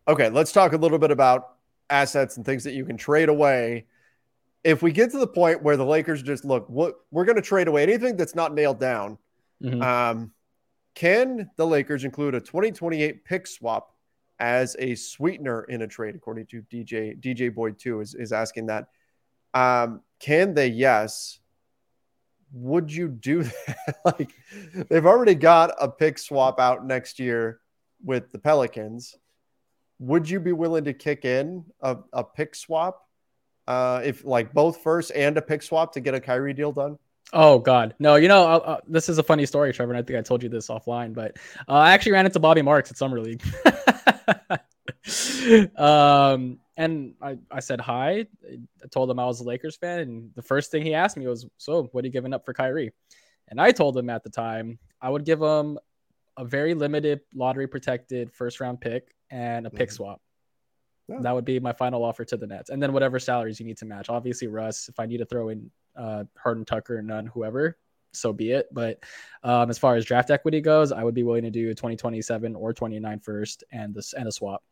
Okay, 0.08 0.30
let's 0.30 0.52
talk 0.52 0.74
a 0.74 0.78
little 0.78 0.98
bit 0.98 1.12
about 1.12 1.56
assets 1.89 2.38
and 2.38 2.45
things 2.45 2.63
that 2.63 2.74
you 2.74 2.86
can 2.86 2.98
trade 2.98 3.30
away. 3.30 3.86
If 4.63 4.82
we 4.82 4.91
get 4.91 5.12
to 5.12 5.19
the 5.19 5.28
point 5.28 5.63
where 5.63 5.78
the 5.78 5.86
Lakers 5.86 6.22
just 6.22 6.43
look, 6.43 6.67
what 6.69 6.95
we're 7.12 7.26
going 7.26 7.38
to 7.38 7.41
trade 7.41 7.67
away 7.67 7.84
anything 7.84 8.17
that's 8.17 8.36
not 8.36 8.54
nailed 8.54 8.80
down. 8.80 9.17
Mm-hmm. 9.63 9.82
Um, 9.82 10.32
can 10.95 11.50
the 11.56 11.65
Lakers 11.65 12.04
include 12.04 12.36
a 12.36 12.41
2028 12.41 13.24
pick 13.24 13.48
swap 13.48 13.95
as 14.39 14.76
a 14.80 14.95
sweetener 14.95 15.63
in 15.65 15.84
a 15.84 15.88
trade? 15.88 16.15
According 16.15 16.48
to 16.48 16.62
DJ 16.63 17.19
DJ 17.19 17.54
Boyd, 17.54 17.80
too, 17.80 18.02
is, 18.02 18.15
is 18.15 18.32
asking 18.32 18.65
that. 18.67 18.88
Um, 19.54 20.02
can 20.20 20.54
they? 20.54 20.68
Yes. 20.68 21.40
Would 22.52 22.92
you 22.92 23.08
do 23.08 23.44
that? 23.44 23.96
like, 24.06 24.32
they've 24.90 25.06
already 25.06 25.36
got 25.36 25.72
a 25.80 25.90
pick 25.90 26.18
swap 26.18 26.60
out 26.60 26.86
next 26.86 27.20
year 27.20 27.60
with 28.04 28.32
the 28.32 28.40
Pelicans. 28.40 29.16
Would 30.00 30.30
you 30.30 30.40
be 30.40 30.54
willing 30.54 30.86
to 30.86 30.94
kick 30.94 31.26
in 31.26 31.66
a, 31.82 31.98
a 32.14 32.24
pick 32.24 32.56
swap 32.56 33.06
uh, 33.68 34.02
if 34.04 34.24
like 34.24 34.54
both 34.54 34.82
first 34.82 35.12
and 35.14 35.38
a 35.38 35.42
pick 35.42 35.62
swap 35.62 35.94
to 35.94 36.00
get 36.00 36.14
a 36.14 36.20
Kyrie 36.20 36.54
deal 36.54 36.72
done? 36.72 36.98
Oh 37.32 37.60
God, 37.60 37.94
no! 38.00 38.16
You 38.16 38.28
know, 38.28 38.44
uh, 38.44 38.80
this 38.88 39.08
is 39.08 39.20
a 39.20 39.24
funny 39.24 39.46
story, 39.46 39.72
Trevor. 39.72 39.94
And 39.94 40.00
I 40.00 40.04
think 40.04 40.18
I 40.18 40.24
told 40.24 40.42
you 40.42 40.50
this 40.50 40.68
offline, 40.68 41.14
but 41.14 41.38
uh, 41.68 41.74
I 41.74 41.92
actually 41.92 42.14
ran 42.14 42.26
into 42.26 42.40
Bobby 42.40 42.64
Marks 42.64 42.90
at 42.90 42.98
summer 42.98 43.20
league. 43.20 43.44
um, 45.78 46.58
and 46.80 47.13
I, 47.22 47.38
I 47.52 47.60
said 47.60 47.82
hi. 47.82 48.26
I 48.48 48.88
told 48.89 49.12
him 49.12 49.20
I 49.20 49.26
was 49.26 49.42
a 49.42 49.44
Lakers 49.44 49.76
fan, 49.76 50.00
and 50.00 50.32
the 50.36 50.42
first 50.42 50.72
thing 50.72 50.82
he 50.82 50.94
asked 50.94 51.18
me 51.18 51.28
was, 51.28 51.46
"So, 51.58 51.84
what 51.92 52.04
are 52.04 52.08
you 52.08 52.13
giving 52.13 52.34
up 52.34 52.46
for 52.46 52.54
Kyrie?" 52.54 52.94
And 53.50 53.60
I 53.60 53.72
told 53.72 53.98
him 53.98 54.10
at 54.10 54.24
the 54.24 54.30
time 54.30 54.80
I 55.02 55.10
would 55.10 55.26
give 55.26 55.42
him 55.42 55.78
a 56.38 56.46
very 56.46 56.74
limited 56.74 57.20
lottery 57.36 57.68
protected 57.68 58.32
first 58.32 58.62
round 58.62 58.80
pick 58.80 59.13
and 59.30 59.68
a 59.68 59.70
pick 59.70 59.89
mm-hmm. 59.89 59.96
swap. 59.96 60.22
Yeah. 61.10 61.18
That 61.20 61.36
would 61.36 61.44
be 61.44 61.60
my 61.60 61.74
final 61.74 62.04
offer 62.04 62.24
to 62.24 62.38
the 62.38 62.48
Nets, 62.48 62.70
and 62.70 62.82
then 62.82 62.94
whatever 62.94 63.20
salaries 63.20 63.60
you 63.60 63.65
need 63.65 63.78
to 63.80 63.86
match. 63.86 64.10
Obviously, 64.10 64.48
Russ. 64.48 64.88
If 64.88 65.02
I 65.02 65.06
need 65.06 65.18
to 65.18 65.26
throw 65.26 65.50
in 65.50 65.70
uh, 65.98 66.24
Harden, 66.42 66.63
Tucker, 66.63 66.98
and 66.98 67.10
Nunn, 67.10 67.26
whoever, 67.26 67.78
so 68.13 68.32
be 68.32 68.52
it. 68.52 68.68
But 68.72 69.04
um, 69.44 69.70
as 69.70 69.78
far 69.78 69.96
as 69.96 70.06
draft 70.06 70.32
equity 70.32 70.62
goes, 70.62 70.94
I 70.94 71.04
would 71.04 71.13
be 71.13 71.24
willing 71.24 71.44
to 71.44 71.52
do 71.52 71.72
a 71.72 71.76
2027 71.76 72.56
or 72.56 72.74
29 72.74 73.20
first 73.20 73.65
and 73.74 73.94
this 73.94 74.13
and 74.13 74.30
a 74.30 74.32
swap. 74.32 74.63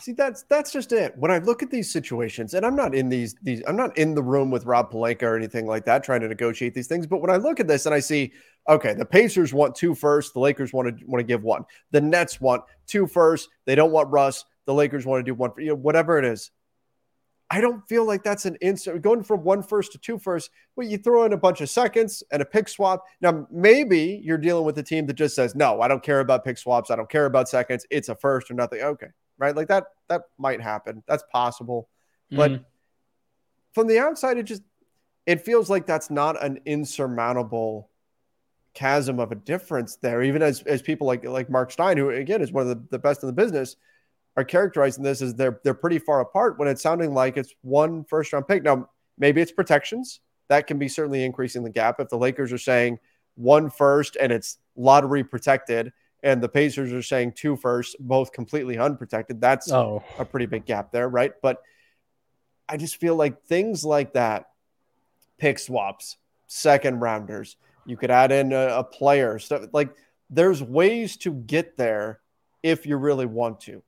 See, 0.00 0.12
that's 0.12 0.42
that's 0.44 0.72
just 0.72 0.92
it. 0.92 1.16
When 1.16 1.30
I 1.30 1.38
look 1.38 1.62
at 1.62 1.70
these 1.70 1.90
situations, 1.90 2.54
and 2.54 2.64
I'm 2.64 2.76
not 2.76 2.94
in 2.94 3.08
these 3.08 3.34
these, 3.42 3.62
I'm 3.66 3.76
not 3.76 3.96
in 3.96 4.14
the 4.14 4.22
room 4.22 4.50
with 4.50 4.64
Rob 4.64 4.92
Pelinka 4.92 5.22
or 5.22 5.36
anything 5.36 5.66
like 5.66 5.84
that, 5.86 6.04
trying 6.04 6.20
to 6.20 6.28
negotiate 6.28 6.74
these 6.74 6.86
things. 6.86 7.06
But 7.06 7.20
when 7.20 7.30
I 7.30 7.36
look 7.36 7.60
at 7.60 7.66
this 7.66 7.86
and 7.86 7.94
I 7.94 8.00
see, 8.00 8.32
okay, 8.68 8.94
the 8.94 9.04
Pacers 9.04 9.52
want 9.52 9.74
two 9.74 9.94
first, 9.94 10.34
the 10.34 10.40
Lakers 10.40 10.72
want 10.72 10.98
to 10.98 11.04
want 11.06 11.20
to 11.20 11.24
give 11.24 11.42
one. 11.42 11.64
The 11.90 12.00
Nets 12.00 12.40
want 12.40 12.62
two 12.86 13.06
first, 13.06 13.48
they 13.64 13.74
don't 13.74 13.92
want 13.92 14.10
Russ. 14.10 14.44
The 14.66 14.74
Lakers 14.74 15.06
want 15.06 15.20
to 15.20 15.30
do 15.30 15.34
one 15.34 15.52
for 15.52 15.60
you 15.60 15.68
know, 15.68 15.74
whatever 15.74 16.18
it 16.18 16.24
is. 16.24 16.50
I 17.50 17.62
don't 17.62 17.86
feel 17.88 18.04
like 18.06 18.22
that's 18.22 18.44
an 18.44 18.56
instant 18.60 19.00
going 19.00 19.22
from 19.22 19.42
one 19.42 19.62
first 19.62 19.92
to 19.92 19.98
two 19.98 20.18
first. 20.18 20.50
Well, 20.76 20.86
you 20.86 20.98
throw 20.98 21.24
in 21.24 21.32
a 21.32 21.38
bunch 21.38 21.62
of 21.62 21.70
seconds 21.70 22.22
and 22.30 22.42
a 22.42 22.44
pick 22.44 22.68
swap. 22.68 23.04
Now, 23.22 23.46
maybe 23.50 24.20
you're 24.22 24.36
dealing 24.36 24.66
with 24.66 24.76
a 24.76 24.82
team 24.82 25.06
that 25.06 25.14
just 25.14 25.34
says, 25.34 25.54
no, 25.54 25.80
I 25.80 25.88
don't 25.88 26.02
care 26.02 26.20
about 26.20 26.44
pick 26.44 26.58
swaps. 26.58 26.90
I 26.90 26.96
don't 26.96 27.08
care 27.08 27.24
about 27.24 27.48
seconds. 27.48 27.86
It's 27.90 28.10
a 28.10 28.14
first 28.14 28.50
or 28.50 28.54
nothing. 28.54 28.82
Okay. 28.82 29.06
Right. 29.38 29.54
Like 29.54 29.68
that, 29.68 29.84
that 30.08 30.22
might 30.38 30.60
happen. 30.60 31.02
That's 31.06 31.22
possible. 31.32 31.88
Mm-hmm. 32.32 32.36
But 32.36 32.64
from 33.72 33.86
the 33.86 33.98
outside, 33.98 34.36
it 34.36 34.44
just, 34.44 34.62
it 35.26 35.44
feels 35.44 35.70
like 35.70 35.86
that's 35.86 36.10
not 36.10 36.42
an 36.42 36.60
insurmountable 36.66 37.90
chasm 38.74 39.20
of 39.20 39.32
a 39.32 39.36
difference 39.36 39.96
there. 39.96 40.22
Even 40.22 40.42
as, 40.42 40.62
as 40.62 40.82
people 40.82 41.06
like, 41.06 41.24
like 41.24 41.48
Mark 41.50 41.70
Stein, 41.70 41.96
who 41.96 42.10
again 42.10 42.42
is 42.42 42.52
one 42.52 42.62
of 42.62 42.68
the, 42.68 42.82
the 42.90 42.98
best 42.98 43.22
in 43.22 43.26
the 43.28 43.32
business, 43.32 43.76
are 44.36 44.44
characterizing 44.44 45.02
this 45.02 45.20
as 45.20 45.34
they're 45.34 45.60
they're 45.64 45.74
pretty 45.74 45.98
far 45.98 46.20
apart 46.20 46.60
when 46.60 46.68
it's 46.68 46.80
sounding 46.80 47.12
like 47.12 47.36
it's 47.36 47.52
one 47.62 48.04
first 48.04 48.32
round 48.32 48.46
pick. 48.46 48.62
Now, 48.62 48.88
maybe 49.18 49.40
it's 49.40 49.50
protections. 49.50 50.20
That 50.48 50.68
can 50.68 50.78
be 50.78 50.86
certainly 50.88 51.24
increasing 51.24 51.64
the 51.64 51.70
gap. 51.70 51.96
If 51.98 52.08
the 52.08 52.18
Lakers 52.18 52.52
are 52.52 52.58
saying 52.58 53.00
one 53.34 53.68
first 53.68 54.16
and 54.20 54.30
it's 54.30 54.58
lottery 54.76 55.24
protected, 55.24 55.92
and 56.22 56.42
the 56.42 56.48
Pacers 56.48 56.92
are 56.92 57.02
saying 57.02 57.32
two 57.36 57.56
first, 57.56 57.96
both 58.00 58.32
completely 58.32 58.78
unprotected, 58.78 59.40
that's 59.40 59.70
oh. 59.70 60.02
a 60.18 60.24
pretty 60.24 60.46
big 60.46 60.64
gap 60.64 60.90
there, 60.92 61.08
right? 61.08 61.32
But 61.42 61.62
I 62.68 62.76
just 62.76 62.96
feel 62.96 63.16
like 63.16 63.42
things 63.44 63.84
like 63.84 64.14
that, 64.14 64.48
pick 65.38 65.58
swaps, 65.58 66.16
second 66.46 67.00
rounders, 67.00 67.56
you 67.86 67.96
could 67.96 68.10
add 68.10 68.32
in 68.32 68.52
a, 68.52 68.78
a 68.78 68.84
player, 68.84 69.38
stuff 69.38 69.66
like 69.72 69.90
there's 70.28 70.62
ways 70.62 71.16
to 71.18 71.32
get 71.32 71.76
there 71.76 72.20
if 72.62 72.84
you 72.84 72.96
really 72.96 73.26
want 73.26 73.60
to. 73.60 73.82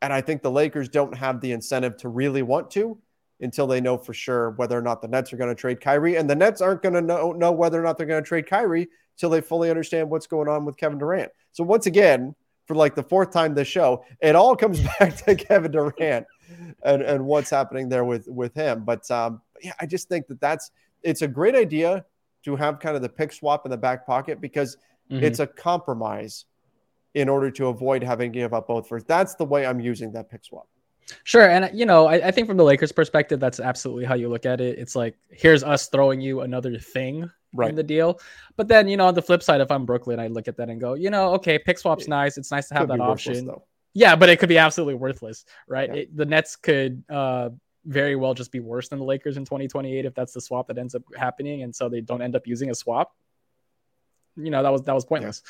And 0.00 0.12
I 0.12 0.20
think 0.20 0.42
the 0.42 0.50
Lakers 0.50 0.88
don't 0.88 1.14
have 1.16 1.40
the 1.40 1.52
incentive 1.52 1.96
to 1.98 2.08
really 2.08 2.42
want 2.42 2.70
to 2.72 2.98
until 3.40 3.66
they 3.66 3.80
know 3.80 3.98
for 3.98 4.14
sure 4.14 4.50
whether 4.50 4.78
or 4.78 4.82
not 4.82 5.02
the 5.02 5.08
Nets 5.08 5.32
are 5.32 5.36
going 5.36 5.50
to 5.50 5.54
trade 5.54 5.80
Kyrie. 5.80 6.16
And 6.16 6.28
the 6.28 6.34
Nets 6.34 6.60
aren't 6.60 6.82
going 6.82 6.94
to 6.94 7.02
know, 7.02 7.32
know 7.32 7.52
whether 7.52 7.78
or 7.78 7.82
not 7.82 7.98
they're 7.98 8.06
going 8.06 8.22
to 8.22 8.28
trade 8.28 8.46
Kyrie 8.46 8.88
until 9.16 9.30
they 9.30 9.40
fully 9.40 9.70
understand 9.70 10.08
what's 10.08 10.26
going 10.26 10.48
on 10.48 10.64
with 10.64 10.76
Kevin 10.76 10.98
Durant. 10.98 11.30
So 11.52 11.64
once 11.64 11.86
again, 11.86 12.34
for 12.66 12.74
like 12.74 12.94
the 12.94 13.02
fourth 13.02 13.32
time 13.32 13.54
this 13.54 13.68
show, 13.68 14.04
it 14.20 14.34
all 14.34 14.56
comes 14.56 14.80
back 14.98 15.16
to 15.24 15.34
Kevin 15.34 15.70
Durant 15.70 16.26
and, 16.82 17.02
and 17.02 17.24
what's 17.24 17.50
happening 17.50 17.88
there 17.88 18.04
with 18.04 18.26
with 18.28 18.54
him. 18.54 18.84
But 18.84 19.08
um, 19.10 19.40
yeah, 19.62 19.72
I 19.80 19.86
just 19.86 20.08
think 20.08 20.26
that 20.28 20.40
that's 20.40 20.70
it's 21.02 21.22
a 21.22 21.28
great 21.28 21.54
idea 21.54 22.04
to 22.44 22.56
have 22.56 22.78
kind 22.80 22.96
of 22.96 23.02
the 23.02 23.08
pick 23.08 23.32
swap 23.32 23.64
in 23.64 23.70
the 23.70 23.76
back 23.76 24.06
pocket 24.06 24.40
because 24.40 24.76
mm-hmm. 25.10 25.22
it's 25.22 25.40
a 25.40 25.46
compromise 25.46 26.44
in 27.14 27.28
order 27.28 27.50
to 27.50 27.68
avoid 27.68 28.02
having 28.02 28.32
to 28.32 28.38
give 28.38 28.52
up 28.52 28.68
both 28.68 28.88
first. 28.88 29.06
That's 29.06 29.34
the 29.34 29.44
way 29.44 29.64
I'm 29.64 29.80
using 29.80 30.12
that 30.12 30.30
pick 30.30 30.44
swap. 30.44 30.68
Sure. 31.24 31.48
And, 31.48 31.76
you 31.78 31.86
know, 31.86 32.06
I, 32.06 32.14
I, 32.28 32.30
think 32.30 32.48
from 32.48 32.56
the 32.56 32.64
Lakers 32.64 32.92
perspective, 32.92 33.38
that's 33.38 33.60
absolutely 33.60 34.04
how 34.04 34.14
you 34.14 34.28
look 34.28 34.44
at 34.44 34.60
it. 34.60 34.78
It's 34.78 34.96
like, 34.96 35.16
here's 35.30 35.62
us 35.62 35.88
throwing 35.88 36.20
you 36.20 36.40
another 36.40 36.78
thing 36.78 37.30
right. 37.52 37.70
in 37.70 37.76
the 37.76 37.82
deal. 37.82 38.20
But 38.56 38.68
then, 38.68 38.88
you 38.88 38.96
know, 38.96 39.06
on 39.06 39.14
the 39.14 39.22
flip 39.22 39.42
side, 39.42 39.60
if 39.60 39.70
I'm 39.70 39.86
Brooklyn, 39.86 40.18
I 40.18 40.26
look 40.26 40.48
at 40.48 40.56
that 40.56 40.68
and 40.68 40.80
go, 40.80 40.94
you 40.94 41.10
know, 41.10 41.34
okay, 41.34 41.58
pick 41.58 41.78
swap's 41.78 42.08
nice. 42.08 42.38
It's 42.38 42.50
nice 42.50 42.68
to 42.68 42.74
have 42.74 42.88
that 42.88 43.00
option. 43.00 43.50
Yeah, 43.94 44.14
but 44.14 44.28
it 44.28 44.38
could 44.38 44.48
be 44.48 44.58
absolutely 44.58 44.94
worthless, 44.94 45.44
right? 45.68 45.88
Yeah. 45.88 46.00
It, 46.02 46.16
the 46.16 46.26
Nets 46.26 46.56
could 46.56 47.02
uh, 47.08 47.50
very 47.84 48.16
well 48.16 48.34
just 48.34 48.52
be 48.52 48.60
worse 48.60 48.88
than 48.88 48.98
the 48.98 49.04
Lakers 49.04 49.36
in 49.36 49.44
2028 49.44 50.04
if 50.04 50.14
that's 50.14 50.34
the 50.34 50.40
swap 50.40 50.66
that 50.68 50.76
ends 50.76 50.94
up 50.94 51.02
happening. 51.16 51.62
And 51.62 51.74
so 51.74 51.88
they 51.88 52.00
don't 52.00 52.20
end 52.20 52.36
up 52.36 52.46
using 52.46 52.70
a 52.70 52.74
swap. 52.74 53.14
You 54.36 54.50
know, 54.50 54.62
that 54.62 54.70
was, 54.70 54.82
that 54.82 54.94
was 54.94 55.06
pointless. 55.06 55.42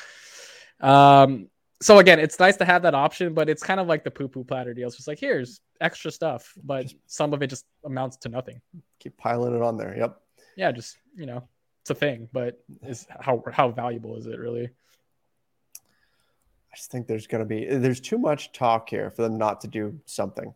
Yeah. 0.81 1.21
Um, 1.23 1.49
so 1.81 1.99
again, 1.99 2.19
it's 2.19 2.39
nice 2.39 2.57
to 2.57 2.65
have 2.65 2.81
that 2.83 2.95
option, 2.95 3.33
but 3.33 3.49
it's 3.49 3.61
kind 3.61 3.79
of 3.79 3.87
like 3.87 4.03
the 4.03 4.11
poo 4.11 4.27
poo 4.27 4.43
platter 4.43 4.73
deals. 4.73 4.93
It's 4.93 4.97
just 4.97 5.07
like 5.07 5.19
here's 5.19 5.61
extra 5.79 6.11
stuff, 6.11 6.53
but 6.63 6.83
just, 6.83 6.95
some 7.05 7.33
of 7.33 7.43
it 7.43 7.47
just 7.47 7.65
amounts 7.85 8.17
to 8.17 8.29
nothing. 8.29 8.61
Keep 8.99 9.17
piling 9.17 9.55
it 9.55 9.61
on 9.61 9.77
there. 9.77 9.95
Yep. 9.95 10.19
Yeah, 10.55 10.71
just 10.71 10.97
you 11.15 11.27
know, 11.27 11.47
it's 11.81 11.91
a 11.91 11.95
thing, 11.95 12.29
but 12.33 12.59
is 12.83 13.05
how 13.19 13.43
how 13.51 13.69
valuable 13.69 14.17
is 14.17 14.25
it 14.25 14.39
really? 14.39 14.65
I 14.65 16.75
just 16.75 16.89
think 16.89 17.07
there's 17.07 17.27
going 17.27 17.43
to 17.43 17.45
be 17.45 17.65
there's 17.65 18.01
too 18.01 18.17
much 18.17 18.51
talk 18.53 18.89
here 18.89 19.11
for 19.11 19.21
them 19.21 19.37
not 19.37 19.61
to 19.61 19.67
do 19.67 19.99
something. 20.05 20.53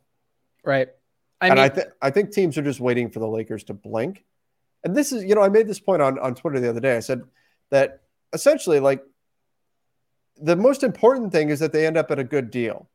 Right. 0.64 0.90
I 1.40 1.48
and 1.48 1.56
mean, 1.56 1.64
I 1.64 1.70
think 1.70 1.88
I 2.02 2.10
think 2.10 2.32
teams 2.32 2.58
are 2.58 2.64
just 2.64 2.80
waiting 2.80 3.12
for 3.12 3.20
the 3.20 3.28
Lakers 3.28 3.64
to 3.66 3.74
blink. 3.74 4.26
And 4.84 4.96
this 4.96 5.12
is, 5.12 5.24
you 5.24 5.36
know, 5.36 5.42
I 5.42 5.50
made 5.50 5.68
this 5.68 5.80
point 5.80 6.02
on 6.02 6.18
on 6.18 6.34
Twitter 6.34 6.60
the 6.60 6.70
other 6.70 6.80
day. 6.80 6.98
I 6.98 7.00
said 7.00 7.22
that 7.70 8.02
essentially, 8.34 8.80
like 8.80 9.04
the 10.38 10.56
most 10.56 10.84
important 10.84 11.32
thing 11.32 11.50
is 11.50 11.60
that 11.60 11.72
they 11.72 11.86
end 11.86 11.98
up 11.98 12.12
at 12.12 12.20
a 12.20 12.24
good 12.24 12.52
deal. 12.52 12.90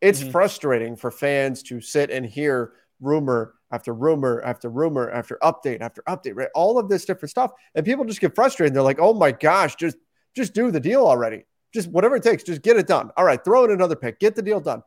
It's 0.00 0.20
mm-hmm. 0.20 0.30
frustrating 0.30 0.96
for 0.96 1.10
fans 1.10 1.62
to 1.64 1.80
sit 1.80 2.10
and 2.10 2.26
hear 2.26 2.72
rumor 3.00 3.54
after 3.70 3.94
rumor 3.94 4.42
after 4.42 4.68
rumor 4.68 5.10
after 5.10 5.38
update 5.42 5.80
after 5.80 6.02
update, 6.08 6.34
right? 6.34 6.48
All 6.54 6.78
of 6.78 6.88
this 6.88 7.04
different 7.04 7.30
stuff. 7.30 7.52
And 7.74 7.84
people 7.84 8.04
just 8.04 8.20
get 8.20 8.34
frustrated. 8.34 8.74
They're 8.74 8.82
like, 8.82 9.00
oh 9.00 9.14
my 9.14 9.32
gosh, 9.32 9.76
just 9.76 9.96
just 10.34 10.54
do 10.54 10.70
the 10.70 10.80
deal 10.80 11.06
already. 11.06 11.44
Just 11.72 11.88
whatever 11.88 12.16
it 12.16 12.22
takes, 12.22 12.42
just 12.42 12.62
get 12.62 12.76
it 12.76 12.86
done. 12.86 13.10
All 13.16 13.24
right, 13.24 13.42
throw 13.42 13.64
in 13.64 13.70
another 13.70 13.96
pick, 13.96 14.20
get 14.20 14.34
the 14.34 14.42
deal 14.42 14.60
done. 14.60 14.82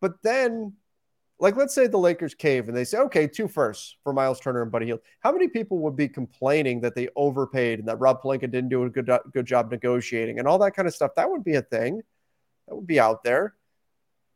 But 0.00 0.14
then 0.22 0.74
like, 1.42 1.56
let's 1.56 1.74
say 1.74 1.88
the 1.88 1.98
Lakers 1.98 2.36
cave 2.36 2.68
and 2.68 2.76
they 2.76 2.84
say, 2.84 2.98
okay, 2.98 3.26
two 3.26 3.48
firsts 3.48 3.96
for 4.04 4.12
Miles 4.12 4.38
Turner 4.38 4.62
and 4.62 4.70
Buddy 4.70 4.86
Hield. 4.86 5.00
How 5.18 5.32
many 5.32 5.48
people 5.48 5.80
would 5.80 5.96
be 5.96 6.06
complaining 6.06 6.80
that 6.82 6.94
they 6.94 7.08
overpaid 7.16 7.80
and 7.80 7.88
that 7.88 7.98
Rob 7.98 8.22
Pelinka 8.22 8.42
didn't 8.42 8.68
do 8.68 8.84
a 8.84 8.88
good, 8.88 9.10
good 9.32 9.44
job 9.44 9.68
negotiating 9.72 10.38
and 10.38 10.46
all 10.46 10.60
that 10.60 10.76
kind 10.76 10.86
of 10.86 10.94
stuff? 10.94 11.16
That 11.16 11.28
would 11.28 11.42
be 11.42 11.56
a 11.56 11.62
thing. 11.62 12.00
That 12.68 12.76
would 12.76 12.86
be 12.86 13.00
out 13.00 13.24
there. 13.24 13.56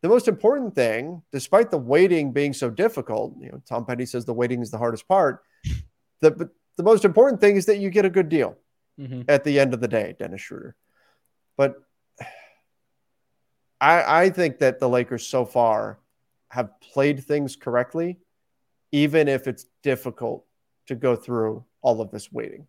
The 0.01 0.09
most 0.09 0.27
important 0.27 0.75
thing, 0.75 1.23
despite 1.31 1.71
the 1.71 1.77
waiting 1.77 2.33
being 2.33 2.51
so 2.51 2.69
difficult, 2.69 3.35
you 3.39 3.53
know, 3.53 3.61
Tom 3.65 3.85
Petty 3.85 4.05
says 4.05 4.25
the 4.25 4.33
waiting 4.33 4.61
is 4.61 4.69
the 4.69 4.77
hardest 4.77 5.07
part. 5.07 5.43
The, 6.19 6.49
the 6.75 6.83
most 6.83 7.05
important 7.05 7.39
thing 7.39 7.55
is 7.55 7.67
that 7.67 7.77
you 7.77 7.89
get 7.89 8.03
a 8.03 8.09
good 8.09 8.27
deal 8.27 8.57
mm-hmm. 8.99 9.21
at 9.29 9.45
the 9.45 9.61
end 9.61 9.73
of 9.73 9.79
the 9.79 9.87
day, 9.87 10.13
Dennis 10.19 10.41
Schroeder. 10.41 10.75
But 11.55 11.75
I, 13.79 14.23
I 14.23 14.29
think 14.29 14.59
that 14.59 14.79
the 14.79 14.89
Lakers 14.89 15.25
so 15.25 15.45
far 15.45 15.99
have 16.49 16.79
played 16.81 17.23
things 17.23 17.55
correctly, 17.55 18.19
even 18.91 19.27
if 19.27 19.47
it's 19.47 19.65
difficult 19.83 20.45
to 20.87 20.95
go 20.95 21.15
through 21.15 21.63
all 21.81 22.01
of 22.01 22.11
this 22.11 22.31
waiting. 22.31 22.67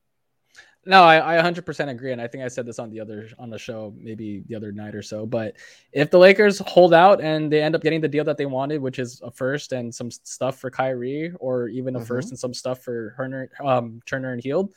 No, 0.87 1.05
I, 1.05 1.39
I 1.39 1.43
100% 1.43 1.89
agree, 1.91 2.13
and 2.13 2.21
I 2.21 2.27
think 2.27 2.45
I 2.45 2.49
said 2.49 2.65
this 2.65 2.79
on 2.79 2.89
the 2.89 3.01
other 3.01 3.29
on 3.39 3.51
the 3.51 3.59
show, 3.59 3.93
maybe 3.99 4.43
the 4.47 4.55
other 4.55 4.73
night 4.73 4.95
or 4.95 5.03
so. 5.03 5.27
But 5.27 5.57
if 5.93 6.11
the 6.11 6.19
Lakers 6.19 6.61
hold 6.61 6.95
out 6.95 7.21
and 7.21 7.53
they 7.53 7.63
end 7.63 7.75
up 7.75 7.83
getting 7.83 8.01
the 8.01 8.09
deal 8.09 8.25
that 8.25 8.39
they 8.39 8.47
wanted, 8.47 8.81
which 8.81 8.99
is 8.99 9.21
a 9.23 9.31
first 9.31 9.73
and 9.73 9.95
some 9.95 10.11
stuff 10.11 10.59
for 10.59 10.71
Kyrie, 10.71 11.33
or 11.41 11.69
even 11.69 11.95
a 11.95 11.99
mm-hmm. 11.99 12.07
first 12.07 12.31
and 12.31 12.39
some 12.39 12.55
stuff 12.55 12.81
for 12.83 13.13
Turner, 13.19 13.51
um, 13.63 14.01
Turner 14.07 14.33
and 14.33 14.43
Hield, 14.43 14.73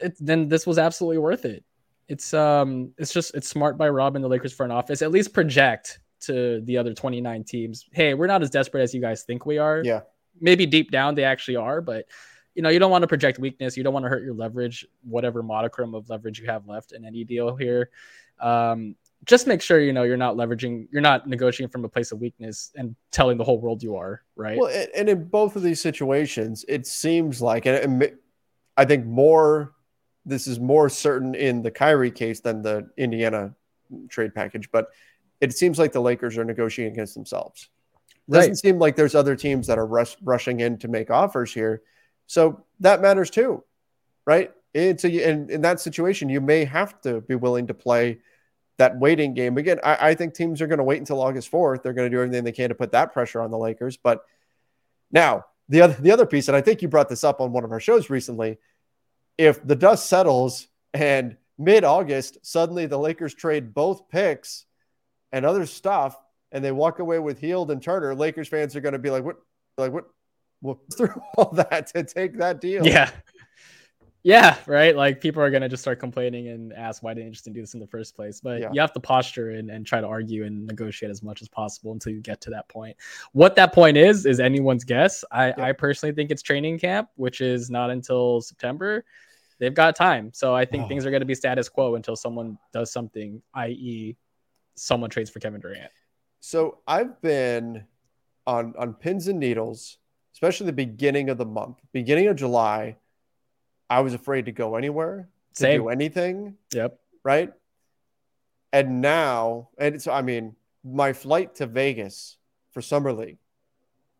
it, 0.00 0.16
then 0.20 0.48
this 0.48 0.66
was 0.66 0.78
absolutely 0.78 1.18
worth 1.18 1.46
it. 1.46 1.64
It's 2.08 2.34
um, 2.34 2.92
it's 2.98 3.12
just 3.12 3.34
it's 3.34 3.48
smart 3.48 3.78
by 3.78 3.88
Rob 3.88 4.16
and 4.16 4.24
the 4.24 4.28
Lakers 4.28 4.52
front 4.52 4.72
office. 4.72 5.00
At 5.00 5.12
least 5.12 5.32
project 5.32 6.00
to 6.22 6.60
the 6.62 6.78
other 6.78 6.94
29 6.94 7.44
teams, 7.44 7.86
hey, 7.92 8.14
we're 8.14 8.26
not 8.26 8.42
as 8.42 8.50
desperate 8.50 8.82
as 8.82 8.94
you 8.94 9.00
guys 9.00 9.22
think 9.22 9.46
we 9.46 9.58
are. 9.58 9.82
Yeah. 9.84 10.00
Maybe 10.40 10.66
deep 10.66 10.90
down 10.90 11.14
they 11.14 11.24
actually 11.24 11.56
are, 11.56 11.80
but 11.80 12.06
you 12.54 12.62
know, 12.62 12.68
you 12.68 12.78
don't 12.78 12.90
want 12.90 13.02
to 13.02 13.08
project 13.08 13.38
weakness. 13.38 13.76
You 13.76 13.84
don't 13.84 13.94
want 13.94 14.04
to 14.04 14.08
hurt 14.08 14.22
your 14.22 14.34
leverage, 14.34 14.86
whatever 15.02 15.42
modicum 15.42 15.94
of 15.94 16.08
leverage 16.10 16.40
you 16.40 16.46
have 16.46 16.66
left 16.66 16.92
in 16.92 17.04
any 17.04 17.24
deal 17.24 17.54
here. 17.56 17.90
Um, 18.40 18.96
just 19.24 19.46
make 19.46 19.60
sure 19.60 19.80
you 19.80 19.92
know 19.92 20.02
you're 20.02 20.16
not 20.16 20.36
leveraging, 20.36 20.88
you're 20.90 21.02
not 21.02 21.28
negotiating 21.28 21.70
from 21.70 21.84
a 21.84 21.88
place 21.88 22.10
of 22.10 22.20
weakness 22.20 22.72
and 22.74 22.96
telling 23.10 23.36
the 23.36 23.44
whole 23.44 23.60
world 23.60 23.82
you 23.82 23.96
are, 23.96 24.22
right? 24.34 24.58
Well, 24.58 24.86
and 24.94 25.08
in 25.08 25.24
both 25.24 25.56
of 25.56 25.62
these 25.62 25.80
situations, 25.80 26.64
it 26.68 26.86
seems 26.86 27.42
like, 27.42 27.66
and 27.66 28.10
I 28.76 28.84
think 28.84 29.04
more, 29.04 29.72
this 30.24 30.46
is 30.46 30.58
more 30.58 30.88
certain 30.88 31.34
in 31.34 31.62
the 31.62 31.70
Kyrie 31.70 32.10
case 32.10 32.40
than 32.40 32.62
the 32.62 32.88
Indiana 32.96 33.54
trade 34.08 34.34
package, 34.34 34.70
but 34.72 34.88
it 35.40 35.56
seems 35.56 35.78
like 35.78 35.92
the 35.92 36.00
Lakers 36.00 36.36
are 36.38 36.44
negotiating 36.44 36.92
against 36.92 37.14
themselves. 37.14 37.68
It 38.28 38.32
doesn't 38.32 38.56
seem 38.56 38.78
like 38.78 38.94
there's 38.94 39.14
other 39.14 39.34
teams 39.34 39.66
that 39.66 39.78
are 39.78 39.86
rush, 39.86 40.16
rushing 40.22 40.60
in 40.60 40.78
to 40.78 40.88
make 40.88 41.10
offers 41.10 41.52
here. 41.52 41.82
So 42.26 42.64
that 42.80 43.00
matters 43.00 43.30
too, 43.30 43.64
right? 44.24 44.52
It's 44.72 45.02
a, 45.04 45.30
in, 45.30 45.50
in 45.50 45.62
that 45.62 45.80
situation, 45.80 46.28
you 46.28 46.40
may 46.40 46.64
have 46.64 47.00
to 47.02 47.22
be 47.22 47.34
willing 47.34 47.66
to 47.66 47.74
play 47.74 48.18
that 48.78 48.98
waiting 48.98 49.34
game. 49.34 49.58
Again, 49.58 49.80
I, 49.82 50.10
I 50.10 50.14
think 50.14 50.34
teams 50.34 50.62
are 50.62 50.68
going 50.68 50.78
to 50.78 50.84
wait 50.84 50.98
until 50.98 51.20
August 51.20 51.50
4th. 51.50 51.82
They're 51.82 51.92
going 51.92 52.08
to 52.08 52.16
do 52.16 52.22
everything 52.22 52.44
they 52.44 52.52
can 52.52 52.68
to 52.68 52.74
put 52.74 52.92
that 52.92 53.12
pressure 53.12 53.40
on 53.40 53.50
the 53.50 53.58
Lakers. 53.58 53.96
But 53.96 54.24
now, 55.10 55.46
the 55.68 55.82
other, 55.82 55.94
the 55.94 56.12
other 56.12 56.26
piece, 56.26 56.48
and 56.48 56.56
I 56.56 56.60
think 56.60 56.82
you 56.82 56.88
brought 56.88 57.08
this 57.08 57.24
up 57.24 57.40
on 57.40 57.52
one 57.52 57.64
of 57.64 57.72
our 57.72 57.80
shows 57.80 58.10
recently, 58.10 58.58
if 59.36 59.64
the 59.66 59.76
dust 59.76 60.06
settles 60.06 60.68
and 60.94 61.36
mid 61.58 61.82
August, 61.82 62.38
suddenly 62.42 62.86
the 62.86 62.98
Lakers 62.98 63.34
trade 63.34 63.74
both 63.74 64.08
picks 64.08 64.66
and 65.32 65.44
other 65.46 65.66
stuff, 65.66 66.16
and 66.52 66.64
they 66.64 66.72
walk 66.72 66.98
away 66.98 67.18
with 67.18 67.38
Hield 67.38 67.70
and 67.70 67.82
Turner, 67.82 68.14
Lakers 68.14 68.48
fans 68.48 68.74
are 68.76 68.80
going 68.80 68.92
to 68.94 68.98
be 68.98 69.10
like, 69.10 69.24
what, 69.24 69.36
like 69.78 69.92
what, 69.92 70.06
what 70.60 70.78
through 70.96 71.20
all 71.36 71.50
that 71.52 71.86
to 71.94 72.02
take 72.04 72.36
that 72.38 72.60
deal? 72.60 72.86
Yeah. 72.86 73.10
Yeah, 74.22 74.58
right. 74.66 74.94
Like 74.94 75.22
people 75.22 75.42
are 75.42 75.50
gonna 75.50 75.68
just 75.70 75.82
start 75.82 75.98
complaining 75.98 76.48
and 76.48 76.74
ask 76.74 77.02
why 77.02 77.14
didn't 77.14 77.40
you 77.46 77.52
do 77.54 77.60
this 77.62 77.72
in 77.72 77.80
the 77.80 77.86
first 77.86 78.14
place. 78.14 78.38
But 78.38 78.60
Yeah. 78.60 78.68
you 78.70 78.78
have 78.82 78.92
to 78.92 79.00
posture 79.00 79.52
and, 79.52 79.70
and 79.70 79.86
try 79.86 80.02
to 80.02 80.06
argue 80.06 80.44
and 80.44 80.66
negotiate 80.66 81.10
as 81.10 81.22
much 81.22 81.40
as 81.40 81.48
possible 81.48 81.92
until 81.92 82.12
you 82.12 82.20
get 82.20 82.38
to 82.42 82.50
that 82.50 82.68
point. 82.68 82.98
What 83.32 83.56
that 83.56 83.72
point 83.72 83.96
is 83.96 84.26
is 84.26 84.38
anyone's 84.38 84.84
guess. 84.84 85.24
I, 85.30 85.48
Yeah. 85.48 85.54
I 85.64 85.72
personally 85.72 86.14
think 86.14 86.30
it's 86.30 86.42
training 86.42 86.78
camp, 86.80 87.08
which 87.16 87.40
is 87.40 87.70
not 87.70 87.88
until 87.88 88.42
September. 88.42 89.06
They've 89.58 89.72
got 89.72 89.96
time, 89.96 90.30
so 90.34 90.54
I 90.54 90.66
think 90.66 90.84
Oh. 90.84 90.88
things 90.88 91.06
are 91.06 91.10
going 91.10 91.20
to 91.20 91.26
be 91.26 91.34
status 91.34 91.70
quo 91.70 91.94
until 91.94 92.14
someone 92.16 92.58
does 92.74 92.92
something, 92.92 93.40
i.e., 93.54 94.16
someone 94.76 95.10
trades 95.10 95.30
for 95.30 95.40
Kevin 95.40 95.60
Durant. 95.60 95.90
So 96.40 96.78
I've 96.86 97.20
been 97.20 97.84
on 98.46 98.74
on 98.78 98.94
pins 98.94 99.28
and 99.28 99.38
needles, 99.38 99.98
especially 100.32 100.66
the 100.66 100.72
beginning 100.72 101.28
of 101.30 101.38
the 101.38 101.44
month, 101.46 101.78
beginning 101.92 102.28
of 102.28 102.36
July. 102.36 102.96
I 103.88 104.00
was 104.00 104.14
afraid 104.14 104.46
to 104.46 104.52
go 104.52 104.76
anywhere, 104.76 105.28
to 105.54 105.60
Same. 105.62 105.80
do 105.82 105.88
anything, 105.88 106.56
Yep. 106.72 106.98
right? 107.24 107.52
And 108.72 109.00
now, 109.00 109.68
and 109.78 110.00
so 110.00 110.12
I 110.12 110.22
mean, 110.22 110.54
my 110.84 111.12
flight 111.12 111.56
to 111.56 111.66
Vegas 111.66 112.36
for 112.70 112.80
summer 112.80 113.12
league 113.12 113.38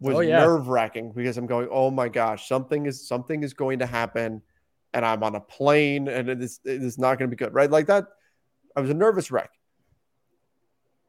was 0.01 0.17
Oh, 0.17 0.21
yeah. 0.21 0.39
nerve 0.45 0.67
wracking 0.69 1.13
because 1.13 1.37
I'm 1.39 1.47
going, 1.47 1.69
oh 1.71 1.91
my 1.91 2.09
gosh, 2.09 2.49
something 2.49 2.87
is 2.87 3.07
something 3.07 3.43
is 3.45 3.55
going 3.55 3.79
to 3.79 3.87
happen, 3.87 4.43
and 4.93 5.05
I'm 5.07 5.23
on 5.23 5.37
a 5.37 5.41
plane, 5.41 6.09
and 6.09 6.29
it 6.29 6.43
is 6.43 6.59
it 6.65 6.83
is 6.83 6.99
not 6.99 7.19
going 7.19 7.31
to 7.31 7.37
be 7.37 7.39
good, 7.39 7.55
right? 7.55 7.71
Like 7.71 7.87
that. 7.87 8.07
I 8.77 8.81
was 8.81 8.91
a 8.91 8.95
nervous 8.95 9.31
wreck. 9.31 9.51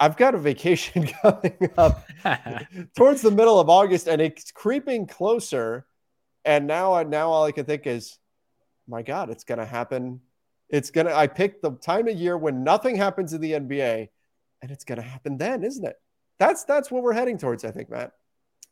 I've 0.02 0.18
got 0.18 0.34
a 0.34 0.40
vacation 0.40 1.08
coming 1.22 1.70
up 1.78 2.10
towards 2.96 3.22
the 3.22 3.30
middle 3.30 3.60
of 3.60 3.70
August, 3.70 4.08
and 4.08 4.20
it's 4.20 4.52
creeping 4.52 5.06
closer. 5.06 5.86
And 6.44 6.66
now, 6.66 7.04
now 7.04 7.30
all 7.30 7.46
I 7.46 7.52
can 7.52 7.66
think 7.66 7.86
is, 7.86 8.18
my 8.88 9.04
God, 9.04 9.30
it's 9.30 9.44
going 9.44 9.60
to 9.60 9.66
happen. 9.66 10.20
It's 10.70 10.90
going 10.90 11.06
to. 11.06 11.16
I 11.16 11.28
picked 11.28 11.62
the 11.62 11.74
time 11.74 12.08
of 12.08 12.18
year 12.18 12.36
when 12.36 12.64
nothing 12.64 12.96
happens 12.96 13.34
in 13.34 13.42
the 13.42 13.52
NBA, 13.52 14.10
and 14.64 14.72
it's 14.72 14.84
going 14.84 15.00
to 15.00 15.08
happen 15.08 15.38
then, 15.38 15.64
isn't 15.64 15.86
it? 15.86 15.98
That's 16.40 16.64
that's 16.64 16.90
what 16.90 17.04
we're 17.04 17.14
heading 17.14 17.38
towards. 17.38 17.64
I 17.64 17.70
think, 17.70 17.92
Matt. 17.92 18.12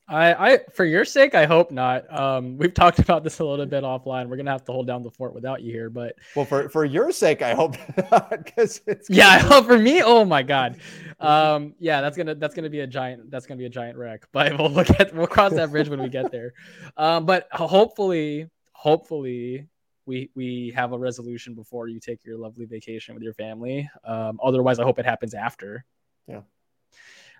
I, 0.09 0.53
I, 0.53 0.59
for 0.73 0.85
your 0.85 1.05
sake, 1.05 1.35
I 1.35 1.45
hope 1.45 1.69
not. 1.71 2.11
Um, 2.11 2.57
we've 2.57 2.73
talked 2.73 2.99
about 2.99 3.23
this 3.23 3.39
a 3.39 3.45
little 3.45 3.65
bit 3.65 3.83
offline. 3.83 4.27
We're 4.27 4.37
gonna 4.37 4.51
have 4.51 4.65
to 4.65 4.71
hold 4.71 4.87
down 4.87 5.03
the 5.03 5.11
fort 5.11 5.33
without 5.33 5.61
you 5.61 5.71
here, 5.71 5.89
but 5.89 6.15
Well, 6.35 6.45
for 6.45 6.67
for 6.69 6.83
your 6.83 7.11
sake, 7.11 7.41
I 7.41 7.53
hope 7.53 7.75
because 7.95 8.81
it's 8.87 9.09
yeah, 9.09 9.27
I 9.27 9.37
hope 9.37 9.65
for 9.65 9.77
me. 9.77 10.01
Oh 10.01 10.25
my 10.25 10.41
god, 10.41 10.79
um, 11.19 11.75
yeah, 11.79 12.01
that's 12.01 12.17
gonna 12.17 12.35
that's 12.35 12.55
gonna 12.55 12.69
be 12.69 12.79
a 12.79 12.87
giant 12.87 13.29
that's 13.29 13.45
gonna 13.45 13.59
be 13.59 13.65
a 13.65 13.69
giant 13.69 13.97
wreck. 13.97 14.25
But 14.31 14.57
we'll 14.57 14.69
look 14.69 14.89
at 14.99 15.13
we'll 15.13 15.27
cross 15.27 15.53
that 15.53 15.71
bridge 15.71 15.89
when 15.89 16.01
we 16.01 16.09
get 16.09 16.31
there. 16.31 16.53
Um, 16.97 17.25
but 17.25 17.47
hopefully, 17.51 18.49
hopefully. 18.71 19.67
We, 20.05 20.31
we 20.33 20.73
have 20.75 20.91
a 20.91 20.97
resolution 20.97 21.53
before 21.53 21.87
you 21.87 21.99
take 21.99 22.25
your 22.25 22.35
lovely 22.35 22.65
vacation 22.65 23.13
with 23.13 23.21
your 23.21 23.35
family. 23.35 23.87
Um, 24.03 24.39
otherwise, 24.43 24.79
I 24.79 24.83
hope 24.83 24.97
it 24.97 25.05
happens 25.05 25.35
after. 25.35 25.85
Yeah. 26.27 26.41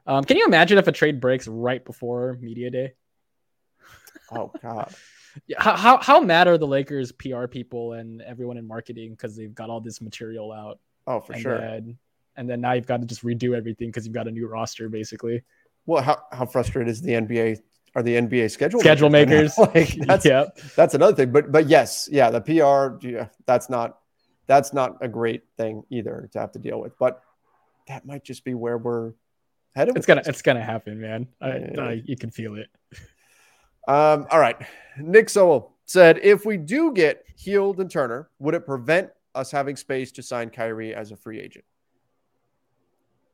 Um, 0.09 0.23
can 0.23 0.37
you 0.37 0.45
imagine 0.47 0.79
if 0.79 0.87
a 0.87 0.91
trade 0.91 1.21
breaks 1.21 1.47
right 1.47 1.85
before 1.85 2.37
media 2.41 2.71
day? 2.71 2.93
Oh 4.31 4.51
God. 4.61 4.93
Yeah, 5.47 5.61
how, 5.61 5.75
how 5.77 5.97
how 5.99 6.19
mad 6.19 6.47
are 6.47 6.57
the 6.57 6.65
Lakers 6.67 7.11
PR 7.11 7.45
people 7.45 7.93
and 7.93 8.19
everyone 8.23 8.57
in 8.57 8.67
marketing 8.67 9.11
because 9.11 9.37
they've 9.37 9.53
got 9.53 9.69
all 9.69 9.79
this 9.79 10.01
material 10.01 10.51
out 10.51 10.79
Oh, 11.05 11.19
for 11.19 11.33
and 11.33 11.41
sure. 11.41 11.57
then 11.59 11.97
and 12.35 12.49
then 12.49 12.59
now 12.61 12.73
you've 12.73 12.87
got 12.87 12.99
to 12.99 13.05
just 13.05 13.23
redo 13.23 13.55
everything 13.55 13.89
because 13.89 14.05
you've 14.05 14.13
got 14.13 14.27
a 14.27 14.31
new 14.31 14.47
roster 14.47 14.89
basically. 14.89 15.43
Well, 15.85 16.01
how 16.01 16.23
how 16.31 16.47
frustrated 16.47 16.89
is 16.89 17.01
the 17.01 17.11
NBA? 17.11 17.59
Are 17.95 18.01
the 18.03 18.15
NBA 18.15 18.49
schedule 18.49 18.79
Schedule 18.79 19.11
makers, 19.11 19.55
like 19.75 19.93
that's 20.07 20.25
yep. 20.25 20.57
that's 20.75 20.95
another 20.95 21.15
thing. 21.15 21.31
But 21.31 21.51
but 21.51 21.69
yes, 21.69 22.09
yeah, 22.11 22.31
the 22.31 22.41
PR, 22.41 23.05
yeah, 23.07 23.27
that's 23.45 23.69
not 23.69 23.99
that's 24.47 24.73
not 24.73 24.97
a 25.01 25.07
great 25.07 25.43
thing 25.57 25.83
either 25.91 26.27
to 26.33 26.39
have 26.39 26.51
to 26.53 26.59
deal 26.59 26.81
with. 26.81 26.97
But 26.97 27.21
that 27.87 28.05
might 28.05 28.23
just 28.23 28.43
be 28.43 28.55
where 28.55 28.79
we're 28.79 29.13
It's 29.75 30.05
gonna 30.05 30.23
it's 30.25 30.41
gonna 30.41 30.63
happen, 30.63 30.99
man. 30.99 31.27
I, 31.41 31.47
Yeah. 31.47 31.81
I, 31.81 32.01
you 32.03 32.17
can 32.17 32.31
feel 32.31 32.55
it. 32.55 32.69
Um, 33.87 34.27
all 34.29 34.39
right. 34.39 34.57
Nick 34.97 35.29
Sowell 35.29 35.75
said, 35.85 36.19
if 36.21 36.45
we 36.45 36.57
do 36.57 36.93
get 36.93 37.23
Hield 37.35 37.79
and 37.79 37.89
Turner, 37.89 38.29
would 38.37 38.53
it 38.53 38.65
prevent 38.65 39.09
us 39.33 39.49
having 39.49 39.75
space 39.75 40.11
to 40.13 40.23
sign 40.23 40.49
Kyrie 40.51 40.93
as 40.93 41.11
a 41.11 41.15
free 41.15 41.39
agent? 41.39 41.65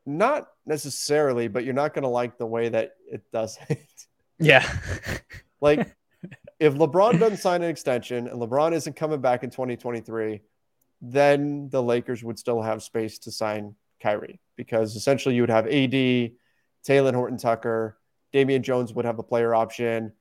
Not 0.06 0.48
necessarily, 0.66 1.48
but 1.48 1.66
you're 1.66 1.74
not 1.74 1.94
going 1.94 2.04
to 2.04 2.10
like 2.10 2.38
the 2.38 2.46
way 2.46 2.70
that 2.70 2.92
it 3.12 3.24
does 3.34 3.58
it. 3.70 3.80
Yeah. 4.40 4.66
Like, 5.62 5.96
if 6.60 6.76
LeBron 6.76 7.18
doesn't 7.18 7.38
sign 7.38 7.64
an 7.64 7.70
extension 7.70 8.28
and 8.28 8.40
LeBron 8.40 8.74
isn't 8.74 8.96
coming 8.96 9.20
back 9.20 9.44
in 9.44 9.50
2023, 9.50 10.42
then 11.02 11.70
the 11.70 11.82
Lakers 11.82 12.24
would 12.24 12.38
still 12.38 12.62
have 12.62 12.84
space 12.84 13.18
to 13.20 13.32
sign 13.32 13.74
Kyrie 14.06 14.39
because 14.56 14.95
essentially 14.95 15.34
you 15.34 15.41
would 15.41 15.49
have 15.49 15.66
AD, 15.66 16.32
Talen 16.88 17.16
Horton 17.16 17.38
Tucker, 17.38 17.97
Damian 18.32 18.62
Jones 18.62 18.93
would 18.93 19.06
have 19.06 19.18
a 19.18 19.24
player 19.24 19.56
option. 19.56 20.14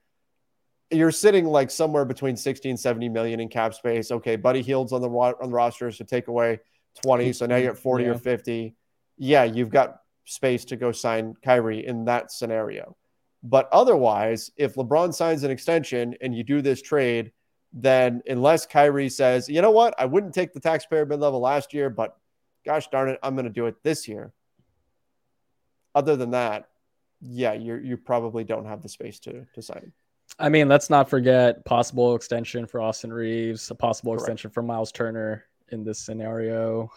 You're 0.90 1.10
sitting 1.10 1.44
like 1.44 1.70
somewhere 1.70 2.06
between 2.06 2.36
60 2.36 2.70
and 2.70 2.80
70 2.80 3.10
million 3.10 3.40
in 3.40 3.48
cap 3.48 3.74
space. 3.74 4.10
Okay, 4.10 4.36
Buddy 4.36 4.62
Hield's 4.62 4.92
on 4.92 5.02
the 5.02 5.08
on 5.08 5.50
the 5.50 5.54
roster, 5.54 5.90
so 5.90 6.04
take 6.04 6.28
away 6.28 6.60
20, 7.02 7.32
so 7.34 7.44
now 7.44 7.56
you're 7.56 7.72
at 7.72 7.78
40 7.78 8.06
or 8.06 8.18
50. 8.18 8.74
Yeah, 9.18 9.44
you've 9.44 9.70
got 9.70 10.00
space 10.24 10.64
to 10.66 10.76
go 10.76 10.90
sign 10.90 11.34
Kyrie 11.44 11.86
in 11.86 12.06
that 12.06 12.32
scenario. 12.32 12.96
But 13.42 13.68
otherwise, 13.72 14.50
if 14.56 14.74
LeBron 14.76 15.12
signs 15.12 15.42
an 15.42 15.50
extension 15.50 16.14
and 16.22 16.34
you 16.34 16.42
do 16.42 16.62
this 16.62 16.80
trade, 16.80 17.32
then 17.74 18.22
unless 18.26 18.64
Kyrie 18.64 19.10
says, 19.10 19.48
you 19.48 19.60
know 19.60 19.72
what, 19.72 19.94
I 19.98 20.06
wouldn't 20.06 20.32
take 20.32 20.54
the 20.54 20.60
taxpayer 20.60 21.04
mid 21.04 21.20
level 21.20 21.40
last 21.40 21.74
year, 21.74 21.90
but 21.90 22.16
gosh 22.64 22.88
darn 22.88 23.08
it, 23.08 23.18
I'm 23.22 23.34
going 23.34 23.44
to 23.44 23.50
do 23.50 23.66
it 23.66 23.82
this 23.82 24.08
year. 24.08 24.32
Other 25.94 26.16
than 26.16 26.32
that, 26.32 26.68
yeah, 27.20 27.52
you 27.52 27.76
you 27.76 27.96
probably 27.96 28.44
don't 28.44 28.66
have 28.66 28.82
the 28.82 28.88
space 28.88 29.18
to 29.20 29.46
to 29.54 29.62
sign. 29.62 29.92
I 30.38 30.48
mean, 30.48 30.68
let's 30.68 30.90
not 30.90 31.08
forget 31.08 31.64
possible 31.64 32.14
extension 32.14 32.66
for 32.66 32.80
Austin 32.80 33.12
Reaves, 33.12 33.70
a 33.70 33.74
possible 33.74 34.12
Correct. 34.12 34.22
extension 34.22 34.50
for 34.50 34.62
Miles 34.62 34.90
Turner 34.90 35.44
in 35.70 35.84
this 35.84 35.98
scenario. 35.98 36.90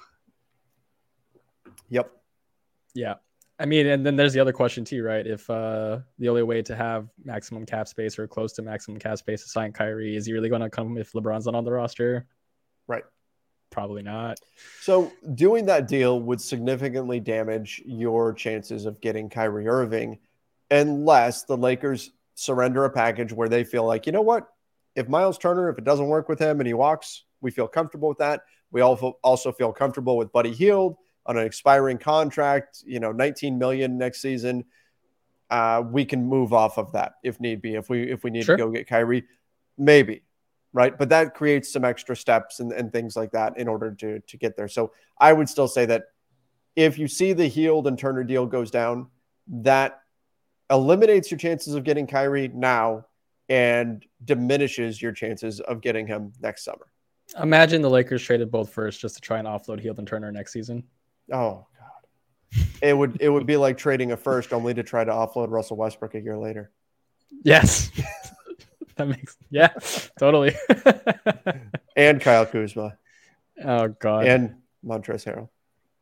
Yep. 1.90 2.12
Yeah. 2.96 3.16
I 3.60 3.66
mean, 3.66 3.88
and 3.88 4.06
then 4.06 4.16
there's 4.16 4.34
the 4.34 4.40
other 4.40 4.54
question 4.54 4.86
too, 4.86 5.04
right? 5.04 5.26
If 5.26 5.50
uh 5.50 6.00
the 6.20 6.30
only 6.30 6.44
way 6.44 6.62
to 6.64 6.76
have 6.76 7.10
maximum 7.24 7.66
cap 7.66 7.88
space 7.88 8.18
or 8.18 8.28
close 8.28 8.54
to 8.54 8.62
maximum 8.62 9.00
cap 9.00 9.18
space 9.18 9.44
to 9.44 9.50
sign 9.50 9.72
Kyrie, 9.72 10.16
is 10.16 10.26
he 10.26 10.34
really 10.34 10.50
going 10.50 10.62
to 10.62 10.70
come 10.70 10.98
if 10.98 11.12
LeBron's 11.14 11.46
not 11.46 11.56
on 11.56 11.64
the 11.64 11.72
roster? 11.72 12.26
Right. 12.88 13.04
Probably 13.70 14.02
not. 14.02 14.40
So 14.82 15.12
doing 15.36 15.66
that 15.68 15.88
deal 15.88 16.20
would 16.22 16.42
significantly 16.42 17.20
damage 17.20 17.82
your 17.86 18.34
chances 18.34 18.86
of 18.86 19.02
getting 19.02 19.30
Kyrie 19.30 19.68
Irving 19.68 20.20
unless 20.72 21.44
the 21.44 21.58
Lakers 21.58 22.12
surrender 22.36 22.86
a 22.86 22.90
package 22.90 23.34
where 23.34 23.50
they 23.50 23.64
feel 23.64 23.86
like, 23.86 24.06
you 24.06 24.12
know 24.12 24.22
what? 24.22 24.48
If 24.96 25.08
Miles 25.10 25.38
Turner, 25.38 25.70
if 25.70 25.78
it 25.78 25.84
doesn't 25.84 26.08
work 26.08 26.28
with 26.28 26.40
him 26.40 26.60
and 26.60 26.68
he 26.68 26.74
walks, 26.74 27.24
we 27.42 27.52
feel 27.52 27.68
comfortable 27.68 28.10
with 28.10 28.18
that. 28.18 28.42
We 28.72 28.82
also 28.82 29.52
feel 29.52 29.72
comfortable 29.72 30.18
with 30.18 30.32
Buddy 30.32 30.54
Hield 30.54 30.98
on 31.26 31.38
an 31.38 31.46
expiring 31.46 31.98
contract, 31.98 32.84
you 32.86 33.00
know, 33.00 33.12
19 33.12 33.58
million 33.58 33.98
next 33.98 34.22
season. 34.22 34.66
Uh, 35.50 35.84
we 35.86 36.04
can 36.04 36.26
move 36.26 36.52
off 36.52 36.78
of 36.78 36.92
that 36.94 37.14
if 37.24 37.40
need 37.40 37.62
be. 37.62 37.76
If 37.76 37.90
we 37.90 38.12
if 38.12 38.24
we 38.24 38.32
need 38.32 38.44
Sure. 38.46 38.58
to 38.58 38.64
go 38.66 38.72
get 38.72 38.88
Kyrie, 38.88 39.24
maybe 39.78 40.24
right? 40.78 40.96
But 40.96 41.10
that 41.10 41.34
creates 41.34 41.74
some 41.74 41.84
extra 41.84 42.16
steps 42.16 42.60
and, 42.60 42.72
and 42.72 42.92
things 42.92 43.16
like 43.16 43.32
that 43.32 43.58
in 43.58 43.68
order 43.68 43.96
to 43.96 44.20
to 44.20 44.38
get 44.38 44.56
there. 44.56 44.68
So 44.68 44.92
I 45.18 45.34
would 45.34 45.50
still 45.50 45.68
say 45.68 45.88
that 45.88 46.04
if 46.76 47.00
you 47.00 47.08
see 47.08 47.34
the 47.34 47.48
Hield 47.48 47.88
and 47.88 47.98
Turner 47.98 48.24
deal 48.24 48.46
goes 48.46 48.70
down, 48.70 49.08
that 49.48 50.02
eliminates 50.70 51.32
your 51.32 51.40
chances 51.40 51.74
of 51.74 51.84
getting 51.84 52.06
Kyrie 52.06 52.50
now 52.50 53.08
and 53.50 54.06
diminishes 54.24 55.02
your 55.02 55.14
chances 55.14 55.62
of 55.62 55.82
getting 55.82 56.06
him 56.06 56.32
next 56.42 56.64
summer. 56.64 56.86
Imagine 57.42 57.82
the 57.82 57.90
Lakers 57.90 58.22
traded 58.22 58.52
both 58.52 58.70
first 58.70 59.02
just 59.02 59.16
to 59.16 59.22
try 59.22 59.40
and 59.40 59.48
offload 59.48 59.80
Hield 59.80 59.98
and 59.98 60.08
Turner 60.08 60.32
next 60.32 60.54
season. 60.54 60.84
Oh 61.34 61.66
God. 61.80 62.62
It 62.84 62.96
would 62.96 63.18
it 63.20 63.30
would 63.30 63.48
be 63.48 63.58
like 63.58 63.80
trading 63.80 64.12
a 64.12 64.18
first 64.18 64.54
only 64.54 64.76
to 64.76 64.84
try 64.84 65.04
to 65.04 65.12
offload 65.12 65.50
Russell 65.50 65.78
Westbrook 65.78 66.14
a 66.14 66.22
year 66.22 66.38
later. 66.38 66.70
Yes. 67.44 67.90
that 69.08 69.08
makes 69.08 69.38
yeah, 69.50 69.70
totally. 70.20 70.56
And 71.96 72.22
Kyle 72.22 72.46
Kuzma 72.46 72.96
oh 73.66 73.88
god. 73.88 74.28
and 74.28 74.56
Montrezl 74.86 75.26
Harrell 75.26 75.50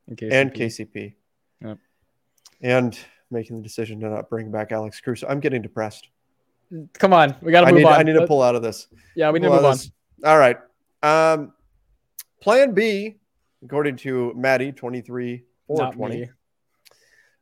In 0.10 0.16
case 0.18 0.34
and 0.34 0.54
KCP. 0.54 1.14
Yep. 1.62 1.78
And 2.62 3.00
making 3.32 3.56
the 3.56 3.62
decision 3.62 4.02
to 4.02 4.10
not 4.10 4.30
bring 4.30 4.52
back 4.52 4.74
Alex 4.74 5.00
Caruso. 5.00 5.26
I'm 5.28 5.40
getting 5.40 5.62
depressed. 5.62 6.10
Come 6.94 7.14
on, 7.14 7.36
we 7.42 7.52
got 7.54 7.62
to 7.62 7.68
move 7.68 7.78
need, 7.78 7.86
on. 7.86 7.94
I 7.94 8.04
need 8.04 8.14
to 8.14 8.28
pull 8.28 8.42
out 8.42 8.56
of 8.56 8.62
this. 8.62 8.88
Yeah, 9.16 9.32
we 9.32 9.40
need 9.40 9.48
to 9.48 9.54
move 9.54 9.64
on. 9.64 9.72
this. 9.72 9.92
All 10.26 10.38
right. 10.38 10.58
Um, 11.02 11.54
plan 12.42 12.74
B, 12.74 13.16
according 13.64 13.96
to 13.98 14.34
Maddie, 14.36 14.72
23 14.74 15.44
Not 15.70 15.96
420, 15.96 16.16
me. 16.18 16.30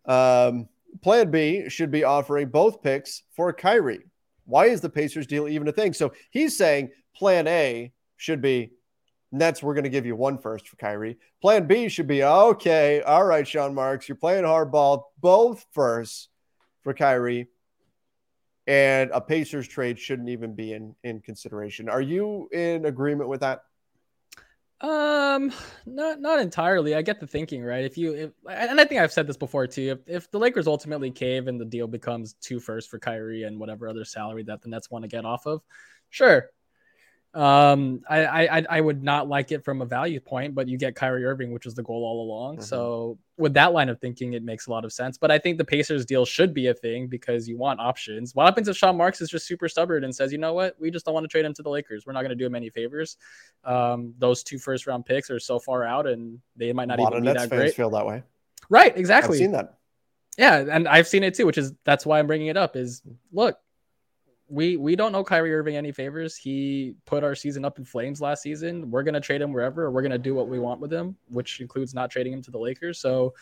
um, 0.06 0.70
Plan 1.02 1.32
B 1.32 1.70
should 1.70 1.92
be 1.92 2.04
offering 2.04 2.50
both 2.50 2.82
picks 2.82 3.24
for 3.36 3.52
Kyrie. 3.52 4.04
Why 4.46 4.66
is 4.66 4.82
the 4.82 4.90
Pacers 4.90 5.28
deal 5.28 5.48
even 5.48 5.68
a 5.68 5.72
thing? 5.72 5.94
So 5.94 6.14
he's 6.32 6.58
saying 6.58 6.92
Plan 7.16 7.48
A 7.48 7.92
should 8.18 8.42
be 8.42 8.72
Nets, 9.34 9.64
we're 9.64 9.74
going 9.74 9.84
to 9.84 9.90
give 9.90 10.06
you 10.06 10.16
one 10.16 10.38
first 10.38 10.68
for 10.68 10.76
Kyrie. 10.76 11.18
Plan 11.42 11.66
B 11.66 11.90
should 11.90 12.08
be 12.08 12.24
okay. 12.24 13.02
All 13.02 13.26
right, 13.26 13.48
Sean 13.48 13.74
Marks, 13.74 14.08
you're 14.08 14.16
playing 14.16 14.44
hardball, 14.44 15.06
both 15.20 15.66
first 15.72 16.30
for 16.84 16.94
Kyrie. 16.94 17.48
And 18.68 19.10
a 19.12 19.20
Pacers 19.20 19.68
trade 19.68 19.98
shouldn't 19.98 20.30
even 20.30 20.54
be 20.54 20.74
in, 20.74 20.96
in 21.04 21.20
consideration. 21.20 21.90
Are 21.90 22.00
you 22.00 22.48
in 22.54 22.86
agreement 22.86 23.28
with 23.28 23.42
that? 23.42 23.64
Um, 24.84 25.54
not 25.86 26.20
not 26.20 26.40
entirely. 26.40 26.94
I 26.94 27.02
get 27.02 27.22
the 27.22 27.28
thinking, 27.28 27.64
right? 27.64 27.86
If 27.86 27.98
you 27.98 28.14
if, 28.14 28.32
and 28.50 28.82
I 28.82 28.84
think 28.84 29.00
I've 29.00 29.14
said 29.14 29.28
this 29.28 29.38
before 29.38 29.66
too. 29.66 29.92
If 29.92 30.16
if 30.16 30.32
the 30.32 30.40
Lakers 30.40 30.68
ultimately 30.68 31.10
cave 31.10 31.48
and 31.48 31.60
the 31.60 31.66
deal 31.66 31.88
becomes 31.88 32.34
two 32.42 32.60
first 32.60 32.90
for 32.90 33.00
Kyrie 33.00 33.44
and 33.44 33.58
whatever 33.58 33.88
other 33.88 34.04
salary 34.04 34.44
that 34.44 34.62
the 34.62 34.68
Nets 34.68 34.92
want 34.92 35.04
to 35.04 35.08
get 35.08 35.24
off 35.24 35.46
of, 35.46 35.62
sure, 36.10 36.50
um, 37.34 38.02
I, 38.08 38.48
I 38.48 38.66
I 38.70 38.82
would 38.82 39.04
not 39.04 39.28
like 39.28 39.52
it 39.52 39.64
from 39.66 39.82
a 39.82 39.86
value 39.86 40.20
point, 40.20 40.54
but 40.54 40.68
you 40.68 40.78
get 40.78 40.96
Kyrie 40.96 41.26
Irving, 41.26 41.52
which 41.52 41.66
was 41.66 41.74
the 41.74 41.82
goal 41.82 42.04
all 42.04 42.22
along. 42.22 42.58
Mm-hmm. 42.58 42.64
So 42.64 43.18
with 43.38 43.56
that 43.56 43.74
line 43.74 43.90
of 43.90 44.00
thinking, 44.00 44.34
it 44.34 44.44
makes 44.44 44.68
a 44.68 44.72
lot 44.72 44.86
of 44.86 44.94
sense. 44.94 45.18
But 45.18 45.32
I 45.32 45.40
think 45.40 45.58
the 45.58 45.66
Pacers 45.66 46.06
deal 46.06 46.26
should 46.26 46.54
be 46.54 46.68
a 46.68 46.74
thing 46.76 47.08
because 47.08 47.48
you 47.48 47.58
want 47.58 47.80
options. 47.80 48.36
What 48.36 48.46
happens 48.46 48.68
if 48.68 48.78
Sean 48.78 48.98
Marks 48.98 49.20
is 49.20 49.30
just 49.30 49.48
super 49.48 49.68
stubborn 49.68 50.04
and 50.04 50.16
says, 50.16 50.32
you 50.32 50.38
know 50.38 50.54
what, 50.54 50.76
we 50.80 50.92
just 50.92 51.06
don't 51.06 51.16
want 51.16 51.24
to 51.24 51.28
trade 51.28 51.44
him 51.44 51.56
to 51.56 51.64
the 51.64 51.70
Lakers. 51.70 52.06
We're 52.06 52.14
not 52.14 52.22
going 52.22 52.30
to 52.30 52.36
do 52.36 52.46
him 52.46 52.54
any 52.54 52.70
favors. 52.70 53.18
Um, 53.64 54.14
those 54.20 54.44
two 54.44 54.60
first 54.60 54.86
round 54.86 55.06
picks 55.06 55.32
are 55.32 55.40
so 55.40 55.58
far 55.58 55.84
out, 55.84 56.06
and 56.06 56.40
they 56.56 56.72
might 56.72 56.88
not 56.88 57.00
even 57.00 57.14
be 57.14 57.22
Nets 57.22 57.42
that 57.42 57.50
great. 57.50 57.74
Feel 57.74 57.90
that 57.92 58.06
way, 58.06 58.22
right? 58.70 58.96
Exactly. 58.96 59.38
I've 59.38 59.40
seen 59.40 59.52
that. 59.54 59.78
Yeah, 60.38 60.66
and 60.70 60.88
I've 60.88 61.08
seen 61.08 61.24
it 61.24 61.34
too, 61.36 61.46
which 61.46 61.58
is 61.58 61.74
that's 61.84 62.06
why 62.06 62.20
I'm 62.20 62.28
bringing 62.28 62.48
it 62.48 62.58
up. 62.58 62.76
Is 62.76 63.02
look, 63.32 63.58
we 64.54 64.78
we 64.78 64.96
don't 64.96 65.12
know 65.12 65.24
Kyrie 65.24 65.54
Irving 65.54 65.76
any 65.76 65.92
favors. 65.92 66.38
He 66.38 66.94
put 67.06 67.24
our 67.24 67.34
season 67.34 67.66
up 67.66 67.80
in 67.80 67.86
flames 67.86 68.22
last 68.22 68.44
season. 68.44 68.92
We're 68.92 69.04
gonna 69.04 69.20
trade 69.20 69.42
him 69.42 69.52
wherever. 69.52 69.90
we're 69.90 70.04
gonna 70.04 70.18
do 70.18 70.36
what 70.36 70.48
we 70.48 70.60
want 70.60 70.80
with 70.80 70.94
him, 70.94 71.18
which 71.30 71.60
includes 71.60 71.94
not 71.94 72.12
trading 72.12 72.34
him 72.34 72.42
to 72.44 72.52
the 72.52 72.60
Lakers. 72.60 73.00
So, 73.00 73.34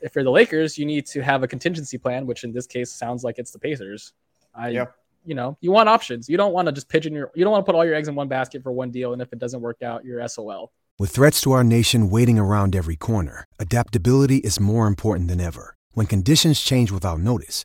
if 0.00 0.14
you're 0.14 0.24
the 0.24 0.30
Lakers, 0.30 0.78
you 0.78 0.86
need 0.86 1.04
to 1.06 1.20
have 1.20 1.42
a 1.42 1.48
contingency 1.48 1.98
plan, 1.98 2.26
which 2.26 2.44
in 2.44 2.52
this 2.52 2.66
case 2.66 2.92
sounds 2.92 3.24
like 3.24 3.38
it's 3.38 3.50
the 3.50 3.58
Pacers. 3.58 4.12
I, 4.54 4.68
yeah. 4.68 4.86
you 5.24 5.34
know, 5.34 5.58
you 5.60 5.72
want 5.72 5.88
options. 5.88 6.28
You 6.28 6.36
don't 6.36 6.52
want 6.52 6.66
to 6.66 6.72
just 6.72 6.88
pigeon 6.88 7.12
your. 7.12 7.32
You 7.34 7.42
don't 7.42 7.52
want 7.52 7.66
to 7.66 7.70
put 7.70 7.76
all 7.76 7.84
your 7.84 7.94
eggs 7.94 8.06
in 8.06 8.14
one 8.14 8.28
basket 8.28 8.62
for 8.62 8.70
one 8.70 8.90
deal, 8.90 9.12
and 9.12 9.20
if 9.20 9.32
it 9.32 9.40
doesn't 9.40 9.60
work 9.60 9.82
out, 9.82 10.04
you're 10.04 10.26
SOL. 10.28 10.72
With 10.98 11.10
threats 11.10 11.40
to 11.42 11.52
our 11.52 11.64
nation 11.64 12.08
waiting 12.08 12.38
around 12.38 12.76
every 12.76 12.96
corner, 12.96 13.44
adaptability 13.58 14.36
is 14.36 14.60
more 14.60 14.86
important 14.86 15.28
than 15.28 15.40
ever. 15.40 15.74
When 15.92 16.06
conditions 16.06 16.60
change 16.60 16.92
without 16.92 17.18
notice 17.18 17.64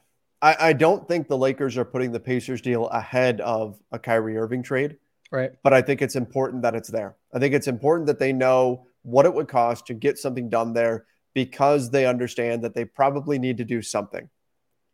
I, 0.41 0.55
I 0.59 0.73
don't 0.73 1.07
think 1.07 1.27
the 1.27 1.37
Lakers 1.37 1.77
are 1.77 1.85
putting 1.85 2.11
the 2.11 2.19
Pacers 2.19 2.61
deal 2.61 2.87
ahead 2.87 3.41
of 3.41 3.79
a 3.91 3.99
Kyrie 3.99 4.37
Irving 4.37 4.63
trade. 4.63 4.97
Right. 5.31 5.51
But 5.63 5.73
I 5.73 5.81
think 5.81 6.01
it's 6.01 6.15
important 6.15 6.63
that 6.63 6.75
it's 6.75 6.89
there. 6.89 7.15
I 7.33 7.39
think 7.39 7.53
it's 7.53 7.67
important 7.67 8.07
that 8.07 8.19
they 8.19 8.33
know 8.33 8.85
what 9.03 9.25
it 9.25 9.33
would 9.33 9.47
cost 9.47 9.87
to 9.87 9.93
get 9.93 10.17
something 10.17 10.49
done 10.49 10.73
there 10.73 11.05
because 11.33 11.89
they 11.89 12.05
understand 12.05 12.63
that 12.63 12.73
they 12.73 12.85
probably 12.85 13.39
need 13.39 13.57
to 13.57 13.63
do 13.63 13.81
something. 13.81 14.29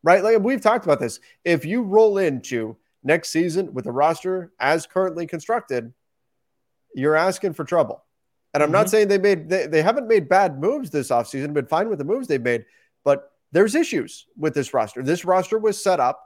Right? 0.04 0.24
Like 0.24 0.40
we've 0.40 0.62
talked 0.62 0.86
about 0.86 1.00
this. 1.00 1.20
If 1.44 1.66
you 1.66 1.82
roll 1.82 2.18
into 2.20 2.78
next 3.04 3.30
season 3.30 3.74
with 3.74 3.88
a 3.88 3.92
roster 3.92 4.52
as 4.60 4.86
currently 4.86 5.26
constructed, 5.26 5.94
you're 6.94 7.16
asking 7.16 7.54
for 7.54 7.64
trouble. 7.64 8.04
And 8.54 8.62
I'm 8.62 8.68
mm-hmm. 8.68 8.74
not 8.74 8.90
saying 8.90 9.08
they 9.08 9.18
made 9.18 9.50
they, 9.50 9.68
they 9.68 9.82
haven't 9.82 10.08
made 10.08 10.30
bad 10.30 10.60
moves 10.60 10.90
this 10.90 11.10
offseason, 11.10 11.54
been 11.54 11.66
fine 11.66 11.90
with 11.90 12.00
the 12.00 12.06
moves 12.06 12.28
they've 12.28 12.42
made, 12.42 12.66
there's 13.52 13.76
issues 13.76 14.28
with 14.38 14.54
this 14.54 14.74
roster. 14.74 15.04
This 15.04 15.26
roster 15.26 15.58
was 15.58 15.82
set 15.82 16.00
up 16.00 16.24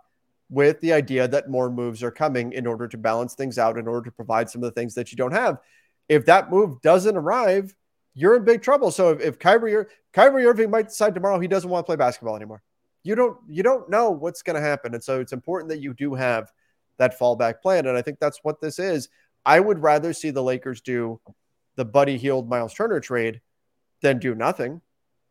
with 0.49 0.79
the 0.81 0.91
idea 0.91 1.27
that 1.27 1.49
more 1.49 1.69
moves 1.69 2.03
are 2.03 2.11
coming 2.11 2.51
in 2.53 2.67
order 2.67 2.87
to 2.87 2.97
balance 2.97 3.35
things 3.35 3.57
out, 3.57 3.77
in 3.77 3.87
order 3.87 4.05
to 4.09 4.11
provide 4.11 4.49
some 4.49 4.63
of 4.63 4.73
the 4.73 4.79
things 4.79 4.93
that 4.95 5.11
you 5.11 5.15
don't 5.15 5.31
have. 5.31 5.57
If 6.09 6.25
that 6.25 6.51
move 6.51 6.81
doesn't 6.81 7.15
arrive, 7.15 7.73
you're 8.13 8.35
in 8.35 8.43
big 8.43 8.61
trouble. 8.61 8.91
So 8.91 9.11
if, 9.11 9.21
if 9.21 9.39
Kyrie, 9.39 9.85
Kyrie 10.11 10.45
Irving 10.45 10.69
might 10.69 10.89
decide 10.89 11.15
tomorrow 11.15 11.39
he 11.39 11.47
doesn't 11.47 11.69
want 11.69 11.85
to 11.85 11.87
play 11.87 11.95
basketball 11.95 12.35
anymore, 12.35 12.61
you 13.03 13.15
don't 13.15 13.37
you 13.47 13.63
don't 13.63 13.89
know 13.89 14.11
what's 14.11 14.41
going 14.41 14.55
to 14.55 14.61
happen, 14.61 14.93
and 14.93 15.03
so 15.03 15.21
it's 15.21 15.33
important 15.33 15.69
that 15.69 15.79
you 15.79 15.93
do 15.93 16.13
have 16.13 16.51
that 16.97 17.17
fallback 17.17 17.61
plan. 17.61 17.87
And 17.87 17.97
I 17.97 18.01
think 18.01 18.19
that's 18.19 18.39
what 18.43 18.61
this 18.61 18.77
is. 18.77 19.09
I 19.43 19.59
would 19.59 19.79
rather 19.79 20.13
see 20.13 20.29
the 20.29 20.43
Lakers 20.43 20.81
do 20.81 21.19
the 21.77 21.85
Buddy 21.85 22.17
Hield 22.17 22.47
Miles 22.47 22.73
Turner 22.73 22.99
trade 22.99 23.41
than 24.01 24.19
do 24.19 24.35
nothing. 24.35 24.81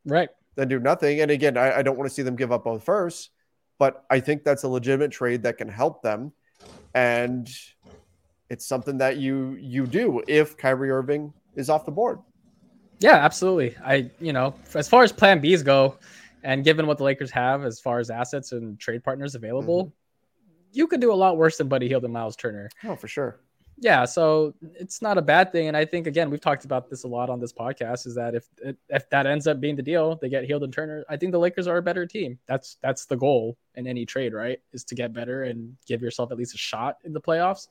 Right 0.04 0.30
than 0.60 0.68
do 0.68 0.78
nothing. 0.78 1.20
And 1.20 1.30
again, 1.30 1.56
I, 1.56 1.78
I 1.78 1.82
don't 1.82 1.96
want 1.96 2.08
to 2.08 2.14
see 2.14 2.22
them 2.22 2.36
give 2.36 2.52
up 2.52 2.64
both 2.64 2.84
first, 2.84 3.30
but 3.78 4.04
I 4.10 4.20
think 4.20 4.44
that's 4.44 4.62
a 4.62 4.68
legitimate 4.68 5.10
trade 5.10 5.42
that 5.42 5.56
can 5.56 5.68
help 5.68 6.02
them. 6.02 6.32
And 6.94 7.48
it's 8.50 8.66
something 8.66 8.98
that 8.98 9.16
you 9.16 9.56
you 9.60 9.86
do 9.86 10.22
if 10.28 10.56
Kyrie 10.56 10.90
Irving 10.90 11.32
is 11.54 11.70
off 11.70 11.86
the 11.86 11.92
board. 11.92 12.18
Yeah, 12.98 13.14
absolutely. 13.14 13.74
I 13.82 14.10
you 14.20 14.32
know, 14.32 14.54
as 14.74 14.88
far 14.88 15.02
as 15.02 15.12
plan 15.12 15.40
Bs 15.40 15.64
go, 15.64 15.96
and 16.42 16.62
given 16.62 16.86
what 16.86 16.98
the 16.98 17.04
Lakers 17.04 17.30
have 17.30 17.64
as 17.64 17.80
far 17.80 17.98
as 17.98 18.10
assets 18.10 18.52
and 18.52 18.78
trade 18.78 19.02
partners 19.02 19.34
available, 19.34 19.86
mm-hmm. 19.86 19.92
you 20.72 20.86
could 20.86 21.00
do 21.00 21.12
a 21.12 21.14
lot 21.14 21.38
worse 21.38 21.56
than 21.56 21.68
Buddy 21.68 21.88
Hield 21.88 22.04
and 22.04 22.12
Miles 22.12 22.36
Turner. 22.36 22.68
Oh, 22.84 22.96
for 22.96 23.08
sure 23.08 23.40
yeah, 23.80 24.04
so 24.04 24.54
it's 24.74 25.00
not 25.00 25.16
a 25.16 25.22
bad 25.22 25.52
thing. 25.52 25.68
And 25.68 25.76
I 25.76 25.86
think 25.86 26.06
again, 26.06 26.28
we've 26.28 26.40
talked 26.40 26.66
about 26.66 26.90
this 26.90 27.04
a 27.04 27.08
lot 27.08 27.30
on 27.30 27.40
this 27.40 27.52
podcast. 27.52 28.06
Is 28.06 28.14
that 28.14 28.34
if 28.34 28.46
if 28.90 29.08
that 29.08 29.26
ends 29.26 29.46
up 29.46 29.58
being 29.58 29.74
the 29.74 29.82
deal, 29.82 30.16
they 30.16 30.28
get 30.28 30.44
Hield 30.44 30.62
and 30.64 30.72
Turner. 30.72 31.02
I 31.08 31.16
think 31.16 31.32
the 31.32 31.38
Lakers 31.38 31.66
are 31.66 31.78
a 31.78 31.82
better 31.82 32.04
team. 32.04 32.38
That's 32.46 32.76
that's 32.82 33.06
the 33.06 33.16
goal 33.16 33.56
in 33.76 33.86
any 33.86 34.04
trade, 34.04 34.34
right? 34.34 34.58
Is 34.74 34.84
to 34.84 34.94
get 34.94 35.14
better 35.14 35.44
and 35.44 35.74
give 35.86 36.02
yourself 36.02 36.30
at 36.30 36.36
least 36.36 36.54
a 36.54 36.58
shot 36.58 36.98
in 37.04 37.14
the 37.14 37.20
playoffs. 37.22 37.68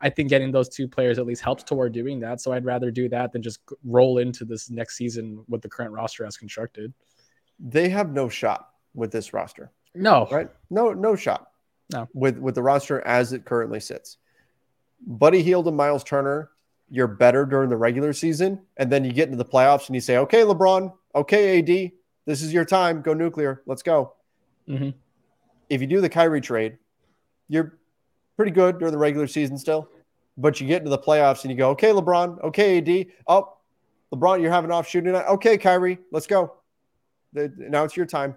I 0.00 0.10
think 0.10 0.28
getting 0.28 0.50
those 0.50 0.68
two 0.68 0.88
players 0.88 1.20
at 1.20 1.26
least 1.26 1.42
helps 1.42 1.62
toward 1.62 1.92
doing 1.92 2.18
that. 2.20 2.40
So 2.40 2.52
I'd 2.52 2.64
rather 2.64 2.90
do 2.90 3.08
that 3.10 3.32
than 3.32 3.40
just 3.40 3.60
roll 3.84 4.18
into 4.18 4.44
this 4.44 4.70
next 4.70 4.96
season 4.96 5.44
with 5.48 5.62
the 5.62 5.68
current 5.68 5.92
roster 5.92 6.26
as 6.26 6.36
constructed. 6.36 6.92
They 7.60 7.88
have 7.90 8.12
no 8.12 8.28
shot 8.28 8.70
with 8.92 9.12
this 9.12 9.32
roster. 9.32 9.70
No, 9.94 10.26
right? 10.32 10.50
No, 10.68 10.92
no 10.92 11.14
shot. 11.14 11.46
No, 11.92 12.08
with 12.12 12.38
with 12.38 12.56
the 12.56 12.62
roster 12.62 13.06
as 13.06 13.32
it 13.32 13.44
currently 13.44 13.78
sits. 13.78 14.16
Buddy 15.06 15.42
Hield 15.42 15.68
and 15.68 15.76
Miles 15.76 16.04
Turner, 16.04 16.50
you're 16.90 17.06
better 17.08 17.44
during 17.44 17.70
the 17.70 17.76
regular 17.76 18.12
season. 18.12 18.60
And 18.76 18.90
then 18.90 19.04
you 19.04 19.12
get 19.12 19.28
into 19.28 19.36
the 19.36 19.44
playoffs 19.44 19.86
and 19.86 19.94
you 19.94 20.00
say, 20.00 20.18
okay, 20.18 20.42
LeBron, 20.42 20.92
okay, 21.14 21.58
AD, 21.58 21.92
this 22.26 22.42
is 22.42 22.52
your 22.52 22.64
time. 22.64 23.02
Go 23.02 23.14
nuclear. 23.14 23.62
Let's 23.66 23.82
go. 23.82 24.14
Mm-hmm. 24.68 24.90
If 25.68 25.80
you 25.80 25.86
do 25.86 26.00
the 26.00 26.08
Kyrie 26.08 26.40
trade, 26.40 26.78
you're 27.48 27.78
pretty 28.36 28.52
good 28.52 28.78
during 28.78 28.92
the 28.92 28.98
regular 28.98 29.26
season 29.26 29.58
still. 29.58 29.88
But 30.36 30.60
you 30.60 30.66
get 30.66 30.78
into 30.78 30.90
the 30.90 30.98
playoffs 30.98 31.42
and 31.42 31.50
you 31.50 31.56
go, 31.56 31.70
okay, 31.70 31.90
LeBron, 31.90 32.42
okay, 32.44 32.78
AD. 32.78 33.06
Oh, 33.26 33.56
LeBron, 34.12 34.40
you're 34.40 34.50
having 34.50 34.70
off 34.70 34.88
shooting 34.88 35.12
night. 35.12 35.26
Okay, 35.26 35.56
Kyrie, 35.58 35.98
let's 36.10 36.26
go. 36.26 36.54
Now 37.32 37.84
it's 37.84 37.96
your 37.96 38.06
time. 38.06 38.36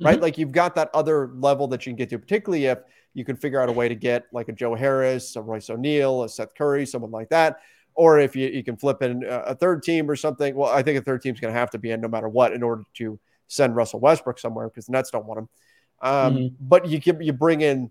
Right? 0.00 0.14
Mm-hmm. 0.14 0.22
Like 0.22 0.38
you've 0.38 0.52
got 0.52 0.74
that 0.74 0.90
other 0.92 1.30
level 1.34 1.68
that 1.68 1.86
you 1.86 1.90
can 1.90 1.96
get 1.96 2.10
to, 2.10 2.18
particularly 2.18 2.66
if 2.66 2.78
you 3.14 3.24
can 3.24 3.36
figure 3.36 3.60
out 3.60 3.68
a 3.68 3.72
way 3.72 3.88
to 3.88 3.94
get 3.94 4.26
like 4.30 4.48
a 4.48 4.52
Joe 4.52 4.74
Harris, 4.74 5.36
a 5.36 5.40
Royce 5.40 5.70
O'Neale, 5.70 6.24
a 6.24 6.28
Seth 6.28 6.54
Curry, 6.54 6.84
someone 6.84 7.10
like 7.10 7.30
that. 7.30 7.60
Or 7.94 8.18
if 8.18 8.36
you, 8.36 8.48
you 8.48 8.62
can 8.62 8.76
flip 8.76 9.00
in 9.00 9.24
a 9.26 9.54
third 9.54 9.82
team 9.82 10.10
or 10.10 10.16
something. 10.16 10.54
Well, 10.54 10.70
I 10.70 10.82
think 10.82 10.98
a 10.98 11.02
third 11.02 11.22
team's 11.22 11.40
going 11.40 11.54
to 11.54 11.58
have 11.58 11.70
to 11.70 11.78
be 11.78 11.92
in 11.92 12.02
no 12.02 12.08
matter 12.08 12.28
what 12.28 12.52
in 12.52 12.62
order 12.62 12.82
to 12.96 13.18
send 13.46 13.74
Russell 13.74 14.00
Westbrook 14.00 14.38
somewhere 14.38 14.68
because 14.68 14.84
the 14.84 14.92
Nets 14.92 15.10
don't 15.10 15.24
want 15.24 15.38
him. 15.38 15.48
Um, 16.02 16.36
mm-hmm. 16.36 16.54
But 16.60 16.88
you 16.88 17.00
you 17.20 17.32
bring 17.32 17.62
in, 17.62 17.90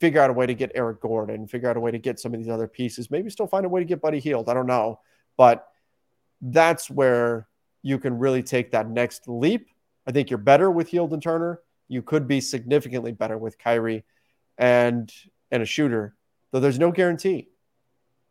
figure 0.00 0.22
out 0.22 0.30
a 0.30 0.32
way 0.32 0.46
to 0.46 0.54
get 0.54 0.72
Eric 0.74 1.02
Gordon, 1.02 1.46
figure 1.46 1.68
out 1.68 1.76
a 1.76 1.80
way 1.80 1.90
to 1.90 1.98
get 1.98 2.18
some 2.18 2.32
of 2.32 2.40
these 2.40 2.48
other 2.48 2.66
pieces. 2.66 3.10
Maybe 3.10 3.28
still 3.28 3.46
find 3.46 3.66
a 3.66 3.68
way 3.68 3.82
to 3.82 3.84
get 3.84 4.00
Buddy 4.00 4.18
Hield. 4.18 4.48
I 4.48 4.54
don't 4.54 4.66
know, 4.66 5.00
but 5.36 5.66
that's 6.40 6.88
where 6.88 7.46
you 7.82 7.98
can 7.98 8.18
really 8.18 8.42
take 8.42 8.70
that 8.70 8.88
next 8.88 9.28
leap. 9.28 9.68
I 10.06 10.12
think 10.12 10.30
you're 10.30 10.38
better 10.38 10.70
with 10.70 10.88
Hield 10.88 11.12
and 11.12 11.22
Turner. 11.22 11.60
You 11.88 12.02
could 12.02 12.26
be 12.26 12.40
significantly 12.40 13.12
better 13.12 13.38
with 13.38 13.58
Kyrie 13.58 14.04
and 14.58 15.12
and 15.50 15.62
a 15.62 15.66
shooter, 15.66 16.14
though 16.50 16.60
there's 16.60 16.78
no 16.78 16.90
guarantee. 16.90 17.48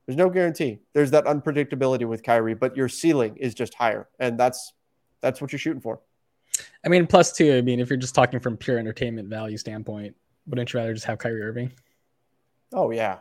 There's 0.06 0.18
no 0.18 0.30
guarantee. 0.30 0.80
There's 0.94 1.12
that 1.12 1.26
unpredictability 1.26 2.08
with 2.08 2.24
Kyrie, 2.24 2.56
but 2.56 2.76
your 2.76 2.90
ceiling 2.90 3.38
is 3.38 3.54
just 3.54 3.74
higher, 3.74 4.10
and 4.20 4.40
that's 4.40 4.74
that's 5.22 5.42
what 5.42 5.52
you're 5.52 5.60
shooting 5.60 5.82
for. 5.82 6.02
I 6.86 6.90
mean, 6.90 7.08
plus 7.08 7.32
two. 7.32 7.56
I 7.56 7.62
mean, 7.62 7.80
if 7.80 7.90
you're 7.90 7.98
just 7.98 8.16
talking 8.16 8.40
from 8.40 8.58
pure 8.58 8.78
entertainment 8.78 9.30
value 9.30 9.58
standpoint, 9.58 10.16
wouldn't 10.48 10.74
you 10.74 10.80
rather 10.80 10.94
just 10.94 11.06
have 11.06 11.18
Kyrie 11.18 11.42
Irving? 11.42 11.72
Oh 12.74 12.92
yeah. 12.92 13.20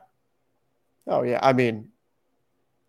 Oh 1.07 1.23
yeah. 1.23 1.39
I 1.43 1.53
mean, 1.53 1.89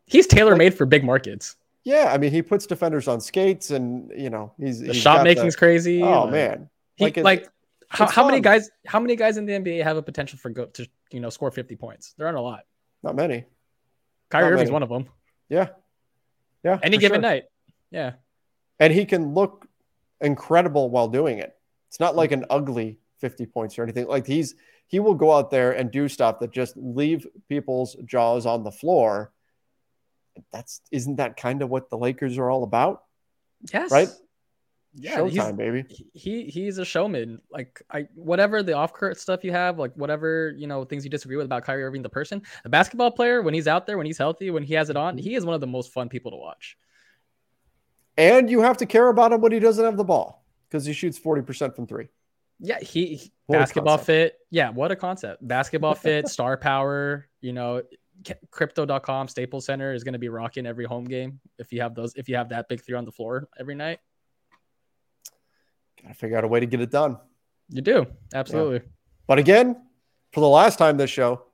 he's 0.05 0.27
tailor 0.27 0.55
made 0.55 0.71
like, 0.71 0.77
for 0.77 0.85
big 0.85 1.03
markets. 1.03 1.55
Yeah, 1.83 2.11
I 2.13 2.17
mean, 2.17 2.31
he 2.31 2.41
puts 2.41 2.65
defenders 2.65 3.07
on 3.07 3.19
skates, 3.19 3.71
and 3.71 4.11
you 4.15 4.29
know, 4.29 4.53
he's 4.57 4.79
the 4.79 4.93
he's 4.93 5.01
shot 5.01 5.23
making's 5.23 5.55
the, 5.55 5.59
crazy. 5.59 6.01
Oh 6.01 6.23
like, 6.23 6.31
man, 6.31 6.69
he 6.95 7.05
like, 7.05 7.17
like 7.17 7.49
how, 7.89 8.07
how 8.07 8.25
many 8.25 8.39
guys? 8.39 8.69
How 8.85 8.99
many 8.99 9.15
guys 9.15 9.37
in 9.37 9.45
the 9.45 9.53
NBA 9.53 9.83
have 9.83 9.97
a 9.97 10.01
potential 10.01 10.39
for 10.39 10.49
go 10.49 10.65
to 10.65 10.87
you 11.11 11.19
know 11.19 11.29
score 11.29 11.51
fifty 11.51 11.75
points? 11.75 12.13
There 12.17 12.25
aren't 12.25 12.37
a 12.37 12.41
lot. 12.41 12.63
Not 13.03 13.15
many. 13.15 13.45
Kyrie 14.29 14.45
Not 14.45 14.53
Irving's 14.53 14.67
many. 14.67 14.73
one 14.73 14.83
of 14.83 14.89
them. 14.89 15.09
Yeah, 15.49 15.69
yeah. 16.63 16.79
Any 16.81 16.97
given 16.97 17.17
sure. 17.17 17.21
night. 17.21 17.43
Yeah, 17.91 18.13
and 18.79 18.91
he 18.91 19.05
can 19.05 19.33
look 19.33 19.67
incredible 20.21 20.89
while 20.89 21.07
doing 21.07 21.39
it. 21.39 21.55
It's 21.89 21.99
not 21.99 22.15
like 22.15 22.31
mm-hmm. 22.31 22.43
an 22.43 22.47
ugly 22.49 22.97
fifty 23.19 23.45
points 23.45 23.77
or 23.77 23.83
anything. 23.83 24.07
Like 24.07 24.25
he's 24.25 24.55
he 24.87 24.99
will 24.99 25.13
go 25.13 25.31
out 25.31 25.51
there 25.51 25.71
and 25.71 25.91
do 25.91 26.07
stuff 26.07 26.39
that 26.39 26.51
just 26.51 26.75
leave 26.77 27.27
people's 27.49 27.95
jaws 28.05 28.45
on 28.45 28.63
the 28.63 28.71
floor. 28.71 29.31
That's 30.51 30.81
isn't 30.91 31.17
that 31.17 31.37
kind 31.37 31.61
of 31.61 31.69
what 31.69 31.89
the 31.89 31.97
Lakers 31.97 32.37
are 32.37 32.49
all 32.49 32.63
about? 32.63 33.03
Yes. 33.71 33.91
Right? 33.91 34.09
Yeah, 34.95 35.17
Showtime, 35.17 35.57
baby. 35.57 35.85
He 36.13 36.45
he's 36.45 36.77
a 36.77 36.85
showman. 36.85 37.41
Like 37.51 37.81
I 37.89 38.07
whatever 38.13 38.61
the 38.61 38.73
off 38.73 38.93
court 38.93 39.19
stuff 39.19 39.43
you 39.43 39.51
have, 39.51 39.79
like 39.79 39.93
whatever, 39.95 40.53
you 40.55 40.67
know, 40.67 40.85
things 40.85 41.03
you 41.03 41.09
disagree 41.09 41.35
with 41.35 41.45
about 41.47 41.63
Kyrie 41.63 41.83
Irving 41.83 42.03
the 42.03 42.09
person, 42.09 42.43
the 42.63 42.69
basketball 42.69 43.09
player, 43.09 43.41
when 43.41 43.55
he's 43.55 43.67
out 43.67 43.87
there, 43.87 43.97
when 43.97 44.05
he's 44.05 44.19
healthy, 44.19 44.51
when 44.51 44.61
he 44.61 44.75
has 44.75 44.91
it 44.91 44.97
on, 44.97 45.17
he 45.17 45.33
is 45.33 45.45
one 45.45 45.55
of 45.55 45.61
the 45.61 45.67
most 45.67 45.91
fun 45.91 46.09
people 46.09 46.29
to 46.31 46.37
watch. 46.37 46.77
And 48.17 48.49
you 48.49 48.61
have 48.61 48.77
to 48.77 48.85
care 48.85 49.07
about 49.07 49.33
him 49.33 49.41
when 49.41 49.51
he 49.51 49.59
doesn't 49.59 49.83
have 49.83 49.97
the 49.97 50.03
ball 50.03 50.45
because 50.69 50.85
he 50.85 50.93
shoots 50.93 51.17
40% 51.17 51.75
from 51.75 51.87
three. 51.87 52.09
Yeah, 52.59 52.79
he, 52.79 53.15
he 53.15 53.31
basketball 53.49 53.97
fit. 53.97 54.37
Yeah, 54.51 54.69
what 54.69 54.91
a 54.91 54.95
concept. 54.95 55.45
Basketball 55.45 55.95
fit, 55.95 56.27
star 56.27 56.55
power, 56.55 57.27
you 57.41 57.51
know, 57.51 57.81
crypto.com 58.51 59.27
Staples 59.27 59.65
Center 59.65 59.93
is 59.93 60.03
going 60.03 60.13
to 60.13 60.19
be 60.19 60.29
rocking 60.29 60.65
every 60.65 60.85
home 60.85 61.05
game 61.05 61.39
if 61.57 61.71
you 61.71 61.81
have 61.81 61.95
those 61.95 62.13
if 62.15 62.29
you 62.29 62.35
have 62.35 62.49
that 62.49 62.67
big 62.69 62.83
three 62.83 62.95
on 62.95 63.05
the 63.05 63.11
floor 63.11 63.47
every 63.59 63.75
night. 63.75 63.99
Got 66.01 66.09
to 66.09 66.13
figure 66.15 66.37
out 66.37 66.43
a 66.43 66.47
way 66.47 66.59
to 66.59 66.65
get 66.65 66.81
it 66.81 66.91
done. 66.91 67.17
You 67.69 67.81
do. 67.81 68.07
Absolutely. 68.33 68.77
Yeah. 68.77 68.91
But 69.27 69.39
again, 69.39 69.81
for 70.31 70.41
the 70.41 70.49
last 70.49 70.77
time 70.77 70.97
this 70.97 71.09
show, 71.09 71.45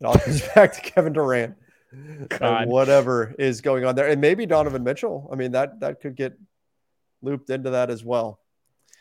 it 0.00 0.06
all 0.06 0.14
comes 0.14 0.42
back 0.54 0.72
to 0.74 0.80
Kevin 0.80 1.12
Durant. 1.12 1.56
And 1.92 2.70
whatever 2.70 3.34
is 3.36 3.60
going 3.60 3.84
on 3.84 3.96
there. 3.96 4.06
And 4.06 4.20
maybe 4.20 4.46
Donovan 4.46 4.84
Mitchell. 4.84 5.28
I 5.32 5.34
mean, 5.34 5.52
that 5.52 5.80
that 5.80 6.00
could 6.00 6.14
get 6.14 6.38
looped 7.20 7.50
into 7.50 7.70
that 7.70 7.90
as 7.90 8.04
well. 8.04 8.38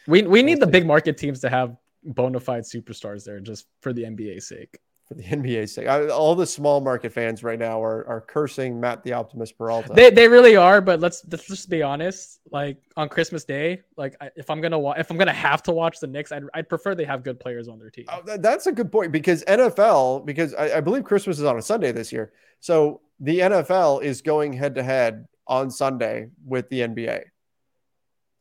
We 0.07 0.23
we 0.23 0.41
need 0.41 0.59
the 0.59 0.67
big 0.67 0.87
market 0.87 1.17
teams 1.17 1.41
to 1.41 1.49
have 1.49 1.75
bona 2.03 2.39
fide 2.39 2.63
superstars 2.63 3.23
there 3.25 3.39
just 3.39 3.67
for 3.81 3.93
the 3.93 4.03
NBA's 4.03 4.47
sake. 4.47 4.79
For 5.09 5.15
the 5.15 5.23
NBA's 5.35 5.73
sake, 5.73 5.87
I, 5.87 6.07
all 6.07 6.35
the 6.35 6.45
small 6.45 6.81
market 6.81 7.11
fans 7.11 7.43
right 7.43 7.57
now 7.57 7.83
are, 7.83 8.07
are 8.07 8.21
cursing 8.21 8.79
Matt 8.79 9.03
the 9.03 9.13
Optimist 9.13 9.57
Peralta. 9.57 9.91
They, 9.93 10.11
they 10.11 10.27
really 10.27 10.55
are, 10.55 10.81
but 10.81 10.99
let's 10.99 11.23
let's 11.31 11.47
just 11.47 11.67
be 11.67 11.81
honest. 11.81 12.39
Like 12.51 12.77
on 12.95 13.09
Christmas 13.09 13.43
Day, 13.43 13.81
like 13.97 14.15
if 14.35 14.51
I'm 14.51 14.61
gonna 14.61 14.77
wa- 14.77 14.93
if 14.97 15.09
I'm 15.09 15.17
gonna 15.17 15.33
have 15.33 15.63
to 15.63 15.71
watch 15.71 15.99
the 15.99 16.05
Knicks, 16.05 16.31
I'd, 16.31 16.43
I'd 16.53 16.69
prefer 16.69 16.93
they 16.93 17.05
have 17.05 17.23
good 17.23 17.39
players 17.39 17.67
on 17.67 17.79
their 17.79 17.89
team. 17.89 18.05
Oh, 18.07 18.21
that's 18.37 18.67
a 18.67 18.71
good 18.71 18.91
point 18.91 19.11
because 19.11 19.43
NFL 19.45 20.27
because 20.27 20.53
I, 20.53 20.77
I 20.77 20.81
believe 20.81 21.03
Christmas 21.03 21.39
is 21.39 21.45
on 21.45 21.57
a 21.57 21.61
Sunday 21.61 21.91
this 21.91 22.11
year, 22.11 22.31
so 22.59 23.01
the 23.19 23.39
NFL 23.39 24.03
is 24.03 24.21
going 24.21 24.53
head 24.53 24.75
to 24.75 24.83
head 24.83 25.27
on 25.47 25.71
Sunday 25.71 26.29
with 26.45 26.69
the 26.69 26.81
NBA. 26.81 27.23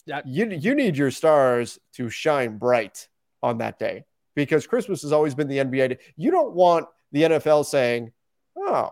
Yeah. 0.04 0.20
You 0.26 0.50
you 0.50 0.74
need 0.74 0.98
your 0.98 1.10
stars 1.10 1.78
to 1.94 2.10
shine 2.10 2.58
bright 2.58 3.08
on 3.42 3.58
that 3.58 3.78
day 3.78 4.04
because 4.38 4.68
Christmas 4.68 5.02
has 5.02 5.12
always 5.12 5.34
been 5.34 5.48
the 5.48 5.58
NBA. 5.58 5.98
You 6.16 6.30
don't 6.30 6.54
want 6.54 6.86
the 7.10 7.24
NFL 7.24 7.66
saying, 7.66 8.12
"Oh, 8.56 8.90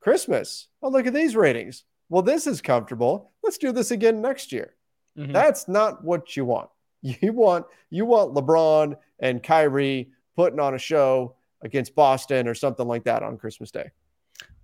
Christmas. 0.00 0.68
Oh, 0.82 0.88
look 0.88 1.06
at 1.06 1.12
these 1.12 1.36
ratings. 1.36 1.84
Well, 2.08 2.22
this 2.22 2.46
is 2.46 2.62
comfortable. 2.62 3.32
Let's 3.42 3.58
do 3.58 3.72
this 3.72 3.90
again 3.90 4.22
next 4.22 4.52
year." 4.52 4.74
Mm-hmm. 5.18 5.32
That's 5.32 5.68
not 5.68 6.02
what 6.02 6.36
you 6.36 6.44
want. 6.44 6.70
You 7.02 7.32
want 7.32 7.64
you 7.88 8.04
want 8.04 8.34
LeBron 8.34 8.94
and 9.20 9.42
Kyrie 9.42 10.10
putting 10.36 10.60
on 10.60 10.74
a 10.74 10.78
show 10.78 11.34
against 11.62 11.94
Boston 11.94 12.46
or 12.46 12.54
something 12.54 12.86
like 12.86 13.04
that 13.04 13.22
on 13.22 13.38
Christmas 13.38 13.70
Day. 13.70 13.90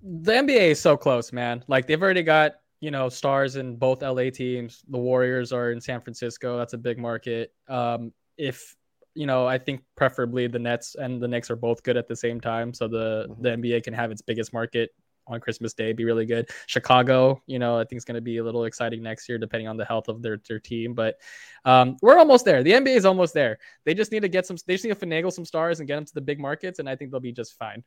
The 0.03 0.33
NBA 0.33 0.73
is 0.73 0.81
so 0.81 0.99
close, 0.99 1.33
man. 1.33 1.65
Like 1.67 1.87
they've 1.87 2.03
already 2.03 2.23
got 2.23 2.57
you 2.81 2.91
know 2.91 3.09
stars 3.09 3.57
in 3.57 3.77
both 3.77 4.03
LA 4.03 4.29
teams. 4.31 4.83
The 4.89 4.99
Warriors 4.99 5.51
are 5.53 5.73
in 5.73 5.81
San 5.81 6.03
Francisco. 6.03 6.59
That's 6.59 6.75
a 6.75 6.79
big 6.79 6.99
market. 6.99 7.55
Um, 7.69 8.13
if 8.37 8.77
you 9.17 9.27
know, 9.27 9.47
I 9.47 9.59
think 9.59 9.83
preferably 9.97 10.47
the 10.47 10.59
Nets 10.59 10.95
and 10.95 11.21
the 11.21 11.27
Knicks 11.27 11.51
are 11.51 11.57
both 11.57 11.83
good 11.83 11.97
at 11.97 12.07
the 12.07 12.17
same 12.17 12.41
time, 12.41 12.75
so 12.75 12.87
the 12.87 13.27
mm-hmm. 13.29 13.43
the 13.43 13.49
NBA 13.51 13.83
can 13.83 13.95
have 13.95 14.11
its 14.11 14.23
biggest 14.23 14.53
market 14.53 14.91
on 15.27 15.41
Christmas 15.41 15.75
Day 15.75 15.93
be 15.93 16.05
really 16.05 16.27
good. 16.27 16.51
Chicago, 16.67 17.43
you 17.47 17.59
know, 17.59 17.79
I 17.79 17.85
think 17.85 17.97
it's 17.97 18.05
going 18.05 18.17
to 18.17 18.21
be 18.21 18.37
a 18.37 18.45
little 18.45 18.65
exciting 18.65 19.03
next 19.03 19.29
year, 19.29 19.39
depending 19.39 19.67
on 19.67 19.77
the 19.77 19.85
health 19.85 20.09
of 20.09 20.23
their, 20.23 20.41
their 20.49 20.61
team. 20.61 20.95
But 20.95 21.17
um, 21.65 21.97
we're 22.01 22.19
almost 22.19 22.45
there. 22.45 22.63
The 22.63 22.73
NBA 22.73 22.97
is 22.97 23.05
almost 23.05 23.35
there. 23.35 23.59
They 23.85 23.95
just 23.95 24.13
need 24.13 24.21
to 24.21 24.29
get 24.29 24.47
some. 24.47 24.57
They 24.67 24.75
just 24.75 24.85
need 24.85 24.99
to 24.99 25.07
finagle 25.07 25.33
some 25.33 25.45
stars 25.45 25.81
and 25.81 25.87
get 25.87 25.97
them 25.97 26.05
to 26.05 26.15
the 26.15 26.21
big 26.21 26.39
markets, 26.39 26.79
and 26.79 26.89
I 26.89 26.97
think 26.97 27.11
they'll 27.11 27.21
be 27.21 27.33
just 27.33 27.59
fine. 27.59 27.83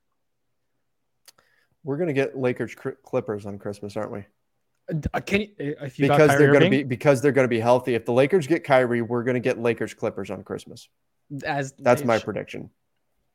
We're 1.83 1.97
going 1.97 2.07
to 2.07 2.13
get 2.13 2.37
Lakers 2.37 2.75
Clippers 2.75 3.45
on 3.45 3.57
Christmas, 3.57 3.95
aren't 3.95 4.11
we? 4.11 4.25
Uh, 5.13 5.19
can 5.19 5.41
you, 5.41 5.49
if 5.59 5.99
you 5.99 6.07
because 6.07 6.35
they're 6.37 6.51
going 6.51 6.63
to 6.63 6.69
be 6.69 6.83
because 6.83 7.21
they're 7.21 7.31
going 7.31 7.45
to 7.45 7.49
be 7.49 7.59
healthy. 7.59 7.93
If 7.93 8.05
the 8.05 8.11
Lakers 8.11 8.47
get 8.47 8.63
Kyrie, 8.63 9.01
we're 9.01 9.23
going 9.23 9.35
to 9.35 9.39
get 9.39 9.59
Lakers 9.59 9.93
Clippers 9.93 10.31
on 10.31 10.43
Christmas 10.43 10.89
as 11.43 11.73
that's 11.79 12.03
my 12.03 12.17
should. 12.17 12.25
prediction. 12.25 12.69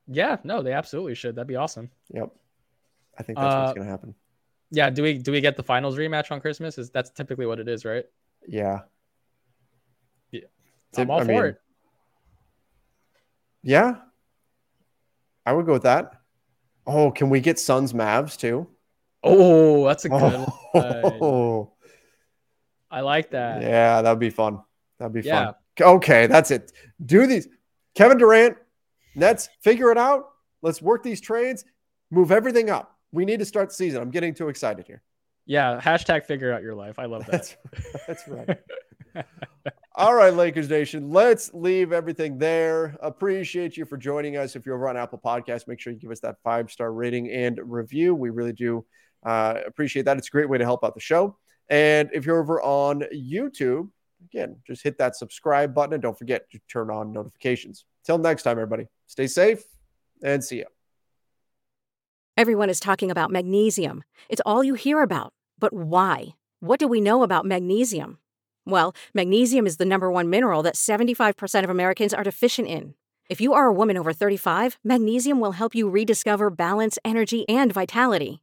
Yeah, 0.07 0.36
no, 0.45 0.62
they 0.62 0.72
absolutely 0.72 1.14
should. 1.14 1.36
That'd 1.36 1.49
be 1.49 1.57
awesome. 1.57 1.90
Yep. 2.12 2.30
I 3.18 3.22
think 3.22 3.38
that's 3.38 3.55
uh, 3.55 3.61
what's 3.61 3.74
going 3.74 3.86
to 3.86 3.90
happen. 3.90 4.14
Yeah, 4.70 4.90
do 4.90 5.03
we 5.03 5.18
do 5.18 5.32
we 5.32 5.40
get 5.40 5.57
the 5.57 5.62
finals 5.62 5.97
rematch 5.97 6.30
on 6.30 6.40
Christmas? 6.40 6.78
Is 6.78 6.90
that's 6.90 7.11
typically 7.11 7.47
what 7.47 7.61
it 7.61 7.68
is, 7.68 7.84
right? 7.84 8.05
Yeah. 8.47 8.80
Yeah. 10.30 10.40
I'm 10.97 11.11
all 11.11 11.20
I 11.20 11.24
for 11.24 11.28
mean, 11.28 11.45
it. 11.45 11.61
Yeah. 13.62 13.97
I 15.47 15.53
would 15.53 15.66
go 15.66 15.72
with 15.74 15.82
that. 15.84 16.12
Oh, 16.86 17.11
can 17.11 17.30
we 17.30 17.40
get 17.40 17.59
Suns 17.59 17.92
Mavs 17.92 18.36
too? 18.36 18.68
Oh, 19.22 19.86
that's 19.86 20.05
a 20.05 20.09
good 20.11 20.22
oh. 20.74 21.72
I 22.90 23.01
like 23.01 23.30
that. 23.30 23.62
Yeah, 23.62 24.03
that'd 24.03 24.18
be 24.18 24.30
fun. 24.30 24.61
That'd 24.99 25.14
be 25.14 25.22
yeah. 25.22 25.47
fun. 25.47 25.55
Okay, 25.97 26.26
that's 26.26 26.51
it. 26.51 26.72
Do 27.05 27.26
these. 27.26 27.49
Kevin 27.95 28.18
Durant, 28.18 28.57
Nets, 29.14 29.49
figure 29.62 29.90
it 29.90 29.99
out. 29.99 30.30
Let's 30.62 30.82
work 30.82 31.03
these 31.03 31.20
trades, 31.20 31.64
move 32.11 32.32
everything 32.32 32.70
up. 32.70 32.97
We 33.12 33.24
need 33.24 33.38
to 33.38 33.45
start 33.45 33.68
the 33.68 33.74
season. 33.74 34.03
I'm 34.03 34.11
getting 34.11 34.34
too 34.34 34.49
excited 34.49 34.86
here. 34.86 35.03
Yeah, 35.47 35.80
hashtag 35.80 36.24
figure 36.24 36.53
out 36.53 36.62
your 36.62 36.74
life. 36.74 36.99
I 36.99 37.05
love 37.05 37.26
that. 37.26 37.57
That's, 38.07 38.07
that's 38.07 38.28
right. 38.28 38.59
All 39.95 40.14
right, 40.14 40.34
Lakers 40.34 40.68
Nation, 40.68 41.11
let's 41.11 41.55
leave 41.55 41.92
everything 41.92 42.38
there. 42.38 42.97
Appreciate 43.01 43.76
you 43.76 43.84
for 43.84 43.97
joining 43.97 44.36
us. 44.36 44.57
If 44.57 44.66
you're 44.66 44.74
over 44.74 44.88
on 44.88 44.97
Apple 44.97 45.20
Podcasts, 45.24 45.68
make 45.68 45.78
sure 45.78 45.92
you 45.92 45.99
give 46.01 46.11
us 46.11 46.20
that 46.20 46.36
five 46.42 46.70
star 46.70 46.92
rating 46.92 47.30
and 47.30 47.61
review. 47.62 48.14
We 48.14 48.30
really 48.30 48.53
do 48.53 48.84
uh, 49.24 49.61
appreciate 49.64 50.07
that. 50.07 50.16
It's 50.16 50.28
a 50.28 50.30
great 50.32 50.49
way 50.49 50.59
to 50.59 50.64
help 50.64 50.82
out 50.82 50.95
the 50.95 51.01
show. 51.01 51.36
And 51.68 52.11
if 52.12 52.26
you're 52.26 52.40
over 52.40 52.61
on 52.61 53.05
YouTube, 53.14 53.88
again, 54.33 54.57
just 54.66 54.83
hit 54.83 54.99
that 54.99 55.16
subscribe 55.16 55.75
button 55.75 55.95
and 55.95 56.03
don't 56.03 56.18
forget 56.18 56.51
to 56.51 56.59
turn 56.68 56.91
on 56.91 57.12
notifications. 57.12 57.85
Till 58.05 58.18
next 58.18 58.43
time, 58.43 58.53
everybody, 58.53 58.87
stay 59.07 59.27
safe 59.27 59.62
and 60.22 60.43
see 60.43 60.59
you. 60.59 60.66
Everyone 62.37 62.68
is 62.68 62.81
talking 62.81 63.11
about 63.11 63.31
magnesium. 63.31 64.03
It's 64.29 64.43
all 64.45 64.64
you 64.64 64.75
hear 64.75 65.03
about. 65.03 65.33
But 65.59 65.72
why? 65.72 66.35
What 66.61 66.81
do 66.81 66.89
we 66.89 67.01
know 67.01 67.22
about 67.22 67.47
magnesium? 67.47 68.18
Well, 68.66 68.95
magnesium 69.12 69.66
is 69.66 69.77
the 69.77 69.85
number 69.85 70.11
one 70.11 70.31
mineral 70.31 70.62
that 70.62 70.75
75% 70.75 71.64
of 71.64 71.70
Americans 71.70 72.14
are 72.14 72.25
deficient 72.25 72.66
in. 72.66 72.95
If 73.29 73.41
you 73.41 73.55
are 73.55 73.66
a 73.66 73.72
woman 73.72 73.97
over 73.97 74.12
35, 74.12 74.79
magnesium 74.83 75.41
will 75.41 75.53
help 75.53 75.75
you 75.75 75.89
rediscover 75.89 76.51
balance, 76.51 76.99
energy, 77.05 77.49
and 77.49 77.72
vitality. 77.72 78.43